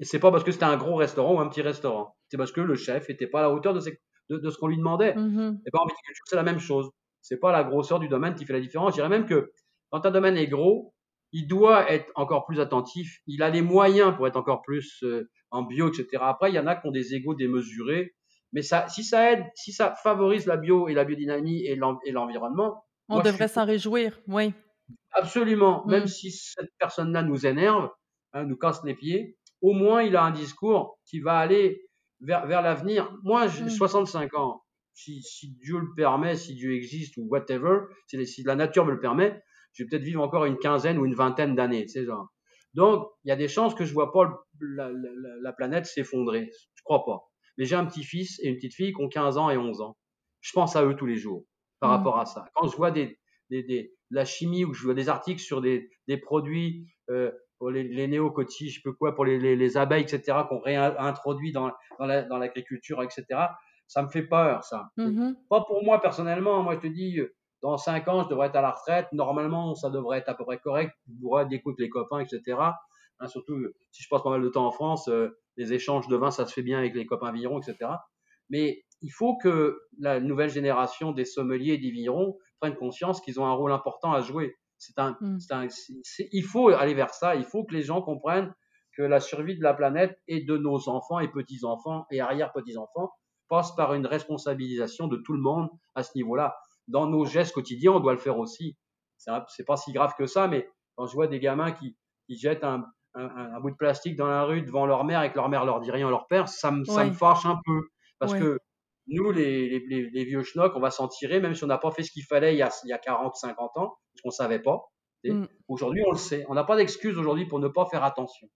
Et 0.00 0.04
c'est 0.04 0.18
pas 0.20 0.30
parce 0.30 0.44
que 0.44 0.52
c'était 0.52 0.64
un 0.64 0.76
gros 0.76 0.94
restaurant 0.96 1.34
ou 1.36 1.40
un 1.40 1.48
petit 1.48 1.62
restaurant. 1.62 2.16
C'est 2.28 2.36
parce 2.36 2.52
que 2.52 2.60
le 2.60 2.74
chef 2.76 3.10
était 3.10 3.26
pas 3.26 3.40
à 3.40 3.42
la 3.42 3.50
hauteur 3.50 3.74
de, 3.74 3.80
ses- 3.80 4.00
de, 4.30 4.38
de 4.38 4.50
ce 4.50 4.56
qu'on 4.58 4.68
lui 4.68 4.76
demandait. 4.76 5.14
Mhm. 5.14 5.60
Et 5.66 5.70
pas 5.70 5.78
en 5.80 5.86
viticulture, 5.86 6.24
c'est 6.26 6.36
la 6.36 6.42
même 6.44 6.60
chose. 6.60 6.88
C'est 7.20 7.38
pas 7.38 7.52
la 7.52 7.64
grosseur 7.64 7.98
du 7.98 8.08
domaine 8.08 8.34
qui 8.34 8.44
fait 8.46 8.52
la 8.52 8.60
différence. 8.60 8.90
Je 8.92 8.96
dirais 8.96 9.08
même 9.08 9.26
que 9.26 9.52
quand 9.90 10.04
un 10.06 10.10
domaine 10.10 10.36
est 10.36 10.46
gros, 10.46 10.94
il 11.32 11.46
doit 11.46 11.90
être 11.90 12.10
encore 12.14 12.46
plus 12.46 12.58
attentif. 12.60 13.18
Il 13.26 13.42
a 13.42 13.50
les 13.50 13.60
moyens 13.62 14.14
pour 14.16 14.26
être 14.26 14.36
encore 14.36 14.62
plus 14.62 15.02
euh, 15.02 15.28
en 15.50 15.62
bio, 15.62 15.88
etc. 15.88 16.06
Après, 16.22 16.50
il 16.50 16.54
y 16.54 16.58
en 16.58 16.66
a 16.66 16.74
qui 16.76 16.86
ont 16.86 16.90
des 16.92 17.14
égaux 17.14 17.34
démesurés. 17.34 18.14
Mais 18.52 18.62
ça, 18.62 18.88
si 18.88 19.04
ça 19.04 19.32
aide, 19.32 19.44
si 19.54 19.72
ça 19.72 19.94
favorise 20.02 20.46
la 20.46 20.56
bio 20.56 20.88
et 20.88 20.94
la 20.94 21.04
biodynamie 21.04 21.64
et 21.66 21.76
l'en- 21.76 21.98
et 22.04 22.12
l'environnement, 22.12 22.84
On 23.10 23.14
Moi, 23.14 23.22
devrait 23.22 23.46
suis- 23.48 23.54
s'en 23.54 23.64
réjouir. 23.66 24.20
Oui. 24.26 24.52
absolument, 25.12 25.82
Mm. 25.86 25.90
même 25.90 26.06
si 26.06 26.30
cette 26.30 26.70
personne-là 26.78 27.22
nous 27.22 27.46
énerve, 27.46 27.90
hein, 28.32 28.44
nous 28.44 28.56
casse 28.56 28.82
les 28.84 28.94
pieds, 28.94 29.36
au 29.62 29.72
moins 29.72 30.02
il 30.02 30.16
a 30.16 30.22
un 30.24 30.30
discours 30.30 30.98
qui 31.06 31.20
va 31.20 31.38
aller 31.38 31.86
vers, 32.20 32.46
vers 32.46 32.62
l'avenir. 32.62 33.10
Moi, 33.22 33.48
j'ai 33.48 33.64
Mm. 33.64 33.70
65 33.70 34.34
ans. 34.34 34.62
Si, 34.98 35.22
si 35.22 35.52
Dieu 35.54 35.78
le 35.78 35.94
permet, 35.96 36.34
si 36.36 36.54
Dieu 36.54 36.74
existe 36.74 37.16
ou 37.18 37.28
whatever, 37.30 37.82
si, 38.08 38.26
si 38.26 38.42
la 38.42 38.56
nature 38.56 38.84
me 38.84 38.90
le 38.92 39.00
permet, 39.00 39.40
je 39.72 39.82
vais 39.84 39.88
peut-être 39.88 40.02
vivre 40.02 40.22
encore 40.22 40.44
une 40.44 40.58
quinzaine 40.58 40.98
ou 40.98 41.06
une 41.06 41.14
vingtaine 41.14 41.54
d'années, 41.54 41.82
tu 41.86 41.92
sais, 41.92 42.04
genre. 42.04 42.28
Donc, 42.74 43.06
il 43.24 43.28
y 43.28 43.32
a 43.32 43.36
des 43.36 43.48
chances 43.48 43.74
que 43.74 43.84
je 43.84 43.92
vois 43.94 44.12
pas 44.12 44.24
le- 44.24 44.74
la, 44.76 44.88
la- 44.90 44.92
la- 45.22 45.36
la 45.40 45.52
planète 45.52 45.86
s'effondrer. 45.86 46.50
Je 46.74 46.82
crois 46.82 47.04
pas. 47.04 47.20
Mais 47.56 47.64
j'ai 47.64 47.76
un 47.76 47.84
petit-fils 47.86 48.40
et 48.42 48.48
une 48.48 48.56
petite-fille 48.56 48.92
qui 48.92 49.00
ont 49.00 49.08
15 49.08 49.38
ans 49.38 49.50
et 49.50 49.56
11 49.56 49.80
ans. 49.80 49.96
Je 50.40 50.52
pense 50.52 50.74
à 50.76 50.84
eux 50.84 50.96
tous 50.96 51.06
les 51.06 51.16
jours 51.16 51.44
par 51.80 51.90
Mm. 51.90 51.92
rapport 51.96 52.18
à 52.18 52.26
ça. 52.26 52.46
Quand 52.54 52.66
je 52.68 52.76
vois 52.76 52.90
des, 52.90 53.18
des, 53.50 53.62
des- 53.62 53.92
de 54.10 54.16
la 54.16 54.24
chimie 54.24 54.64
ou 54.64 54.70
que 54.72 54.76
je 54.76 54.82
vois 54.84 54.94
des 54.94 55.08
articles 55.08 55.40
sur 55.40 55.60
des, 55.60 55.88
des 56.08 56.16
produits 56.18 56.86
euh, 57.10 57.30
pour 57.58 57.70
les, 57.70 57.84
les 57.84 58.06
néocotis, 58.08 58.70
je 58.70 58.74
sais 58.76 58.80
pas 58.84 58.92
quoi, 58.98 59.14
pour 59.14 59.24
les, 59.24 59.38
les, 59.38 59.54
les 59.56 59.76
abeilles, 59.76 60.02
etc., 60.04 60.38
qu'on 60.48 60.60
réintroduit 60.60 61.52
dans, 61.52 61.70
dans 61.98 62.06
la- 62.06 62.22
dans 62.22 62.38
l'agriculture, 62.38 63.02
etc., 63.02 63.24
ça 63.88 64.02
me 64.02 64.08
fait 64.08 64.22
peur, 64.22 64.62
ça. 64.64 64.90
Mhm. 64.96 65.36
Pas 65.50 65.62
pour 65.62 65.82
moi 65.82 66.00
personnellement. 66.00 66.62
Moi, 66.62 66.74
je 66.76 66.80
te 66.80 66.86
dis, 66.86 67.18
dans 67.62 67.76
cinq 67.76 68.06
ans, 68.06 68.22
je 68.22 68.28
devrais 68.28 68.46
être 68.48 68.56
à 68.56 68.62
la 68.62 68.70
retraite. 68.70 69.08
Normalement, 69.12 69.74
ça 69.74 69.90
devrait 69.90 70.18
être 70.18 70.28
à 70.28 70.34
peu 70.34 70.44
près 70.44 70.58
correct. 70.58 70.92
Je 71.08 71.20
pourrais 71.20 71.46
d'écouter 71.46 71.82
les 71.84 71.88
copains, 71.88 72.20
etc. 72.20 72.56
Hein, 73.20 73.26
surtout, 73.26 73.54
euh, 73.54 73.74
si 73.90 74.04
je 74.04 74.08
passe 74.08 74.22
pas 74.22 74.30
mal 74.30 74.42
de 74.42 74.48
temps 74.48 74.66
en 74.66 74.70
France, 74.70 75.08
euh, 75.08 75.36
les 75.56 75.72
échanges 75.72 76.06
de 76.06 76.16
vin, 76.16 76.30
ça 76.30 76.46
se 76.46 76.52
fait 76.52 76.62
bien 76.62 76.78
avec 76.78 76.94
les 76.94 77.04
copains 77.04 77.32
vignerons, 77.32 77.58
etc. 77.60 77.90
Mais 78.48 78.84
il 79.02 79.10
faut 79.10 79.36
que 79.38 79.80
la 79.98 80.20
nouvelle 80.20 80.50
génération 80.50 81.10
des 81.12 81.24
sommeliers 81.24 81.74
et 81.74 81.78
des 81.78 81.90
vignerons 81.90 82.38
prennent 82.60 82.76
conscience 82.76 83.20
qu'ils 83.20 83.40
ont 83.40 83.46
un 83.46 83.52
rôle 83.52 83.72
important 83.72 84.12
à 84.12 84.20
jouer. 84.20 84.54
C'est 84.78 84.98
un, 85.00 85.16
Mm. 85.20 85.38
c'est 85.40 85.52
un, 85.54 85.66
c'est- 85.68 86.28
il 86.30 86.44
faut 86.44 86.68
aller 86.68 86.94
vers 86.94 87.10
ça. 87.12 87.34
Il 87.34 87.44
faut 87.44 87.64
que 87.64 87.74
les 87.74 87.82
gens 87.82 88.02
comprennent 88.02 88.54
que 88.96 89.02
la 89.02 89.18
survie 89.20 89.56
de 89.58 89.62
la 89.64 89.74
planète 89.74 90.16
et 90.28 90.44
de 90.44 90.56
nos 90.56 90.88
enfants 90.88 91.18
et 91.18 91.28
petits-enfants 91.28 92.06
et 92.12 92.20
arrière-petits-enfants 92.20 93.10
passe 93.48 93.74
par 93.74 93.94
une 93.94 94.06
responsabilisation 94.06 95.08
de 95.08 95.16
tout 95.16 95.32
le 95.32 95.40
monde 95.40 95.68
à 95.94 96.02
ce 96.02 96.10
niveau-là. 96.14 96.56
Dans 96.86 97.06
nos 97.06 97.24
gestes 97.24 97.52
quotidiens, 97.54 97.92
on 97.92 98.00
doit 98.00 98.12
le 98.12 98.18
faire 98.18 98.38
aussi. 98.38 98.76
C'est 99.16 99.64
pas 99.66 99.76
si 99.76 99.92
grave 99.92 100.14
que 100.16 100.26
ça, 100.26 100.46
mais 100.48 100.68
quand 100.96 101.06
je 101.06 101.14
vois 101.14 101.26
des 101.26 101.40
gamins 101.40 101.72
qui, 101.72 101.96
qui 102.26 102.36
jettent 102.36 102.64
un, 102.64 102.84
un, 103.14 103.24
un- 103.24 103.54
un 103.56 103.60
bout 103.60 103.70
de 103.70 103.76
plastique 103.76 104.16
dans 104.16 104.26
la 104.28 104.44
rue 104.44 104.62
devant 104.62 104.86
leur 104.86 105.04
mère 105.04 105.22
et 105.22 105.30
que 105.30 105.36
leur 105.36 105.48
mère 105.48 105.64
leur 105.64 105.80
dit 105.80 105.90
rien 105.90 106.06
à 106.06 106.10
leur 106.10 106.26
père, 106.28 106.48
ça 106.48 106.70
me, 106.70 106.84
ça 106.84 106.96
Ouais. 106.96 107.06
me 107.06 107.12
fâche 107.12 107.44
un 107.46 107.58
peu. 107.64 107.80
Parce 108.18 108.32
Ouais. 108.32 108.40
que 108.40 108.58
nous, 109.08 109.30
les, 109.32 109.68
les, 109.68 109.86
les, 109.88 110.10
les 110.10 110.24
vieux 110.24 110.42
schnocks, 110.42 110.74
on 110.76 110.80
va 110.80 110.90
s'en 110.90 111.08
tirer, 111.08 111.40
même 111.40 111.54
si 111.54 111.64
on 111.64 111.68
n'a 111.68 111.78
pas 111.78 111.90
fait 111.90 112.02
ce 112.02 112.10
qu'il 112.12 112.24
fallait 112.24 112.54
il 112.54 112.58
y 112.58 112.62
a, 112.62 112.70
il 112.84 112.88
y 112.88 112.92
a 112.92 112.98
40, 112.98 113.34
50 113.36 113.76
ans, 113.78 113.96
parce 114.12 114.22
qu'on 114.22 114.30
savait 114.30 114.60
pas. 114.60 114.82
Mm. 115.24 115.46
Aujourd'hui, 115.68 116.02
on 116.06 116.12
le 116.12 116.18
sait. 116.18 116.44
On 116.48 116.54
n'a 116.54 116.64
pas 116.64 116.76
d'excuse 116.76 117.18
aujourd'hui 117.18 117.46
pour 117.46 117.58
ne 117.58 117.68
pas 117.68 117.86
faire 117.86 118.04
attention. 118.04 118.48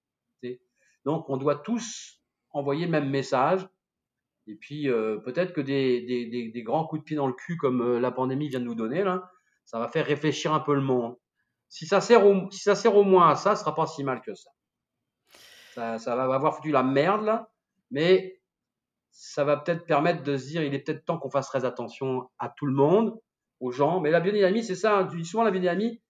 Donc, 1.04 1.28
on 1.28 1.36
doit 1.36 1.56
tous 1.56 2.20
envoyer 2.50 2.84
le 2.86 2.92
même 2.92 3.10
message. 3.10 3.66
Et 4.46 4.56
puis, 4.56 4.88
euh, 4.88 5.18
peut-être 5.18 5.52
que 5.52 5.60
des, 5.60 6.00
des, 6.02 6.26
des, 6.26 6.48
des 6.50 6.62
grands 6.62 6.84
coups 6.86 7.00
de 7.02 7.04
pied 7.04 7.16
dans 7.16 7.28
le 7.28 7.32
cul, 7.32 7.56
comme 7.56 7.80
euh, 7.80 8.00
la 8.00 8.10
pandémie 8.10 8.48
vient 8.48 8.60
de 8.60 8.64
nous 8.64 8.74
donner, 8.74 9.04
là, 9.04 9.30
ça 9.64 9.78
va 9.78 9.88
faire 9.88 10.04
réfléchir 10.04 10.52
un 10.52 10.60
peu 10.60 10.74
le 10.74 10.80
monde. 10.80 11.16
Si 11.68 11.86
ça 11.86 12.00
sert 12.00 12.26
au, 12.26 12.50
si 12.50 12.58
ça 12.58 12.74
sert 12.74 12.94
au 12.96 13.04
moins 13.04 13.28
à 13.30 13.36
ça, 13.36 13.54
ce 13.54 13.60
sera 13.62 13.74
pas 13.74 13.86
si 13.86 14.02
mal 14.04 14.20
que 14.20 14.34
ça. 14.34 14.50
Ça, 15.74 15.98
ça 15.98 16.16
va 16.16 16.24
avoir 16.34 16.54
foutu 16.56 16.70
la 16.70 16.82
merde, 16.82 17.24
là, 17.24 17.48
mais 17.90 18.40
ça 19.10 19.44
va 19.44 19.56
peut-être 19.56 19.86
permettre 19.86 20.22
de 20.22 20.36
se 20.36 20.46
dire, 20.48 20.62
il 20.62 20.74
est 20.74 20.80
peut-être 20.80 21.04
temps 21.04 21.18
qu'on 21.18 21.30
fasse 21.30 21.48
très 21.48 21.64
attention 21.64 22.28
à 22.38 22.48
tout 22.50 22.66
le 22.66 22.74
monde, 22.74 23.18
aux 23.60 23.70
gens. 23.70 24.00
Mais 24.00 24.10
la 24.10 24.20
biodynamie, 24.20 24.64
c'est 24.64 24.74
ça. 24.74 24.98
hein. 24.98 25.06
Tu 25.06 25.16
dis 25.18 25.24
souvent 25.24 25.44
la 25.44 25.50
biodynamie, 25.50 26.02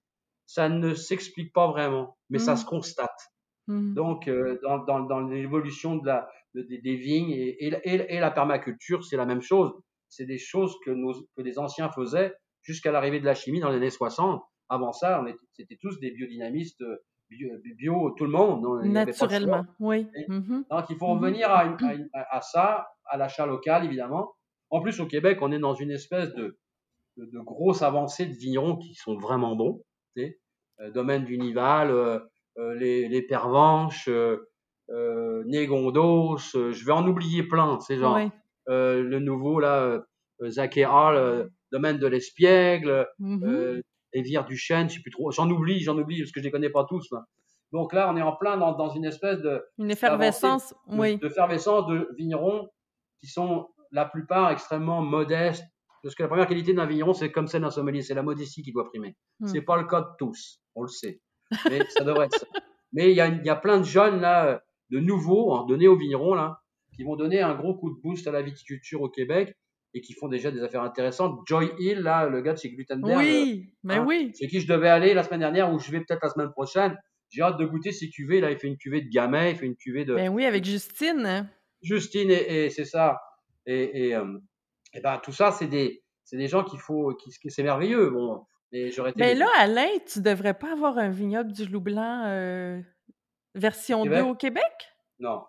ça 0.46 0.68
ne 0.68 0.94
s'explique 0.94 1.52
pas 1.52 1.68
vraiment, 1.68 2.16
mais 2.30 2.38
ça 2.38 2.52
Mhm. 2.52 2.56
se 2.58 2.64
constate. 2.64 3.30
Mhm. 3.68 3.94
Donc, 3.94 4.26
euh, 4.28 4.58
dans, 4.62 4.78
dans, 4.78 5.00
dans 5.00 5.20
l'évolution 5.20 5.96
de 5.96 6.06
la, 6.06 6.28
de- 6.54 6.62
des, 6.62 6.78
des 6.78 6.96
vignes 6.96 7.30
et, 7.30 7.64
et, 7.66 7.70
la- 7.70 7.86
et, 7.86 8.16
et 8.16 8.20
la 8.20 8.30
permaculture, 8.30 9.04
c'est 9.04 9.16
la 9.16 9.26
même 9.26 9.42
chose. 9.42 9.72
C'est 10.08 10.26
des 10.26 10.38
choses 10.38 10.76
que, 10.84 10.90
nos, 10.90 11.12
que 11.36 11.42
les 11.42 11.58
anciens 11.58 11.90
faisaient 11.90 12.34
jusqu'à 12.62 12.92
l'arrivée 12.92 13.20
de 13.20 13.24
la 13.24 13.34
chimie 13.34 13.60
dans 13.60 13.70
les 13.70 13.76
années 13.76 13.90
60. 13.90 14.42
Avant 14.68 14.92
ça, 14.92 15.20
on 15.22 15.26
était, 15.26 15.38
c'était 15.52 15.78
tous 15.80 15.98
des 16.00 16.10
biodynamistes 16.12 16.82
euh, 16.82 16.96
bio, 17.30 17.48
bio, 17.76 18.10
tout 18.16 18.24
le 18.24 18.30
monde. 18.30 18.84
Naturellement, 18.84 19.64
oui. 19.80 20.06
Mhm. 20.28 20.64
Donc, 20.70 20.84
il 20.90 20.96
faut 20.96 21.08
Mhm. 21.14 21.18
revenir 21.20 21.50
à, 21.50 21.64
une- 21.64 21.76
à 21.84 21.94
une- 21.94 22.10
à- 22.14 22.40
ça, 22.42 22.88
à 23.06 23.16
l'achat 23.16 23.46
local, 23.46 23.84
évidemment. 23.84 24.32
En 24.70 24.80
plus, 24.80 25.00
au 25.00 25.06
Québec, 25.06 25.38
on 25.42 25.52
est 25.52 25.58
dans 25.58 25.74
une 25.74 25.90
espèce 25.90 26.32
de, 26.34 26.58
de, 27.18 27.24
de 27.26 27.38
grosse 27.40 27.82
avancée 27.82 28.26
de 28.26 28.32
vignerons 28.34 28.76
qui 28.76 28.94
sont 28.94 29.16
vraiment 29.18 29.54
bons. 29.56 29.82
tu 30.16 30.22
sais. 30.22 30.38
Euh, 30.80 30.90
domaine 30.90 31.24
du 31.24 31.36
Nival, 31.38 31.90
euh, 31.90 32.18
euh, 32.58 32.74
les, 32.74 33.08
les 33.08 33.22
Pervenches, 33.22 34.08
euh, 34.92 35.42
euh, 35.42 35.44
Négondos, 35.46 36.38
euh, 36.54 36.72
je 36.72 36.84
vais 36.84 36.92
en 36.92 37.06
oublier 37.06 37.42
plein, 37.42 37.78
c'est 37.80 37.98
genre 37.98 38.16
Oui. 38.16 38.30
euh, 38.68 39.02
le 39.02 39.18
nouveau 39.20 39.60
là, 39.60 40.02
euh, 40.42 40.50
Zachéa, 40.50 41.12
le 41.12 41.52
domaine 41.70 41.98
de 41.98 42.06
l'Espiègle, 42.06 43.08
euh, 43.22 43.80
Rivière 44.12 44.44
du 44.44 44.56
Chêne, 44.56 44.88
je 44.88 44.96
sais 44.96 45.00
plus 45.00 45.10
trop, 45.10 45.30
j'en 45.30 45.48
oublie, 45.50 45.80
j'en 45.80 45.96
oublie 45.98 46.20
parce 46.20 46.32
que 46.32 46.40
je 46.40 46.44
les 46.44 46.50
connais 46.50 46.70
pas 46.70 46.84
tous 46.84 47.06
là. 47.12 47.24
Donc 47.72 47.94
là, 47.94 48.10
on 48.12 48.16
est 48.18 48.22
en 48.22 48.36
plein 48.36 48.58
dans, 48.58 48.72
dans 48.72 48.90
une 48.90 49.06
espèce 49.06 49.38
de, 49.40 49.64
Une 49.78 49.90
effervescence, 49.90 50.74
de, 50.88 50.98
oui. 50.98 51.16
de 51.16 51.26
effervescence 51.26 51.86
de 51.86 52.08
vignerons 52.18 52.68
qui 53.18 53.26
sont 53.28 53.68
la 53.92 54.04
plupart 54.04 54.50
extrêmement 54.50 55.00
modestes. 55.00 55.64
Parce 56.02 56.14
que 56.14 56.22
la 56.24 56.28
première 56.28 56.48
qualité 56.48 56.74
d'un 56.74 56.84
vigneron, 56.84 57.14
c'est 57.14 57.30
comme 57.30 57.46
celle 57.46 57.62
d'un 57.62 57.70
sommelier, 57.70 58.02
c'est 58.02 58.14
la 58.14 58.22
modestie 58.24 58.62
qui 58.62 58.72
doit 58.72 58.88
primer. 58.88 59.16
Hmm. 59.40 59.46
C'est 59.46 59.62
pas 59.62 59.76
le 59.76 59.84
cas 59.86 60.00
de 60.00 60.08
tous, 60.18 60.60
on 60.74 60.82
le 60.82 60.88
sait. 60.88 61.20
Mais 61.70 61.80
ça 61.90 62.02
devrait 62.04 62.26
être 62.26 62.38
ça. 62.38 62.46
Mais 62.92 63.12
il 63.12 63.14
y 63.14 63.46
y 63.46 63.50
a 63.50 63.56
plein 63.56 63.78
de 63.78 63.84
jeunes 63.84 64.20
là, 64.20 64.46
euh, 64.46 64.58
de 64.92 65.00
nouveaux, 65.00 65.54
hein, 65.54 65.66
de 65.68 65.74
néo-vignerons 65.76 66.34
là, 66.34 66.60
qui 66.94 67.02
vont 67.02 67.16
donner 67.16 67.40
un 67.40 67.54
gros 67.54 67.74
coup 67.74 67.90
de 67.90 68.00
boost 68.00 68.26
à 68.28 68.30
la 68.30 68.42
viticulture 68.42 69.02
au 69.02 69.08
Québec 69.08 69.52
et 69.94 70.00
qui 70.00 70.12
font 70.12 70.28
déjà 70.28 70.50
des 70.50 70.62
affaires 70.62 70.82
intéressantes. 70.82 71.40
Joy 71.46 71.70
Hill, 71.80 71.98
là, 71.98 72.26
le 72.28 72.40
gars 72.42 72.52
de 72.52 72.58
chez 72.58 72.70
Glutenberg, 72.70 73.18
Oui, 73.18 73.72
mais 73.82 73.94
hein, 73.96 74.04
oui. 74.06 74.30
c'est 74.34 74.46
qui 74.46 74.60
je 74.60 74.68
devais 74.72 74.88
aller 74.88 75.12
la 75.14 75.22
semaine 75.22 75.40
dernière 75.40 75.72
ou 75.72 75.78
je 75.78 75.90
vais 75.90 75.98
peut-être 76.00 76.22
la 76.22 76.28
semaine 76.30 76.50
prochaine. 76.50 76.96
J'ai 77.30 77.42
hâte 77.42 77.58
de 77.58 77.64
goûter 77.64 77.92
ses 77.92 78.08
cuvées. 78.10 78.40
Là, 78.40 78.50
il 78.50 78.58
fait 78.58 78.68
une 78.68 78.76
cuvée 78.76 79.00
de 79.00 79.08
Gamay, 79.08 79.52
il 79.52 79.56
fait 79.56 79.66
une 79.66 79.76
cuvée 79.76 80.04
de 80.04 80.14
Ben 80.14 80.28
oui, 80.28 80.44
avec 80.44 80.64
Justine. 80.64 81.24
hein. 81.26 81.48
Justine 81.82 82.30
et, 82.30 82.66
et 82.66 82.70
c'est 82.70 82.84
ça. 82.84 83.18
Et, 83.66 84.08
et, 84.08 84.14
euh, 84.14 84.38
et 84.94 85.00
ben 85.00 85.18
tout 85.22 85.32
ça, 85.32 85.50
c'est 85.52 85.66
des, 85.66 86.02
c'est 86.24 86.36
des 86.36 86.46
gens 86.48 86.62
qu'il 86.64 86.78
faut, 86.78 87.14
qui, 87.14 87.30
c'est 87.50 87.62
merveilleux. 87.62 88.10
Bon, 88.10 88.44
Mais 88.72 88.90
j'aurais 88.90 89.10
été. 89.10 89.20
Mais 89.20 89.28
déçu. 89.34 89.40
là, 89.40 89.48
Alain, 89.58 89.88
tu 90.06 90.20
devrais 90.20 90.54
pas 90.54 90.72
avoir 90.72 90.98
un 90.98 91.08
vignoble 91.10 91.52
du 91.52 91.64
loup 91.66 91.80
blanc 91.80 92.24
euh, 92.26 92.80
version 93.54 94.04
2 94.04 94.10
Québec? 94.10 94.24
au 94.26 94.34
Québec? 94.34 94.72
Non. 95.18 95.44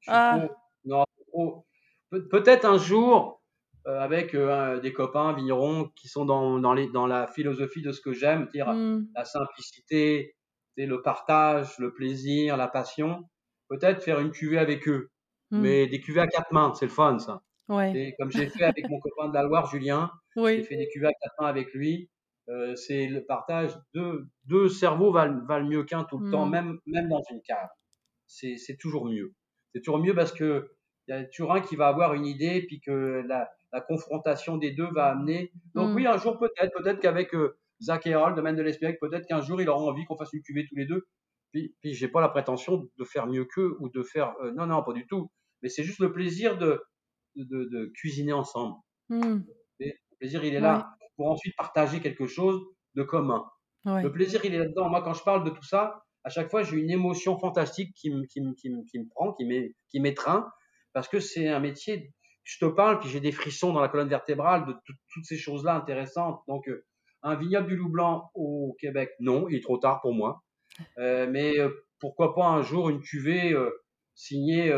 Je 0.00 0.10
suis 0.10 0.12
Ah. 0.14 0.38
trop. 0.46 0.56
Non, 0.84 1.04
trop. 1.32 1.66
Pe- 2.10 2.28
Peut-être 2.28 2.64
un 2.64 2.78
jour, 2.78 3.42
euh, 3.86 4.00
avec 4.00 4.34
euh, 4.34 4.80
des 4.80 4.92
copains 4.92 5.32
vignerons 5.32 5.90
qui 5.96 6.08
sont 6.08 6.24
dans, 6.24 6.58
dans, 6.58 6.74
les, 6.74 6.88
dans 6.90 7.06
la 7.06 7.26
philosophie 7.28 7.82
de 7.82 7.92
ce 7.92 8.00
que 8.00 8.12
j'aime, 8.12 8.48
dire 8.52 8.68
Hmm, 8.72 9.06
la 9.14 9.24
simplicité, 9.24 10.34
le 10.76 11.02
partage, 11.02 11.78
le 11.78 11.92
plaisir, 11.92 12.56
la 12.56 12.68
passion. 12.68 13.22
Peut-être 13.68 14.02
faire 14.02 14.20
une 14.20 14.30
cuvée 14.30 14.58
avec 14.58 14.86
eux. 14.88 15.10
hmm, 15.50 15.60
Mais 15.60 15.86
des 15.86 16.00
cuvées 16.00 16.20
à 16.20 16.26
quatre 16.28 16.52
mains, 16.52 16.72
c'est 16.74 16.86
le 16.86 16.90
fun, 16.92 17.18
ça. 17.18 17.42
Ouais. 17.68 18.14
Comme 18.18 18.30
j'ai 18.30 18.48
fait 18.48 18.64
avec 18.64 18.88
mon 18.88 19.00
copain 19.00 19.28
de 19.28 19.34
la 19.34 19.42
Loire, 19.42 19.66
Julien, 19.70 20.10
j'ai 20.36 20.42
Oui. 20.42 20.64
fait 20.64 20.76
des 20.76 20.88
cuvées 20.88 21.08
à 21.08 21.12
quatre 21.12 21.34
mains 21.40 21.48
avec 21.48 21.72
lui. 21.74 22.08
Euh, 22.48 22.74
c'est 22.76 23.06
le 23.08 23.24
partage. 23.24 23.72
Deux, 23.94 24.26
deux 24.44 24.68
cerveaux 24.68 25.12
valent, 25.12 25.44
valent 25.46 25.66
mieux 25.68 25.84
qu'un 25.84 26.04
tout 26.04 26.18
le 26.18 26.28
Mm. 26.28 26.30
temps, 26.32 26.46
même, 26.46 26.78
même 26.86 27.08
dans 27.08 27.22
une 27.30 27.42
cave. 27.42 27.68
C'est 28.26 28.56
c'est 28.56 28.76
toujours 28.76 29.06
mieux. 29.06 29.32
C'est 29.74 29.80
toujours 29.82 29.98
mieux 30.00 30.14
parce 30.14 30.32
que 30.32 30.70
il 31.08 31.14
y 31.14 31.18
a 31.18 31.24
toujours 31.24 31.52
un 31.54 31.60
qui 31.60 31.76
va 31.76 31.88
avoir 31.88 32.14
une 32.14 32.26
idée, 32.26 32.62
puis 32.66 32.80
que 32.80 33.22
la, 33.26 33.48
la 33.72 33.80
confrontation 33.80 34.56
des 34.58 34.72
deux 34.72 34.88
va 34.92 35.06
amener. 35.06 35.52
Donc 35.74 35.90
Mm. 35.92 35.94
oui, 35.96 36.06
un 36.06 36.18
jour 36.18 36.38
peut-être, 36.38 36.72
peut-être 36.76 37.00
qu'avec 37.00 37.34
euh, 37.34 37.56
Zach 37.82 38.06
et 38.06 38.14
Harold, 38.14 38.36
domaine 38.36 38.56
de 38.56 38.62
l'Espérique, 38.62 38.98
peut-être 39.00 39.26
qu'un 39.26 39.40
jour 39.42 39.60
il 39.60 39.68
aura 39.68 39.82
envie 39.84 40.04
qu'on 40.06 40.16
fasse 40.16 40.32
une 40.32 40.42
cuvée 40.42 40.66
tous 40.68 40.76
les 40.76 40.86
deux. 40.86 41.06
Puis, 41.52 41.74
puis 41.80 41.94
j'ai 41.94 42.08
pas 42.08 42.20
la 42.20 42.28
prétention 42.28 42.88
de 42.98 43.04
faire 43.04 43.26
mieux 43.26 43.44
qu'eux 43.44 43.76
ou 43.80 43.88
de 43.88 44.02
faire. 44.02 44.34
euh, 44.42 44.52
non, 44.52 44.66
non, 44.66 44.82
pas 44.82 44.92
du 44.92 45.06
tout. 45.06 45.30
Mais 45.62 45.68
c'est 45.68 45.84
juste 45.84 46.00
le 46.00 46.12
plaisir 46.12 46.58
de, 46.58 46.82
de, 47.36 47.44
de, 47.44 47.64
de 47.64 47.86
cuisiner 47.94 48.32
ensemble. 48.32 48.76
Et 49.80 49.88
le 50.10 50.16
plaisir, 50.18 50.44
il 50.44 50.54
est 50.54 50.60
là 50.60 50.95
pour 51.16 51.30
ensuite 51.30 51.54
partager 51.56 52.00
quelque 52.00 52.26
chose 52.26 52.60
de 52.94 53.02
commun. 53.02 53.44
ouais. 53.84 54.02
Le 54.02 54.12
plaisir, 54.12 54.44
il 54.44 54.54
est 54.54 54.58
là-dedans. 54.58 54.88
Moi, 54.88 55.02
quand 55.02 55.14
je 55.14 55.22
parle 55.22 55.44
de 55.44 55.50
tout 55.50 55.62
ça, 55.64 56.02
à 56.24 56.30
chaque 56.30 56.50
fois, 56.50 56.62
j'ai 56.62 56.76
une 56.78 56.90
émotion 56.90 57.38
fantastique 57.38 57.94
qui 57.94 58.10
me, 58.10 58.24
qui 58.26 58.40
me, 58.40 58.52
qui 58.54 58.70
me, 58.70 58.82
qui 58.84 58.98
me 58.98 59.08
prend, 59.08 59.32
qui 59.32 59.44
m'é- 59.44 59.74
qui 59.90 60.00
m'étreint, 60.00 60.48
parce 60.92 61.08
que 61.08 61.20
c'est 61.20 61.48
un 61.48 61.60
métier. 61.60 62.12
Je 62.44 62.58
te 62.58 62.66
parle, 62.66 62.98
puis 63.00 63.08
j'ai 63.08 63.20
des 63.20 63.32
frissons 63.32 63.72
dans 63.72 63.80
la 63.80 63.88
colonne 63.88 64.08
vertébrale 64.08 64.66
de 64.66 64.72
tout- 64.72 64.94
toutes 65.12 65.24
ces 65.24 65.36
choses-là 65.36 65.74
intéressantes. 65.74 66.40
Donc, 66.48 66.68
euh, 66.68 66.84
un 67.22 67.34
vignoble 67.36 67.68
du 67.68 67.76
loup 67.76 67.88
blanc 67.90 68.30
au 68.34 68.76
Québec, 68.80 69.10
non, 69.20 69.48
il 69.48 69.56
est 69.56 69.62
trop 69.62 69.78
tard 69.78 70.00
pour 70.00 70.14
moi. 70.14 70.42
Euh, 70.98 71.26
mais 71.30 71.58
euh, 71.58 71.70
pourquoi 72.00 72.34
pas 72.34 72.46
un 72.46 72.62
jour 72.62 72.88
une 72.90 73.00
cuvée 73.00 73.52
euh, 73.52 73.70
signée 74.14 74.72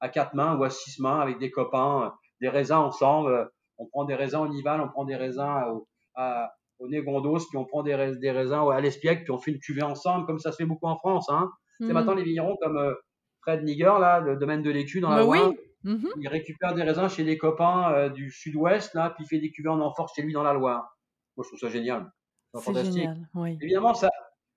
à 0.00 0.08
quatre 0.08 0.34
mains 0.34 0.56
ou 0.58 0.64
à 0.64 0.70
six 0.70 1.00
mains 1.00 1.20
avec 1.20 1.38
des 1.38 1.50
copains, 1.50 2.14
des 2.40 2.48
raisins 2.48 2.74
ensemble. 2.76 3.50
On 3.78 3.86
prend 3.86 4.04
des 4.04 4.14
raisins 4.14 4.38
au 4.40 4.48
Nival, 4.48 4.80
on 4.80 4.88
prend 4.88 5.04
des 5.04 5.16
raisins 5.16 5.62
au, 5.70 5.88
à, 6.14 6.52
au 6.78 6.88
Négondos, 6.88 7.38
puis 7.48 7.56
on 7.58 7.64
prend 7.64 7.82
des, 7.82 7.94
rais- 7.94 8.16
des 8.16 8.30
raisins 8.30 8.64
à 8.72 8.80
l'Espiègle, 8.80 9.22
puis 9.24 9.30
on 9.32 9.38
fait 9.38 9.50
une 9.52 9.58
cuvée 9.60 9.82
ensemble, 9.82 10.26
comme 10.26 10.38
ça 10.38 10.52
se 10.52 10.56
fait 10.56 10.64
beaucoup 10.66 10.86
en 10.86 10.96
France. 10.96 11.28
Hein. 11.28 11.50
C'est 11.80 11.86
Hmm. 11.86 11.92
maintenant 11.92 12.14
les 12.14 12.22
vignerons 12.24 12.56
comme 12.62 12.76
euh, 12.76 12.94
Fred 13.42 13.62
Niger, 13.64 13.98
là, 13.98 14.20
le 14.20 14.36
domaine 14.36 14.62
de 14.62 14.70
l'écu 14.70 15.00
dans 15.00 15.10
la 15.10 15.16
Mais 15.16 15.22
oui. 15.28 15.38
Loire. 15.38 15.52
Mhm. 15.82 16.08
Il 16.18 16.28
récupère 16.28 16.72
des 16.74 16.82
raisins 16.82 17.08
chez 17.08 17.24
des 17.24 17.36
copains 17.36 17.92
euh, 17.92 18.08
du 18.08 18.30
sud-ouest, 18.30 18.94
là, 18.94 19.10
puis 19.10 19.24
il 19.24 19.28
fait 19.28 19.38
des 19.38 19.50
cuvées 19.50 19.68
en 19.68 19.80
amphore 19.80 20.10
chez 20.14 20.22
lui 20.22 20.32
dans 20.32 20.42
la 20.42 20.54
Loire. 20.54 20.96
Moi, 21.36 21.44
je 21.44 21.48
trouve 21.48 21.58
ça 21.58 21.68
génial. 21.68 22.10
C'est 22.54 22.62
fantastique. 22.62 22.94
génial. 23.02 23.28
Oui. 23.34 23.58
Évidemment, 23.60 23.92
ça, 23.92 24.08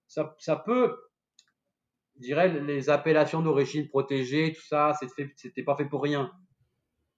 ça, 0.08 0.34
ça 0.40 0.56
peut, 0.56 0.96
je 2.16 2.22
dirais, 2.22 2.48
les 2.62 2.90
appellations 2.90 3.42
d'origine 3.42 3.88
protégée, 3.90 4.54
tout 4.54 4.62
ça, 4.68 4.94
c'était 5.36 5.64
pas 5.64 5.76
fait 5.76 5.86
pour 5.86 6.02
rien. 6.02 6.32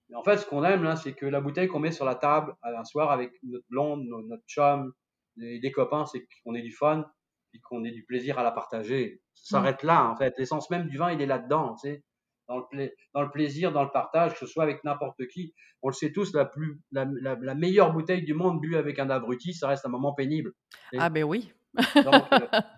Mais 0.10 0.16
en 0.16 0.24
fait, 0.24 0.38
ce 0.38 0.46
qu'on 0.46 0.64
aime, 0.64 0.84
là, 0.84 0.96
c'est 0.96 1.14
que 1.14 1.26
la 1.26 1.40
bouteille 1.42 1.68
qu'on 1.68 1.80
met 1.80 1.92
sur 1.92 2.06
la 2.06 2.16
table 2.16 2.56
un 2.64 2.84
soir 2.84 3.12
avec 3.12 3.32
notre 3.44 3.66
blonde, 3.70 4.04
no- 4.06 4.22
notre 4.28 4.44
chum, 4.48 4.92
des, 5.38 5.60
des 5.60 5.72
copains, 5.72 6.06
c'est 6.06 6.26
qu'on 6.44 6.56
ait 6.56 6.62
du 6.62 6.72
fun 6.72 7.06
et 7.54 7.60
qu'on 7.62 7.84
ait 7.84 7.92
du 7.92 8.04
plaisir 8.06 8.38
à 8.40 8.44
la 8.44 8.52
partager. 8.52 9.22
Ça 9.34 9.58
s'arrête 9.58 9.84
là, 9.84 10.10
en 10.10 10.16
fait. 10.16 10.34
L'essence 10.38 10.70
même 10.70 10.88
du 10.88 10.98
vin, 10.98 11.12
il 11.12 11.22
est 11.22 11.26
là-dedans, 11.28 11.76
tu 11.76 11.90
sais. 11.90 12.04
Dans 12.48 12.58
le, 12.58 12.64
pla- 12.72 12.90
dans 13.14 13.22
le 13.22 13.30
plaisir, 13.30 13.72
dans 13.72 13.84
le 13.84 13.92
partage, 13.92 14.34
que 14.34 14.40
ce 14.40 14.48
soit 14.48 14.64
avec 14.64 14.84
n'importe 14.84 15.28
qui. 15.28 15.54
On 15.84 15.90
le 15.90 15.94
sait 15.94 16.12
tous, 16.12 16.34
la, 16.34 16.46
plus, 16.46 16.82
la, 16.92 17.06
la, 17.22 17.36
la 17.40 17.54
meilleure 17.54 17.94
bouteille 17.94 18.24
du 18.24 18.34
monde 18.34 18.60
bu 18.60 18.76
avec 18.76 18.98
un 18.98 19.10
abruti, 19.12 19.54
ça 19.54 19.68
reste 19.68 19.86
un 19.86 19.90
moment 19.90 20.14
pénible. 20.14 20.54
Ah 20.98 21.10
ben 21.10 21.24
oui. 21.24 21.54
Donc, 21.76 22.24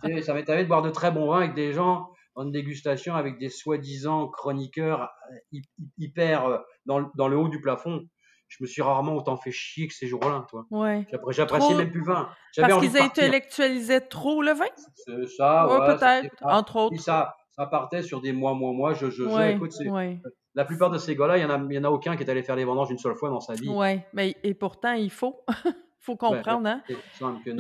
euh, 0.04 0.22
ça 0.22 0.34
m'est 0.34 0.48
arrivé 0.50 0.64
de 0.64 0.68
boire 0.68 0.82
de 0.82 0.90
très 0.90 1.12
bons 1.12 1.28
vins 1.28 1.38
avec 1.38 1.54
des 1.54 1.72
gens 1.72 2.10
en 2.42 2.46
dégustation 2.46 3.16
avec 3.16 3.38
des 3.40 3.50
soi-disant 3.50 4.28
chroniqueurs 4.28 5.02
euh, 5.04 5.36
hy- 5.52 5.62
hy- 5.80 5.90
hyper 5.98 6.46
euh, 6.46 6.58
dans, 6.86 7.00
le- 7.00 7.08
dans 7.16 7.28
le 7.28 7.38
haut 7.38 7.48
du 7.50 7.62
plafond. 7.62 8.02
Je 8.48 8.58
me 8.64 8.68
suis 8.68 8.82
rarement 8.82 9.16
autant 9.16 9.38
fait 9.38 9.52
chier 9.52 9.88
que 9.88 9.94
ces 9.94 10.08
jours-là, 10.08 10.46
toi. 10.50 10.66
Ouais. 10.72 11.08
J'appré- 11.10 11.34
J'appréciais 11.34 11.74
même 11.78 11.92
plus 11.92 12.02
le 12.02 12.06
vin. 12.06 12.30
Parce 12.58 12.74
qu'ils 12.82 12.90
intellectualisaient 13.02 14.02
trop 14.02 14.42
le 14.42 14.52
vin? 14.52 14.66
C'est 14.94 15.28
ça, 15.28 15.68
Ouais, 15.68 15.80
ouais, 15.80 15.98
peut-être, 15.98 16.36
entre 16.44 16.76
autres. 16.78 17.02
Ça, 17.02 17.34
ça 17.56 17.66
partait 17.66 18.02
sur 18.02 18.20
des 18.22 18.34
mois, 18.34 18.54
mois, 18.54 18.74
mois. 18.74 18.94
Je, 18.94 19.10
je, 19.10 19.24
Ouais, 19.24 19.54
écoute, 19.54 19.72
ouais, 19.90 20.22
la 20.54 20.66
plupart 20.66 20.90
de 20.90 20.98
ces 20.98 21.16
gars-là, 21.16 21.38
il 21.38 21.42
y 21.44 21.46
en 21.46 21.50
en 21.50 21.84
a 21.86 21.90
aucun 21.90 22.18
qui 22.18 22.24
est 22.24 22.30
allé 22.30 22.44
faire 22.44 22.58
les 22.58 22.66
vendanges 22.66 22.92
une 22.92 22.98
seule 22.98 23.16
fois 23.16 23.30
dans 23.30 23.40
sa 23.40 23.54
vie. 23.54 23.70
ouais. 23.70 24.06
Mais 24.12 24.36
et 24.44 24.54
pourtant, 24.54 24.94
il 24.94 25.12
faut. 25.12 25.46
faut 26.00 26.18
comprendre, 26.18 26.68
hein? 26.68 26.82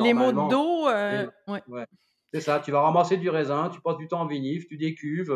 Les 0.04 0.14
mots 0.14 0.32
d'eau, 0.50 0.88
euh, 0.90 1.28
ouais. 1.48 1.62
C'est 2.34 2.42
ça, 2.42 2.60
tu 2.60 2.72
vas 2.72 2.82
ramasser 2.82 3.18
du 3.18 3.30
raisin, 3.30 3.70
tu 3.70 3.82
passes 3.82 3.98
du 3.98 4.08
temps 4.08 4.22
en 4.22 4.28
vinif, 4.28 4.68
tu 4.68 4.78
décuves, 4.78 5.34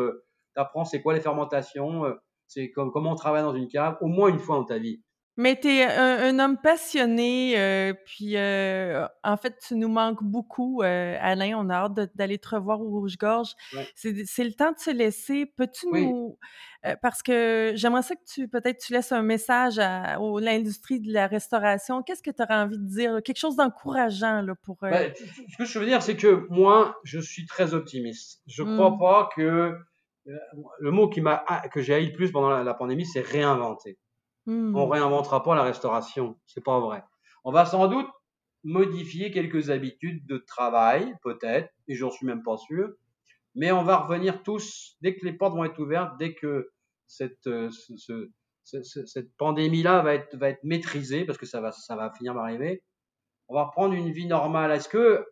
tu 0.54 0.60
apprends 0.60 0.84
c'est 0.84 1.02
quoi 1.02 1.14
les 1.14 1.20
fermentations, 1.20 2.04
euh, 2.06 2.14
c'est 2.46 2.70
comme, 2.70 2.90
comment 2.90 3.12
on 3.12 3.16
travaille 3.16 3.42
dans 3.42 3.54
une 3.54 3.68
cave, 3.68 3.96
au 4.00 4.06
moins 4.06 4.28
une 4.28 4.38
fois 4.38 4.56
dans 4.56 4.64
ta 4.64 4.78
vie. 4.78 5.02
Mais 5.38 5.60
tu 5.60 5.68
es 5.68 5.84
un, 5.84 6.18
un 6.34 6.38
homme 6.38 6.56
passionné, 6.56 7.58
euh, 7.58 7.92
puis 8.06 8.36
euh, 8.36 9.06
en 9.22 9.36
fait, 9.36 9.54
tu 9.66 9.74
nous 9.74 9.88
manques 9.88 10.22
beaucoup, 10.22 10.82
euh, 10.82 11.16
Alain. 11.20 11.58
On 11.58 11.68
a 11.68 11.74
hâte 11.74 11.92
d'aller 12.14 12.38
te 12.38 12.48
revoir 12.54 12.80
au 12.80 12.88
Rouge-Gorge. 13.00 13.50
Ouais. 13.74 13.86
C'est 13.94 14.44
le 14.44 14.52
temps 14.54 14.72
de 14.72 14.78
se 14.78 14.90
laisser. 14.90 15.44
Peux-tu 15.44 15.86
Oui. 15.90 16.06
nous. 16.06 16.38
euh, 16.86 16.94
parce 17.02 17.22
que 17.22 17.72
j'aimerais 17.74 18.00
ça 18.02 18.14
que 18.14 18.24
tu, 18.26 18.48
peut-être, 18.48 18.78
tu 18.78 18.92
laisses 18.94 19.12
un 19.12 19.22
message 19.22 19.78
à, 19.78 20.14
à 20.14 20.18
l'industrie 20.40 21.00
de 21.00 21.12
la 21.12 21.26
restauration. 21.26 22.02
Qu'est-ce 22.02 22.22
que 22.22 22.30
tu 22.30 22.42
aurais 22.42 22.54
envie 22.54 22.78
de 22.78 22.86
dire? 22.86 23.20
Quelque 23.22 23.38
chose 23.38 23.56
d'encourageant 23.56 24.40
là, 24.40 24.54
pour. 24.62 24.78
euh, 24.84 24.90
Ben, 24.90 25.12
ce 25.14 25.56
que 25.58 25.64
je 25.66 25.78
veux 25.78 25.86
dire, 25.86 26.00
c'est 26.00 26.16
que 26.16 26.46
moi, 26.48 26.96
je 27.04 27.18
suis 27.18 27.44
très 27.44 27.74
optimiste. 27.74 28.40
Je 28.46 28.62
Mm. 28.62 28.76
crois 28.76 28.98
pas 28.98 29.28
que 29.36 29.42
euh, 29.42 29.72
le 30.80 30.90
mot 30.90 31.08
qui 31.10 31.20
m'a 31.20 31.44
que 31.72 31.82
j'ai 31.82 31.92
haï 31.94 32.06
le 32.06 32.12
plus 32.14 32.32
pendant 32.32 32.48
la, 32.50 32.64
la 32.64 32.74
pandémie, 32.74 33.04
c'est 33.04 33.20
réinventer. 33.20 33.98
Hmm, 34.46 34.74
On 34.76 34.88
réinventera 34.88 35.42
pas 35.42 35.54
la 35.54 35.62
restauration, 35.62 36.38
c'est 36.46 36.64
pas 36.64 36.80
vrai. 36.80 37.02
On 37.44 37.52
va 37.52 37.64
sans 37.66 37.86
doute 37.88 38.08
modifier 38.64 39.30
quelques 39.30 39.70
habitudes 39.70 40.26
de 40.26 40.38
travail, 40.38 41.14
peut-être, 41.22 41.70
et 41.88 41.94
j'en 41.94 42.10
suis 42.10 42.26
même 42.26 42.42
pas 42.42 42.56
sûr. 42.56 42.88
Mais 43.54 43.72
on 43.72 43.84
va 43.84 43.98
revenir 43.98 44.42
tous 44.42 44.96
dès 45.00 45.14
que 45.16 45.24
les 45.24 45.32
portes 45.32 45.54
vont 45.54 45.64
être 45.64 45.78
ouvertes, 45.78 46.16
dès 46.18 46.34
que 46.34 46.70
cette 47.06 47.46
euh, 47.46 47.70
ce- 47.70 47.96
ce- 47.96 48.30
ce- 48.64 48.82
ce- 48.82 49.06
cette 49.06 49.34
pandémie-là 49.36 50.02
va 50.02 50.14
être 50.14 50.36
va 50.36 50.48
être 50.50 50.64
maîtrisée, 50.64 51.24
parce 51.24 51.38
que 51.38 51.46
ça 51.46 51.60
va 51.60 51.72
ça 51.72 51.96
va 51.96 52.12
finir 52.12 52.34
par 52.34 52.44
arriver. 52.44 52.82
On 53.48 53.54
va 53.54 53.64
reprendre 53.64 53.94
une 53.94 54.10
vie 54.10 54.26
normale. 54.26 54.72
Est-ce 54.72 54.88
que 54.88 55.24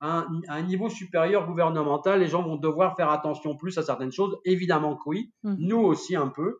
à 0.00 0.26
un, 0.48 0.62
niveau 0.62 0.88
supérieur 0.90 1.46
gouvernemental, 1.46 2.18
les 2.20 2.26
gens 2.26 2.42
vont 2.42 2.56
devoir 2.56 2.96
faire 2.96 3.08
attention 3.10 3.56
plus 3.56 3.78
à 3.78 3.82
certaines 3.82 4.10
choses? 4.12 4.36
Évidemment 4.44 4.96
que 4.96 5.02
oui. 5.06 5.32
mhm. 5.44 5.56
Nous 5.60 5.78
aussi 5.78 6.16
un 6.16 6.28
peu, 6.28 6.58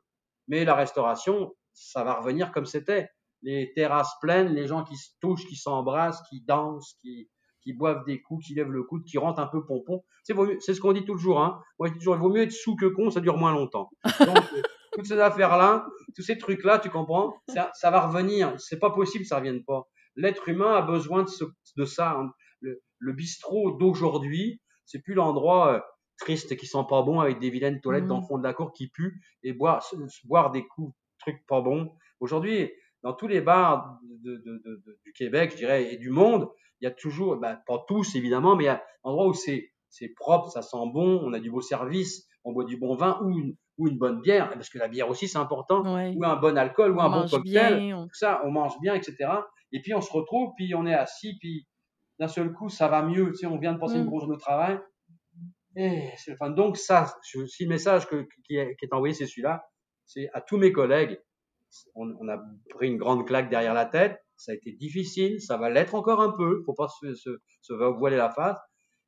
mais 0.49 0.65
la 0.65 0.75
restauration, 0.77 1.53
ça 1.73 2.05
va 2.05 2.15
revenir 2.15 2.53
comme 2.53 2.67
c'était. 2.67 3.09
Les 3.43 3.73
terrasses 3.75 4.15
pleines, 4.21 4.55
les 4.55 4.67
gens 4.67 4.85
qui 4.85 4.97
se 4.97 5.11
touchent, 5.21 5.47
qui 5.47 5.57
s'embrassent, 5.57 6.23
qui 6.29 6.41
dansent, 6.43 6.95
qui, 7.01 7.29
qui 7.61 7.73
boivent 7.73 8.05
des 8.05 8.23
coups, 8.23 8.47
qui 8.47 8.55
lèvent 8.55 8.71
le 8.71 8.85
coude, 8.85 9.05
qui 9.05 9.19
rentrent 9.19 9.41
un 9.41 9.47
peu 9.49 9.65
pompon. 9.65 10.05
C'est 10.23 10.35
ce 10.75 10.81
qu'on 10.81 10.93
dit 10.93 11.05
tout 11.05 11.15
le 11.15 11.21
jour. 11.21 11.41
Hein. 11.41 11.61
Moi, 11.79 11.89
je 11.89 11.93
dis 11.95 11.99
toujours, 11.99 12.15
il 12.15 12.21
vaut 12.21 12.31
mieux 12.31 12.43
être 12.43 12.53
sous 12.53 12.77
que 12.77 12.87
con, 12.87 13.11
ça 13.11 13.21
dure 13.21 13.37
moins 13.39 13.53
longtemps. 13.53 13.91
Donc, 14.21 14.39
euh, 14.55 14.63
toutes 14.93 15.07
ces 15.07 15.19
affaires-là, 15.19 15.87
tous 16.15 16.23
ces 16.23 16.39
trucs-là, 16.39 16.79
tu 16.79 16.91
comprends, 16.91 17.35
ça, 17.49 17.71
ça 17.75 17.91
va 17.91 18.07
revenir. 18.07 18.55
C'est 18.61 18.79
pas 18.79 18.91
possible 18.91 19.23
que 19.23 19.29
ça 19.29 19.39
revienne 19.39 19.65
pas. 19.65 19.89
L'être 20.15 20.49
humain 20.49 20.75
a 20.75 20.83
besoin 20.83 21.25
de, 21.25 21.29
ce, 21.29 21.45
de 21.77 21.85
ça. 21.85 22.13
hein. 22.13 22.31
Le, 22.61 22.81
le 22.99 23.13
bistrot 23.13 23.73
d'aujourd'hui, 23.79 24.61
c'est 24.85 25.01
plus 25.01 25.15
l'endroit 25.15 25.73
euh, 25.75 25.81
triste 26.19 26.57
qui 26.57 26.67
sent 26.67 26.85
pas 26.89 27.03
bon 27.03 27.19
avec 27.19 27.41
des 27.41 27.51
vilaines 27.51 27.81
toilettes 27.81 28.07
dans 28.07 28.21
le 28.21 28.27
fond 28.27 28.39
de 28.39 28.45
la 28.45 28.55
cour 28.55 28.73
qui 28.73 28.89
puent 28.89 29.21
et 29.43 29.53
boire, 29.53 29.85
boire 30.25 30.51
des 30.53 30.65
coups, 30.67 30.95
trucs 31.23 31.47
pas 31.47 31.61
bons. 31.61 31.91
Aujourd'hui, 32.21 32.71
dans 33.03 33.13
tous 33.15 33.27
les 33.27 33.41
bars 33.41 33.99
de, 34.03 34.37
de- 34.37 34.63
de- 34.65 34.83
de- 34.87 34.99
du 35.05 35.13
Québec, 35.13 35.51
je 35.53 35.57
dirais, 35.57 35.93
et 35.93 35.97
du 35.97 36.11
monde, 36.11 36.49
il 36.81 36.85
y 36.85 36.87
a 36.87 36.91
toujours, 36.91 37.37
ben, 37.37 37.59
pas 37.67 37.85
tous 37.89 38.15
évidemment, 38.15 38.55
mais 38.57 38.65
il 38.65 38.67
y 38.67 38.71
a 38.71 38.83
un 39.05 39.11
endroit 39.11 39.27
où 39.29 39.35
c'est 39.35 39.71
c'est 39.89 40.09
propre, 40.17 40.49
ça 40.51 40.63
sent 40.63 40.79
bon, 40.95 41.21
on 41.23 41.33
a 41.35 41.39
du 41.39 41.51
beau 41.51 41.61
service, 41.61 42.27
on 42.45 42.53
boit 42.53 42.65
du 42.65 42.79
bon 42.79 42.95
vin 42.95 43.21
ou 43.23 43.39
une, 43.39 43.55
ou 43.77 43.89
une 43.89 43.99
bonne 43.99 44.23
bière, 44.23 44.49
parce 44.51 44.71
que 44.71 44.79
la 44.79 44.89
bière 44.89 45.11
aussi 45.11 45.29
c'est 45.29 45.37
important, 45.39 45.83
Ouais. 45.95 46.15
ou 46.17 46.25
un 46.25 46.37
bon 46.37 46.57
alcool, 46.57 46.93
ou 46.93 46.97
On 46.97 47.01
un 47.01 47.11
bon 47.23 47.29
cocktail 47.29 47.79
bien. 47.79 47.99
on- 47.99 48.05
tout 48.07 48.15
ça, 48.15 48.41
on 48.45 48.51
mange 48.51 48.73
bien, 48.81 48.95
etc. 48.95 49.17
Et 49.71 49.83
puis 49.83 49.93
on 49.95 50.01
se 50.01 50.11
retrouve, 50.11 50.53
puis 50.57 50.75
on 50.75 50.87
est 50.87 50.95
assis, 50.95 51.37
puis 51.39 51.67
d'un 52.19 52.29
seul 52.29 52.53
coup, 52.55 52.69
ça 52.71 52.89
va 52.89 53.03
mieux. 53.03 53.33
Tu 53.33 53.39
sais, 53.39 53.47
on 53.47 53.59
vient 53.59 53.73
de 53.75 53.79
passer 53.79 53.97
une 53.97 54.05
Mm. 54.05 54.07
grosse 54.07 54.23
journée 54.23 54.37
de 54.37 54.41
travail. 54.41 54.79
Et 55.77 56.11
c'est. 56.17 56.37
Donc 56.55 56.77
ça, 56.77 57.15
si 57.23 57.65
le 57.65 57.69
message 57.69 58.07
que- 58.07 58.27
qui, 58.47 58.57
est, 58.57 58.77
qui 58.77 58.85
est 58.87 58.95
envoyé, 58.95 59.15
c'est 59.15 59.27
celui-là, 59.27 59.65
c'est 60.07 60.29
à 60.35 60.41
tous 60.41 60.59
mes 60.59 60.73
collègues. 60.73 61.19
On, 61.95 62.15
on 62.21 62.29
a 62.29 62.39
pris 62.71 62.89
une 62.89 62.99
grande 62.99 63.27
claque 63.27 63.49
derrière 63.49 63.75
la 63.75 63.87
tête. 63.87 64.21
ça 64.37 64.53
a 64.53 64.55
été 64.55 64.73
difficile, 64.73 65.41
ça 65.41 65.57
va 65.57 65.71
l'être 65.71 65.95
encore 65.95 66.21
un 66.21 66.31
peu, 66.31 66.63
faut 66.67 66.75
pas 66.75 66.89
se, 66.89 67.15
se, 67.15 67.31
se 67.63 67.73
voiler 67.73 68.17
la 68.17 68.31
face. 68.31 68.59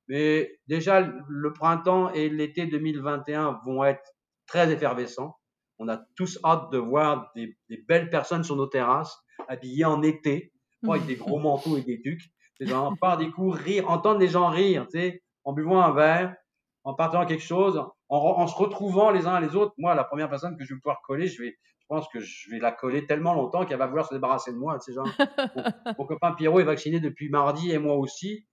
Mais 0.09 0.59
déjà, 0.67 1.01
le 1.01 1.53
printemps 1.53 2.11
et 2.13 2.29
l'été 2.29 2.67
2021 2.67 3.61
vont 3.65 3.85
être 3.85 4.15
très 4.47 4.71
effervescents. 4.71 5.37
On 5.79 5.89
a 5.89 5.99
tous 6.17 6.39
hâte 6.45 6.71
de 6.71 6.79
voir 6.79 7.31
des, 7.35 7.57
des 7.69 7.79
belles 7.89 8.11
personnes 8.11 8.45
sur 8.45 8.57
nos 8.57 8.67
terrasses, 8.67 9.19
habillées 9.49 9.85
en 9.85 10.03
été, 10.03 10.53
avec 10.89 11.07
des 11.07 11.17
gros 11.17 11.39
manteaux 11.41 11.77
et 11.77 11.83
des 11.83 12.01
tucs. 12.01 12.23
Des 12.61 12.67
gens 12.67 12.95
par 12.97 13.17
des 13.17 13.31
coups, 13.31 13.59
rire, 13.59 13.91
entendre 13.91 14.21
les 14.21 14.29
gens 14.29 14.49
rire, 14.49 14.87
tu 14.91 14.99
sais, 14.99 15.23
en 15.43 15.53
buvant 15.53 15.81
un 15.81 15.93
verre, 15.93 16.37
en 16.85 16.95
partant 16.95 17.27
quelque 17.27 17.43
chose, 17.43 17.83
en, 18.09 18.19
en, 18.19 18.47
se 18.47 18.55
retrouvant 18.57 19.11
les 19.11 19.27
uns 19.27 19.41
les 19.41 19.57
autres. 19.57 19.75
Moi, 19.79 19.95
la 19.95 20.05
première 20.05 20.29
personne 20.29 20.57
que 20.57 20.65
je 20.65 20.75
vais 20.75 20.81
pouvoir 20.81 21.01
coller, 21.03 21.27
je 21.27 21.43
vais, 21.43 21.57
je 21.81 21.87
pense 21.89 22.09
que 22.09 22.21
je 22.21 22.51
vais 22.51 22.59
la 22.59 22.73
coller 22.73 23.07
tellement 23.07 23.35
longtemps 23.35 23.65
qu'elle 23.65 23.79
va 23.79 23.87
vouloir 23.87 24.07
se 24.07 24.15
débarrasser 24.15 24.53
de 24.53 24.57
moi. 24.57 24.79
Tu 24.79 24.93
sais, 24.93 24.95
genre, 24.95 25.09
mon, 25.99 26.07
copain 26.07 26.33
Pierrot 26.33 26.61
est 26.61 26.65
vacciné 26.65 27.01
depuis 27.01 27.29
mardi 27.29 27.71
et 27.73 27.79
moi 27.79 27.97
aussi. 27.97 28.47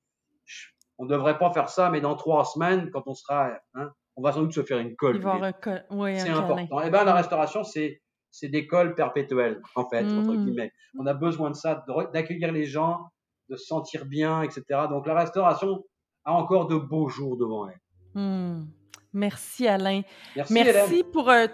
on 0.97 1.05
ne 1.05 1.09
devrait 1.09 1.37
pas 1.37 1.51
faire 1.51 1.69
ça, 1.69 1.89
mais 1.89 2.01
dans 2.01 2.15
trois 2.15 2.45
semaines, 2.45 2.89
quand 2.91 3.03
on 3.07 3.13
sera, 3.13 3.51
hein, 3.73 3.91
on 4.15 4.21
va 4.21 4.31
sans 4.31 4.41
doute 4.41 4.53
se 4.53 4.63
faire 4.63 4.79
une 4.79 4.95
colle. 4.95 5.21
Oui, 5.91 6.19
c'est 6.19 6.29
important. 6.29 6.81
Et 6.81 6.87
eh 6.87 6.89
ben 6.89 7.03
la 7.03 7.13
restauration, 7.13 7.63
c'est 7.63 8.01
c'est 8.31 8.47
des 8.47 8.65
colles 8.65 8.95
perpétuelles, 8.95 9.61
en 9.75 9.87
fait, 9.89 10.05
entre 10.05 10.33
mmh. 10.33 10.45
guillemets. 10.45 10.71
On 10.97 11.05
a 11.05 11.13
besoin 11.13 11.49
de 11.49 11.55
ça, 11.55 11.85
d'accueillir 12.13 12.51
les 12.51 12.65
gens, 12.65 13.09
de 13.49 13.57
se 13.57 13.65
sentir 13.65 14.05
bien, 14.05 14.41
etc. 14.41 14.63
Donc 14.89 15.05
la 15.05 15.15
restauration 15.15 15.83
a 16.23 16.31
encore 16.31 16.67
de 16.67 16.77
beaux 16.77 17.09
jours 17.09 17.37
devant 17.37 17.67
elle. 17.67 17.79
Mmh. 18.15 18.67
Merci 19.13 19.67
Alain. 19.67 20.01
Merci, 20.49 21.03
pour 21.11 21.29
euh, 21.29 21.47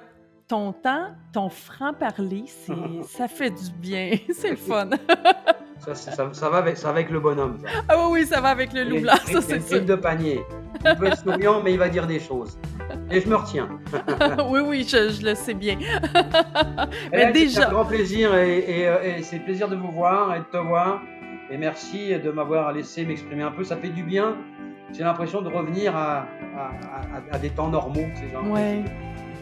ton 0.47 0.71
temps, 0.73 1.15
ton 1.33 1.49
franc-parler. 1.49 2.45
ça 3.07 3.27
fait 3.27 3.49
du 3.49 3.71
bien. 3.79 4.11
C'est 4.33 4.51
le 4.51 4.55
fun. 4.55 4.89
ça, 5.93 6.49
va 6.49 6.57
avec, 6.57 6.77
ça 6.77 6.89
avec 6.89 7.09
le 7.09 7.19
bonhomme. 7.19 7.59
Ah 7.89 7.95
oui, 7.97 8.21
oui, 8.21 8.25
ça 8.25 8.41
va 8.41 8.49
avec 8.49 8.73
le 8.73 8.83
loup 8.83 9.01
blanc, 9.01 9.13
ça 9.25 9.41
c'est 9.41 9.61
sûr. 9.61 9.85
de 9.85 9.95
panier. 9.95 10.41
Il 10.85 10.95
peut 10.95 11.07
être 11.07 11.19
souriant, 11.19 11.61
mais 11.63 11.73
il 11.73 11.79
va 11.79 11.89
dire 11.89 12.07
des 12.07 12.19
choses. 12.19 12.59
Et 13.09 13.21
je 13.21 13.27
me 13.27 13.35
retiens. 13.35 13.69
oui, 14.49 14.59
oui, 14.59 14.87
je, 14.87 15.23
le 15.23 15.35
sais 15.35 15.53
bien. 15.53 15.77
mais 17.11 17.31
déjà... 17.31 17.61
C'est 17.61 17.67
un 17.67 17.71
grand 17.71 17.85
plaisir 17.85 18.35
et, 18.35 18.59
et, 18.59 18.87
euh, 18.87 19.17
et 19.17 19.23
c'est 19.23 19.39
plaisir 19.39 19.69
de 19.69 19.75
vous 19.75 19.91
voir 19.91 20.35
et 20.35 20.39
de 20.39 20.45
te 20.45 20.57
voir. 20.57 21.01
Et 21.49 21.57
merci 21.57 22.17
de 22.19 22.31
m'avoir 22.31 22.73
laissé 22.73 23.05
m'exprimer 23.05 23.43
un 23.43 23.51
peu. 23.51 23.63
Ça 23.63 23.77
fait 23.77 23.89
du 23.89 24.03
bien. 24.03 24.35
J'ai 24.93 25.03
l'impression 25.03 25.41
de 25.41 25.49
revenir 25.49 25.95
à, 25.95 26.25
à, 27.31 27.39
des 27.39 27.49
temps 27.49 27.69
normaux. 27.69 28.05
Ces 28.15 28.29
gens. 28.29 28.43
Ouais. 28.47 28.83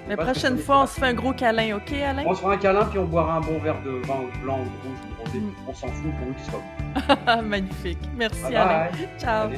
La 0.07 0.17
prochaine 0.17 0.57
fois, 0.57 0.83
on 0.83 0.85
se 0.85 0.99
fait 0.99 1.07
un 1.07 1.13
gros 1.13 1.33
câlin, 1.33 1.77
ok, 1.77 1.91
Alain? 1.93 2.23
On 2.27 2.33
se 2.35 2.41
fera 2.41 2.53
un 2.53 2.57
câlin, 2.57 2.85
puis 2.85 2.99
on 2.99 3.05
boira 3.05 3.37
un 3.37 3.41
bon 3.41 3.57
verre 3.59 3.81
de 3.83 3.91
vin 4.05 4.25
blanc 4.43 4.59
ou 4.59 4.87
rouge. 4.87 5.33
Mm. 5.33 5.49
On 5.67 5.73
s'en 5.73 5.87
fout 5.87 6.11
pour 6.17 6.27
nous 6.27 6.33
qui 6.33 6.43
soit 6.43 7.41
Magnifique. 7.41 7.97
Merci, 8.15 8.55
Alain. 8.55 8.89
Ciao. 9.17 9.49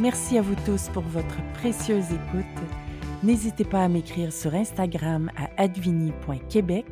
Merci 0.00 0.38
à 0.38 0.42
vous 0.42 0.56
tous 0.66 0.88
pour 0.88 1.04
votre 1.04 1.36
précieuse 1.54 2.10
écoute. 2.12 2.44
N'hésitez 3.22 3.64
pas 3.64 3.84
à 3.84 3.88
m'écrire 3.88 4.32
sur 4.32 4.52
Instagram 4.52 5.30
à 5.36 5.62
advini.québec 5.62 6.86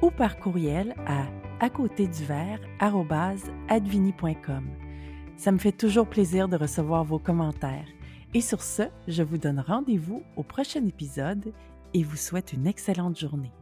ou 0.00 0.10
par 0.10 0.36
courriel 0.38 0.94
à 1.06 1.24
à 1.58 1.70
côté 1.70 2.06
du 2.06 2.24
verre 2.24 2.60
advini.com. 3.68 4.64
Ça 5.36 5.52
me 5.52 5.58
fait 5.58 5.72
toujours 5.72 6.06
plaisir 6.06 6.48
de 6.48 6.56
recevoir 6.56 7.04
vos 7.04 7.18
commentaires. 7.18 7.86
Et 8.34 8.40
sur 8.40 8.62
ce, 8.62 8.82
je 9.06 9.22
vous 9.22 9.38
donne 9.38 9.60
rendez-vous 9.60 10.22
au 10.36 10.42
prochain 10.42 10.84
épisode 10.86 11.52
et 11.94 12.02
vous 12.02 12.16
souhaite 12.16 12.52
une 12.52 12.66
excellente 12.66 13.18
journée. 13.18 13.52